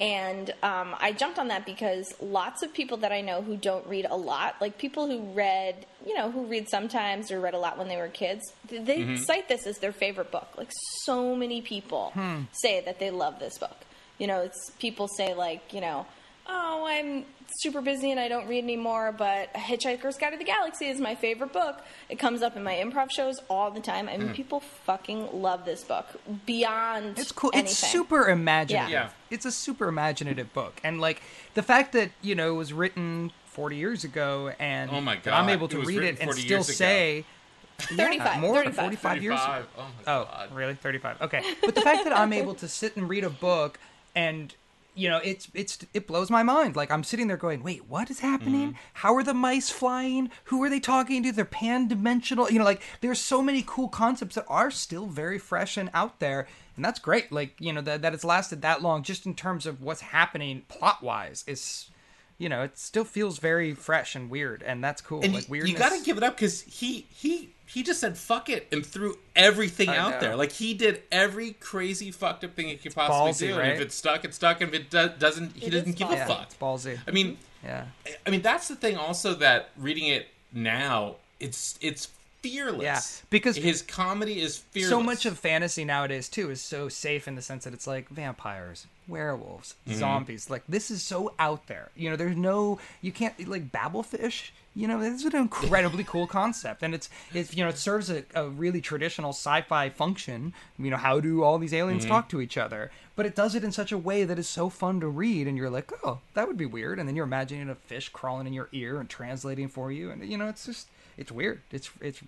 And 0.00 0.54
um, 0.62 0.94
I 1.00 1.10
jumped 1.12 1.40
on 1.40 1.48
that 1.48 1.66
because 1.66 2.14
lots 2.20 2.62
of 2.62 2.72
people 2.72 2.98
that 2.98 3.10
I 3.10 3.20
know 3.20 3.42
who 3.42 3.56
don't 3.56 3.84
read 3.88 4.06
a 4.08 4.16
lot, 4.16 4.54
like 4.60 4.78
people 4.78 5.08
who 5.08 5.18
read, 5.34 5.86
you 6.06 6.14
know, 6.14 6.30
who 6.30 6.44
read 6.46 6.68
sometimes 6.68 7.32
or 7.32 7.40
read 7.40 7.54
a 7.54 7.58
lot 7.58 7.78
when 7.78 7.88
they 7.88 7.96
were 7.96 8.06
kids, 8.08 8.42
they 8.70 9.00
Mm-hmm. 9.00 9.16
cite 9.16 9.48
this 9.48 9.66
as 9.66 9.78
their 9.78 9.90
favorite 9.92 10.30
book. 10.30 10.46
Like 10.56 10.70
so 11.04 11.34
many 11.34 11.60
people 11.62 12.12
say 12.52 12.80
that 12.84 13.00
they 13.00 13.10
love 13.10 13.40
this 13.40 13.58
book. 13.58 13.76
You 14.18 14.28
know, 14.28 14.42
it's 14.42 14.70
people 14.78 15.08
say 15.08 15.34
like, 15.34 15.72
you 15.72 15.80
know, 15.80 16.06
oh, 16.48 16.84
I'm 16.86 17.24
super 17.56 17.80
busy 17.80 18.10
and 18.10 18.20
I 18.20 18.28
don't 18.28 18.46
read 18.46 18.62
anymore, 18.64 19.12
but 19.16 19.52
Hitchhiker's 19.54 20.16
Guide 20.16 20.30
to 20.30 20.36
the 20.38 20.44
Galaxy 20.44 20.86
is 20.86 21.00
my 21.00 21.14
favorite 21.14 21.52
book. 21.52 21.80
It 22.08 22.18
comes 22.18 22.42
up 22.42 22.56
in 22.56 22.62
my 22.62 22.74
improv 22.74 23.10
shows 23.10 23.40
all 23.48 23.70
the 23.70 23.80
time. 23.80 24.08
I 24.08 24.14
Mm. 24.16 24.18
mean, 24.18 24.32
people 24.34 24.60
fucking 24.60 25.40
love 25.42 25.64
this 25.64 25.82
book 25.84 26.06
beyond 26.46 27.18
It's 27.18 27.32
cool. 27.32 27.50
anything. 27.52 27.70
It's 27.70 27.76
super 27.78 28.28
imaginative. 28.28 28.90
Yeah. 28.90 29.08
It's 29.30 29.44
a 29.44 29.52
super 29.52 29.88
imaginative 29.88 30.52
book, 30.52 30.80
and 30.84 31.00
like 31.00 31.22
the 31.54 31.62
fact 31.62 31.92
that 31.92 32.10
you 32.22 32.34
know 32.34 32.50
it 32.54 32.56
was 32.56 32.72
written 32.72 33.32
40 33.46 33.76
years 33.76 34.04
ago, 34.04 34.52
and 34.58 34.90
Oh 34.90 35.00
my 35.00 35.16
God. 35.16 35.34
I'm 35.34 35.48
able 35.48 35.68
to 35.68 35.78
was 35.78 35.88
read 35.88 36.02
it 36.02 36.18
and 36.20 36.32
still 36.32 36.48
years 36.48 36.68
ago. 36.68 36.74
say. 36.76 37.24
35, 37.78 38.40
more 38.40 38.54
35. 38.56 38.74
45 38.76 39.22
years. 39.22 39.38
35. 39.38 39.66
Oh 39.76 39.80
my 39.82 40.12
Oh, 40.12 40.24
god. 40.24 40.52
really? 40.54 40.74
35. 40.74 41.22
Okay. 41.22 41.42
But 41.64 41.74
the 41.76 41.80
fact 41.80 42.02
that 42.04 42.12
I'm 42.12 42.32
able 42.32 42.54
to 42.56 42.66
sit 42.66 42.96
and 42.96 43.08
read 43.08 43.22
a 43.22 43.30
book 43.30 43.78
and 44.16 44.52
you 44.98 45.08
know, 45.08 45.20
it's 45.22 45.48
it's 45.54 45.78
it 45.94 46.06
blows 46.06 46.30
my 46.30 46.42
mind. 46.42 46.74
Like 46.74 46.90
I'm 46.90 47.04
sitting 47.04 47.28
there 47.28 47.36
going, 47.36 47.62
"Wait, 47.62 47.88
what 47.88 48.10
is 48.10 48.20
happening? 48.20 48.70
Mm-hmm. 48.70 48.78
How 48.94 49.14
are 49.14 49.22
the 49.22 49.32
mice 49.32 49.70
flying? 49.70 50.30
Who 50.44 50.62
are 50.64 50.68
they 50.68 50.80
talking 50.80 51.22
to? 51.22 51.32
They're 51.32 51.44
pan-dimensional." 51.44 52.50
You 52.50 52.58
know, 52.58 52.64
like 52.64 52.82
there's 53.00 53.20
so 53.20 53.40
many 53.40 53.62
cool 53.64 53.88
concepts 53.88 54.34
that 54.34 54.46
are 54.48 54.70
still 54.70 55.06
very 55.06 55.38
fresh 55.38 55.76
and 55.76 55.88
out 55.94 56.18
there, 56.18 56.48
and 56.74 56.84
that's 56.84 56.98
great. 56.98 57.30
Like, 57.30 57.54
you 57.60 57.72
know, 57.72 57.80
that 57.82 58.02
that 58.02 58.12
it's 58.12 58.24
lasted 58.24 58.60
that 58.62 58.82
long 58.82 59.04
just 59.04 59.24
in 59.24 59.34
terms 59.34 59.66
of 59.66 59.80
what's 59.80 60.00
happening 60.00 60.62
plot-wise 60.68 61.44
is 61.46 61.90
you 62.38 62.48
know, 62.48 62.62
it 62.62 62.78
still 62.78 63.04
feels 63.04 63.38
very 63.38 63.74
fresh 63.74 64.14
and 64.14 64.30
weird, 64.30 64.62
and 64.62 64.82
that's 64.82 65.02
cool. 65.02 65.20
And 65.22 65.34
like 65.34 65.46
you, 65.46 65.52
weirdness. 65.52 65.72
you 65.72 65.78
got 65.78 65.96
to 65.96 66.04
give 66.04 66.16
it 66.16 66.22
up 66.22 66.36
because 66.36 66.62
he 66.62 67.06
he 67.10 67.50
he 67.68 67.82
just 67.82 68.00
said 68.00 68.16
fuck 68.18 68.48
it 68.48 68.66
and 68.72 68.84
threw 68.84 69.18
everything 69.36 69.88
I 69.90 69.96
out 69.98 70.10
know. 70.12 70.20
there. 70.20 70.36
Like 70.36 70.52
he 70.52 70.74
did 70.74 71.02
every 71.12 71.52
crazy 71.52 72.10
fucked 72.10 72.42
up 72.44 72.54
thing 72.56 72.68
he 72.68 72.76
could 72.76 72.94
possibly 72.94 73.32
Ballsy, 73.50 73.54
do. 73.54 73.60
And 73.60 73.72
if 73.72 73.80
it's 73.80 73.94
stuck, 73.94 74.24
it's 74.24 74.36
stuck. 74.36 74.60
And 74.60 74.74
if 74.74 74.80
it 74.80 74.90
do- 74.90 75.12
doesn't, 75.18 75.54
he 75.56 75.66
It 75.66 75.70
doesn't 75.70 75.96
give 75.96 76.08
ballsy. 76.08 76.12
a 76.12 76.16
yeah, 76.16 76.26
fuck. 76.26 76.42
it's 76.44 76.56
ballsy. 76.56 76.98
I 77.06 77.10
mean, 77.10 77.36
Yeah. 77.62 77.84
I 78.26 78.30
mean 78.30 78.42
that's 78.42 78.68
the 78.68 78.76
thing. 78.76 78.96
Also, 78.96 79.34
that 79.34 79.70
reading 79.76 80.06
it 80.08 80.28
now, 80.52 81.16
it's 81.40 81.78
it's 81.80 82.08
fearless. 82.40 82.82
Yeah, 82.82 83.00
because 83.30 83.56
his 83.56 83.82
comedy 83.82 84.40
is 84.40 84.58
fearless. 84.58 84.90
so 84.90 85.02
much 85.02 85.26
of 85.26 85.38
fantasy 85.38 85.84
nowadays 85.84 86.28
too 86.28 86.50
is 86.50 86.60
so 86.62 86.88
safe 86.88 87.26
in 87.26 87.34
the 87.34 87.42
sense 87.42 87.64
that 87.64 87.74
it's 87.74 87.86
like 87.86 88.08
vampires 88.08 88.86
werewolves 89.08 89.74
Mm-hmm. 89.88 89.98
zombies 89.98 90.48
like 90.50 90.62
this 90.68 90.90
is 90.90 91.02
so 91.02 91.32
out 91.38 91.66
there 91.66 91.88
you 91.96 92.08
know 92.10 92.14
there's 92.16 92.36
no 92.36 92.78
you 93.02 93.10
can't 93.10 93.48
like 93.48 93.72
Babel 93.72 94.02
fish 94.04 94.52
you 94.76 94.86
know 94.86 95.00
this 95.00 95.14
is 95.20 95.24
an 95.24 95.36
incredibly 95.36 96.04
cool 96.04 96.26
concept 96.26 96.82
and 96.82 96.94
it's 96.94 97.08
it's 97.34 97.54
you 97.54 97.62
know 97.64 97.68
it 97.70 97.78
serves 97.78 98.10
a, 98.10 98.22
a 98.34 98.48
really 98.48 98.80
traditional 98.80 99.30
sci-fi 99.30 99.88
function 99.90 100.52
you 100.78 100.90
know 100.90 100.96
how 100.96 101.18
do 101.20 101.42
all 101.42 101.58
these 101.58 101.74
aliens 101.74 102.02
Mm-hmm. 102.04 102.12
talk 102.12 102.28
to 102.28 102.40
each 102.40 102.56
other 102.56 102.90
but 103.16 103.26
it 103.26 103.34
does 103.34 103.54
it 103.54 103.64
in 103.64 103.72
such 103.72 103.90
a 103.90 103.98
way 103.98 104.24
that 104.24 104.38
is 104.38 104.48
so 104.48 104.68
fun 104.68 105.00
to 105.00 105.08
read 105.08 105.46
and 105.48 105.56
you're 105.56 105.70
like 105.70 105.90
oh 106.04 106.18
that 106.34 106.46
would 106.46 106.56
be 106.58 106.66
weird 106.66 106.98
and 106.98 107.08
then 107.08 107.16
you're 107.16 107.24
imagining 107.24 107.68
a 107.68 107.74
fish 107.74 108.08
crawling 108.10 108.46
in 108.46 108.52
your 108.52 108.68
ear 108.72 109.00
and 109.00 109.08
translating 109.08 109.68
for 109.68 109.90
you 109.90 110.10
and 110.10 110.24
you 110.24 110.36
know 110.38 110.48
it's 110.48 110.66
just 110.66 110.86
it's 111.16 111.32
weird 111.32 111.60
it's 111.72 111.90
it's 112.00 112.20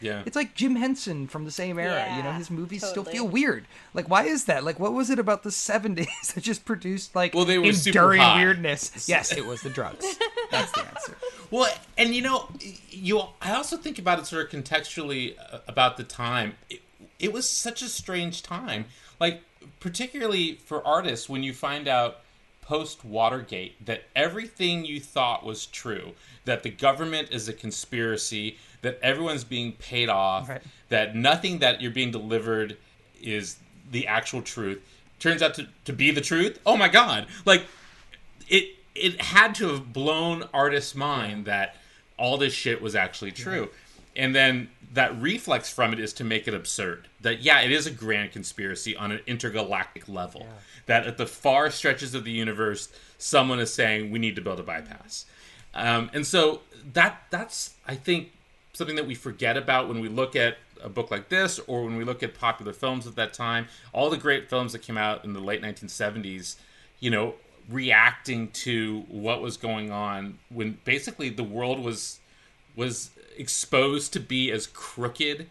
yeah. 0.00 0.22
it's 0.26 0.34
like 0.36 0.54
Jim 0.54 0.74
Henson 0.76 1.28
from 1.28 1.44
the 1.44 1.50
same 1.52 1.78
era. 1.78 2.16
you 2.16 2.22
know, 2.24 2.32
his 2.32 2.50
movies 2.50 2.84
still 2.84 3.04
feel 3.04 3.26
weird. 3.26 3.64
Like, 3.94 4.10
why 4.10 4.24
is 4.24 4.46
that? 4.46 4.62
Like, 4.64 4.78
what 4.78 4.92
was 4.92 5.08
it 5.08 5.18
about 5.20 5.44
the 5.44 5.50
'70s 5.50 6.34
that 6.34 6.42
just 6.42 6.64
produced 6.66 7.14
like 7.14 7.32
Well, 7.32 7.44
they 7.46 7.58
were 7.58 7.72
super 7.72 7.98
enduring 8.12 8.20
hot. 8.20 8.36
weirdness? 8.38 9.08
Yes, 9.08 9.32
it 9.32 9.46
was 9.46 9.62
the 9.62 9.70
drugs. 9.70 10.04
That's 10.50 10.72
the 10.72 10.80
answer. 10.80 11.16
Well, 11.50 11.72
and 11.96 12.14
you 12.14 12.22
know, 12.22 12.48
you. 12.90 13.20
I 13.40 13.54
also 13.54 13.76
think 13.76 13.98
about 13.98 14.18
it 14.18 14.26
sort 14.26 14.52
of 14.52 14.62
contextually 14.62 15.36
uh, 15.52 15.58
about 15.68 15.96
the 15.96 16.04
time. 16.04 16.54
It, 16.70 16.80
it 17.18 17.32
was 17.32 17.48
such 17.48 17.82
a 17.82 17.88
strange 17.88 18.42
time, 18.42 18.86
like 19.20 19.42
particularly 19.80 20.54
for 20.56 20.86
artists 20.86 21.28
when 21.28 21.42
you 21.42 21.52
find 21.52 21.86
out 21.88 22.18
post 22.60 23.04
Watergate 23.04 23.84
that 23.84 24.04
everything 24.16 24.84
you 24.84 24.98
thought 24.98 25.44
was 25.44 25.66
true, 25.66 26.12
that 26.44 26.62
the 26.62 26.70
government 26.70 27.28
is 27.30 27.48
a 27.48 27.52
conspiracy, 27.52 28.56
that 28.82 28.98
everyone's 29.02 29.44
being 29.44 29.72
paid 29.72 30.08
off, 30.08 30.48
Right. 30.48 30.62
that 30.88 31.14
nothing 31.14 31.58
that 31.58 31.80
you're 31.82 31.90
being 31.90 32.10
delivered 32.10 32.76
is 33.20 33.56
the 33.90 34.06
actual 34.06 34.40
truth. 34.42 34.80
Turns 35.20 35.42
out 35.42 35.54
to, 35.54 35.68
to 35.84 35.92
be 35.92 36.10
the 36.10 36.20
truth. 36.20 36.58
Oh 36.66 36.76
my 36.76 36.88
god! 36.88 37.26
Like 37.44 37.64
it 38.48 38.76
it 38.94 39.20
had 39.20 39.54
to 39.56 39.68
have 39.68 39.92
blown 39.92 40.44
artists' 40.52 40.94
mind 40.94 41.46
that 41.46 41.76
all 42.16 42.36
this 42.36 42.52
shit 42.52 42.80
was 42.80 42.94
actually 42.94 43.32
true. 43.32 43.70
And 44.16 44.34
then 44.34 44.68
that 44.92 45.20
reflex 45.20 45.72
from 45.72 45.92
it 45.92 45.98
is 45.98 46.12
to 46.14 46.24
make 46.24 46.46
it 46.46 46.54
absurd. 46.54 47.08
That 47.20 47.42
yeah, 47.42 47.60
it 47.60 47.72
is 47.72 47.86
a 47.86 47.90
grand 47.90 48.32
conspiracy 48.32 48.96
on 48.96 49.10
an 49.10 49.20
intergalactic 49.26 50.08
level. 50.08 50.46
That 50.86 51.06
at 51.06 51.16
the 51.16 51.26
far 51.26 51.70
stretches 51.70 52.14
of 52.14 52.24
the 52.24 52.30
universe, 52.30 52.92
someone 53.18 53.58
is 53.58 53.72
saying 53.72 54.10
we 54.10 54.18
need 54.18 54.36
to 54.36 54.42
build 54.42 54.60
a 54.60 54.62
bypass. 54.62 55.26
Um, 55.74 56.10
and 56.12 56.24
so 56.24 56.60
that 56.92 57.22
that's 57.30 57.74
I 57.86 57.96
think 57.96 58.30
something 58.72 58.96
that 58.96 59.06
we 59.06 59.14
forget 59.14 59.56
about 59.56 59.88
when 59.88 60.00
we 60.00 60.08
look 60.08 60.36
at 60.36 60.58
a 60.82 60.88
book 60.88 61.10
like 61.10 61.28
this 61.28 61.58
or 61.66 61.84
when 61.84 61.96
we 61.96 62.04
look 62.04 62.22
at 62.22 62.34
popular 62.34 62.72
films 62.72 63.06
at 63.06 63.16
that 63.16 63.32
time. 63.32 63.66
All 63.92 64.10
the 64.10 64.16
great 64.16 64.48
films 64.48 64.72
that 64.72 64.80
came 64.80 64.98
out 64.98 65.24
in 65.24 65.32
the 65.32 65.40
late 65.40 65.62
1970s, 65.62 66.56
you 67.00 67.10
know, 67.10 67.34
reacting 67.68 68.48
to 68.48 69.00
what 69.08 69.40
was 69.40 69.56
going 69.56 69.90
on 69.90 70.38
when 70.50 70.78
basically 70.84 71.30
the 71.30 71.44
world 71.44 71.80
was 71.80 72.20
was 72.76 73.10
exposed 73.36 74.12
to 74.12 74.20
be 74.20 74.50
as 74.50 74.66
crooked 74.68 75.48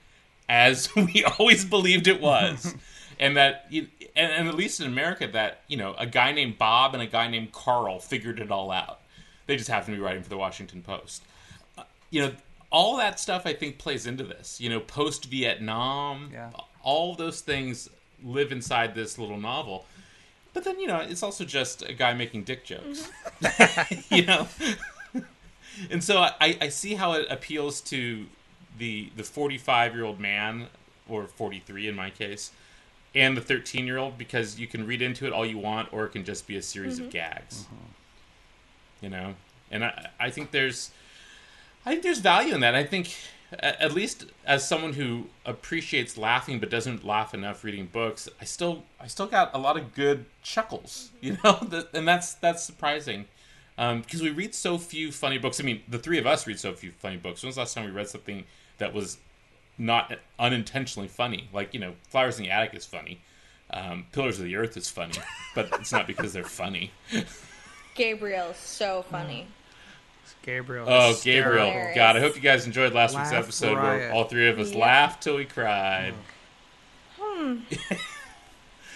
as 0.50 0.94
we 0.96 1.24
always 1.40 1.66
believed 1.66 2.08
it 2.08 2.22
was. 2.22 2.76
And 3.20 3.38
that 3.38 3.68
you- 3.70 3.88
and, 4.16 4.32
and 4.32 4.48
at 4.50 4.56
least 4.56 4.82
in 4.82 4.88
america 4.88 5.28
that 5.28 5.62
you 5.68 5.78
know 5.78 5.94
a 6.00 6.06
guy 6.08 6.32
named 6.32 6.58
bob 6.58 6.96
and 6.96 7.02
a 7.04 7.06
guy 7.06 7.28
named 7.30 7.52
carl 7.52 8.00
figured 8.00 8.40
it 8.40 8.50
all 8.52 8.72
out. 8.72 9.02
They 9.46 9.56
just 9.56 9.70
happened 9.70 9.94
to 9.96 10.00
be 10.00 10.04
writing 10.04 10.24
for 10.24 10.30
the 10.30 10.38
washington 10.38 10.82
post. 10.82 11.22
Uh, 11.78 11.84
you 12.10 12.22
know 12.24 12.32
all 12.72 12.98
that 12.98 13.20
stuff 13.20 13.46
i 13.46 13.54
think 13.54 13.78
plays 13.78 14.08
into 14.08 14.24
this. 14.24 14.60
You 14.60 14.70
know 14.72 14.80
post 14.80 15.26
vietnam 15.26 16.32
Yeah. 16.34 16.50
all 16.82 17.14
those 17.16 17.42
things 17.42 17.88
live 18.24 18.52
inside 18.52 18.96
this 18.96 19.20
little 19.20 19.40
novel 19.40 19.86
but 20.54 20.64
then 20.64 20.80
you 20.80 20.88
know 20.88 21.00
it's 21.00 21.24
also 21.24 21.46
just 21.46 21.82
a 21.82 21.94
guy 21.94 22.14
making 22.14 22.44
dick 22.44 22.64
jokes. 22.66 23.10
Mm-hmm. 23.42 24.14
You 24.16 24.26
know? 24.26 24.48
And 25.90 26.04
so 26.04 26.20
I, 26.20 26.58
I 26.62 26.70
see 26.70 26.94
how 26.94 27.14
it 27.14 27.26
appeals 27.30 27.82
to 27.82 28.26
the 28.78 29.10
the 29.16 29.24
45 29.24 29.96
year 29.96 30.04
old 30.04 30.20
man 30.20 30.68
or 31.10 31.28
43 31.28 31.88
in 31.88 31.96
my 31.96 32.10
case 32.10 32.52
and 33.16 33.38
the 33.38 33.42
13 33.42 33.86
year 33.86 33.98
old 33.98 34.18
because 34.18 34.60
you 34.60 34.68
can 34.68 34.88
read 34.88 35.02
into 35.02 35.26
it 35.26 35.34
all 35.34 35.46
you 35.46 35.58
want 35.58 35.92
or 35.92 36.06
it 36.06 36.10
can 36.10 36.24
just 36.24 36.48
be 36.48 36.58
a 36.58 36.62
series 36.62 37.00
of 37.00 37.06
mm-hmm. 37.06 37.12
gags. 37.12 37.64
Mm-hmm. 37.64 39.06
You 39.06 39.10
know? 39.10 39.34
And 39.72 39.86
I, 39.86 40.10
I 40.20 40.30
think 40.30 40.52
there's 40.52 40.92
i 41.86 41.92
think 41.92 42.04
there's 42.04 42.20
value 42.20 42.54
in 42.54 42.62
that. 42.62 42.76
I 42.76 42.84
think 42.84 43.08
a- 43.08 43.43
at 43.60 43.94
least 43.94 44.26
as 44.46 44.68
someone 44.68 44.94
who 44.94 45.26
appreciates 45.46 46.18
laughing 46.18 46.60
but 46.60 46.70
doesn't 46.70 47.06
laugh 47.06 47.34
enough 47.34 47.64
reading 47.64 47.86
books 47.86 48.30
i 48.42 48.46
still 48.46 48.84
i 49.00 49.08
still 49.08 49.28
got 49.28 49.54
a 49.54 49.58
lot 49.58 49.78
of 49.78 49.94
good 49.94 50.26
chuckles 50.42 51.12
you 51.22 51.38
know 51.44 51.60
and 51.94 52.08
that's 52.08 52.34
that's 52.36 52.64
surprising 52.64 53.26
because 53.76 54.22
we 54.22 54.30
read 54.30 54.54
so 54.54 54.78
few 54.78 55.12
funny 55.12 55.38
books. 55.38 55.60
I 55.60 55.64
mean, 55.64 55.82
the 55.88 55.98
three 56.00 56.20
of 56.20 56.28
us 56.28 56.46
read 56.46 56.60
so 56.60 56.74
few 56.74 56.92
funny 56.92 57.18
books. 57.18 57.42
When 57.42 57.48
was 57.50 57.56
the 57.56 57.62
last 57.62 57.74
time 57.74 57.86
we 57.86 57.92
read 57.92 58.08
something 58.08 58.46
that 58.78 58.94
was 58.94 59.18
not 59.78 60.18
unintentionally 60.40 61.08
funny? 61.08 61.50
Like, 61.52 61.74
you 61.74 61.80
know, 61.80 61.94
Flowers 62.10 62.38
in 62.38 62.44
the 62.46 62.52
Attic 62.52 62.76
is 62.76 62.86
funny. 62.86 63.22
Um, 63.72 64.06
Pillars 64.12 64.40
of 64.40 64.46
the 64.46 64.56
Earth 64.56 64.78
is 64.78 64.90
funny, 64.90 65.16
but 65.56 65.70
it's 65.80 65.92
not 65.92 66.06
because 66.06 66.34
they're 66.34 66.44
funny. 66.44 66.92
Gabriel's 67.96 68.58
so 68.58 69.04
funny. 69.10 69.48
Gabriel. 70.44 70.86
Oh, 70.88 71.10
is 71.12 71.24
Gabriel. 71.24 71.66
Hilarious. 71.70 71.96
God, 71.96 72.16
I 72.18 72.20
hope 72.20 72.36
you 72.36 72.42
guys 72.42 72.66
enjoyed 72.66 72.94
last 72.94 73.16
week's 73.18 73.32
Laugh 73.32 73.44
episode 73.44 73.78
riot. 73.78 74.00
where 74.02 74.12
all 74.14 74.26
three 74.26 74.48
of 74.50 74.60
us 74.60 74.72
Yeah. 74.72 74.78
laughed 74.80 75.24
till 75.24 75.38
we 75.38 75.46
cried. 75.46 76.14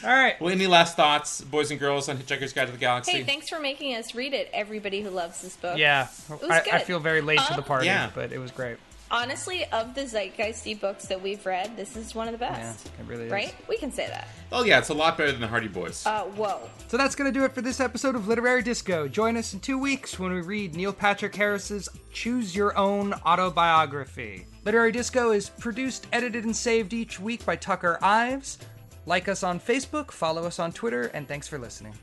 All 0.03 0.13
right. 0.13 0.39
Well, 0.39 0.51
any 0.51 0.67
last 0.67 0.95
thoughts, 0.95 1.41
boys 1.41 1.71
and 1.71 1.79
girls, 1.79 2.07
on 2.07 2.17
Hitchhiker's 2.17 2.53
Guide 2.53 2.65
to 2.67 2.71
the 2.71 2.77
Galaxy? 2.77 3.13
Hey, 3.13 3.23
thanks 3.23 3.49
for 3.49 3.59
making 3.59 3.95
us 3.95 4.13
read 4.13 4.33
it. 4.33 4.49
Everybody 4.53 5.01
who 5.01 5.09
loves 5.09 5.41
this 5.41 5.55
book. 5.55 5.77
Yeah, 5.77 6.07
it 6.29 6.41
was 6.41 6.49
I, 6.51 6.63
I 6.73 6.79
feel 6.79 6.99
very 6.99 7.21
late 7.21 7.39
to 7.47 7.53
the 7.55 7.61
Uh, 7.61 7.63
party, 7.63 7.87
Yeah. 7.87 8.11
but 8.13 8.31
it 8.31 8.37
was 8.37 8.51
great. 8.51 8.77
Honestly, 9.09 9.63
of 9.71 9.95
the 9.95 10.01
Zeitgeisty 10.01 10.79
books 10.79 11.05
that 11.05 11.21
we've 11.21 11.45
read, 11.45 11.77
this 11.77 11.95
is 11.95 12.13
one 12.13 12.27
of 12.27 12.37
the 12.37 12.43
Yeah, 12.45 12.51
best. 12.51 12.87
it 12.87 12.91
really 13.07 13.25
is. 13.25 13.31
Right? 13.31 13.55
We 13.69 13.77
can 13.77 13.91
say 13.91 14.07
that. 14.07 14.27
Oh, 14.51 14.63
yeah, 14.65 14.79
it's 14.79 14.89
a 14.89 14.93
lot 14.93 15.17
better 15.17 15.31
than 15.31 15.39
the 15.39 15.47
Hardy 15.47 15.69
Boys. 15.69 16.05
Uh, 16.05 16.23
whoa. 16.23 16.69
So 16.87 16.97
that's 16.97 17.15
going 17.15 17.31
to 17.31 17.39
do 17.39 17.45
it 17.45 17.53
for 17.53 17.61
this 17.61 17.79
episode 17.79 18.15
of 18.15 18.27
Literary 18.27 18.61
Disco. 18.61 19.07
Join 19.07 19.37
us 19.37 19.53
in 19.53 19.61
two 19.61 19.77
weeks 19.77 20.19
when 20.19 20.33
we 20.33 20.41
read 20.41 20.75
Neil 20.75 20.91
Patrick 20.91 21.35
Harris's 21.35 21.87
Choose 22.11 22.55
Your 22.55 22.77
Own 22.77 23.13
Autobiography. 23.25 24.45
Literary 24.65 24.91
Disco 24.91 25.31
is 25.31 25.49
produced, 25.49 26.07
edited, 26.11 26.43
and 26.43 26.55
saved 26.55 26.91
each 26.93 27.19
week 27.19 27.45
by 27.45 27.55
Tucker 27.55 27.97
Ives. 28.01 28.57
Like 29.05 29.29
us 29.29 29.41
on 29.41 29.57
Facebook, 29.59 30.11
follow 30.11 30.43
us 30.43 30.59
on 30.59 30.73
Twitter, 30.73 31.03
and 31.13 31.25
thanks 31.29 31.47
for 31.47 31.57
listening. 31.57 31.93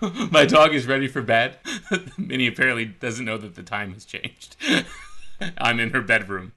My 0.30 0.44
dog 0.44 0.74
is 0.74 0.86
ready 0.86 1.08
for 1.08 1.22
bed. 1.22 1.58
Minnie 2.18 2.46
apparently 2.46 2.84
doesn't 2.86 3.24
know 3.24 3.38
that 3.38 3.54
the 3.54 3.62
time 3.62 3.92
has 3.94 4.04
changed. 4.04 4.56
I'm 5.58 5.80
in 5.80 5.90
her 5.90 6.00
bedroom. 6.00 6.52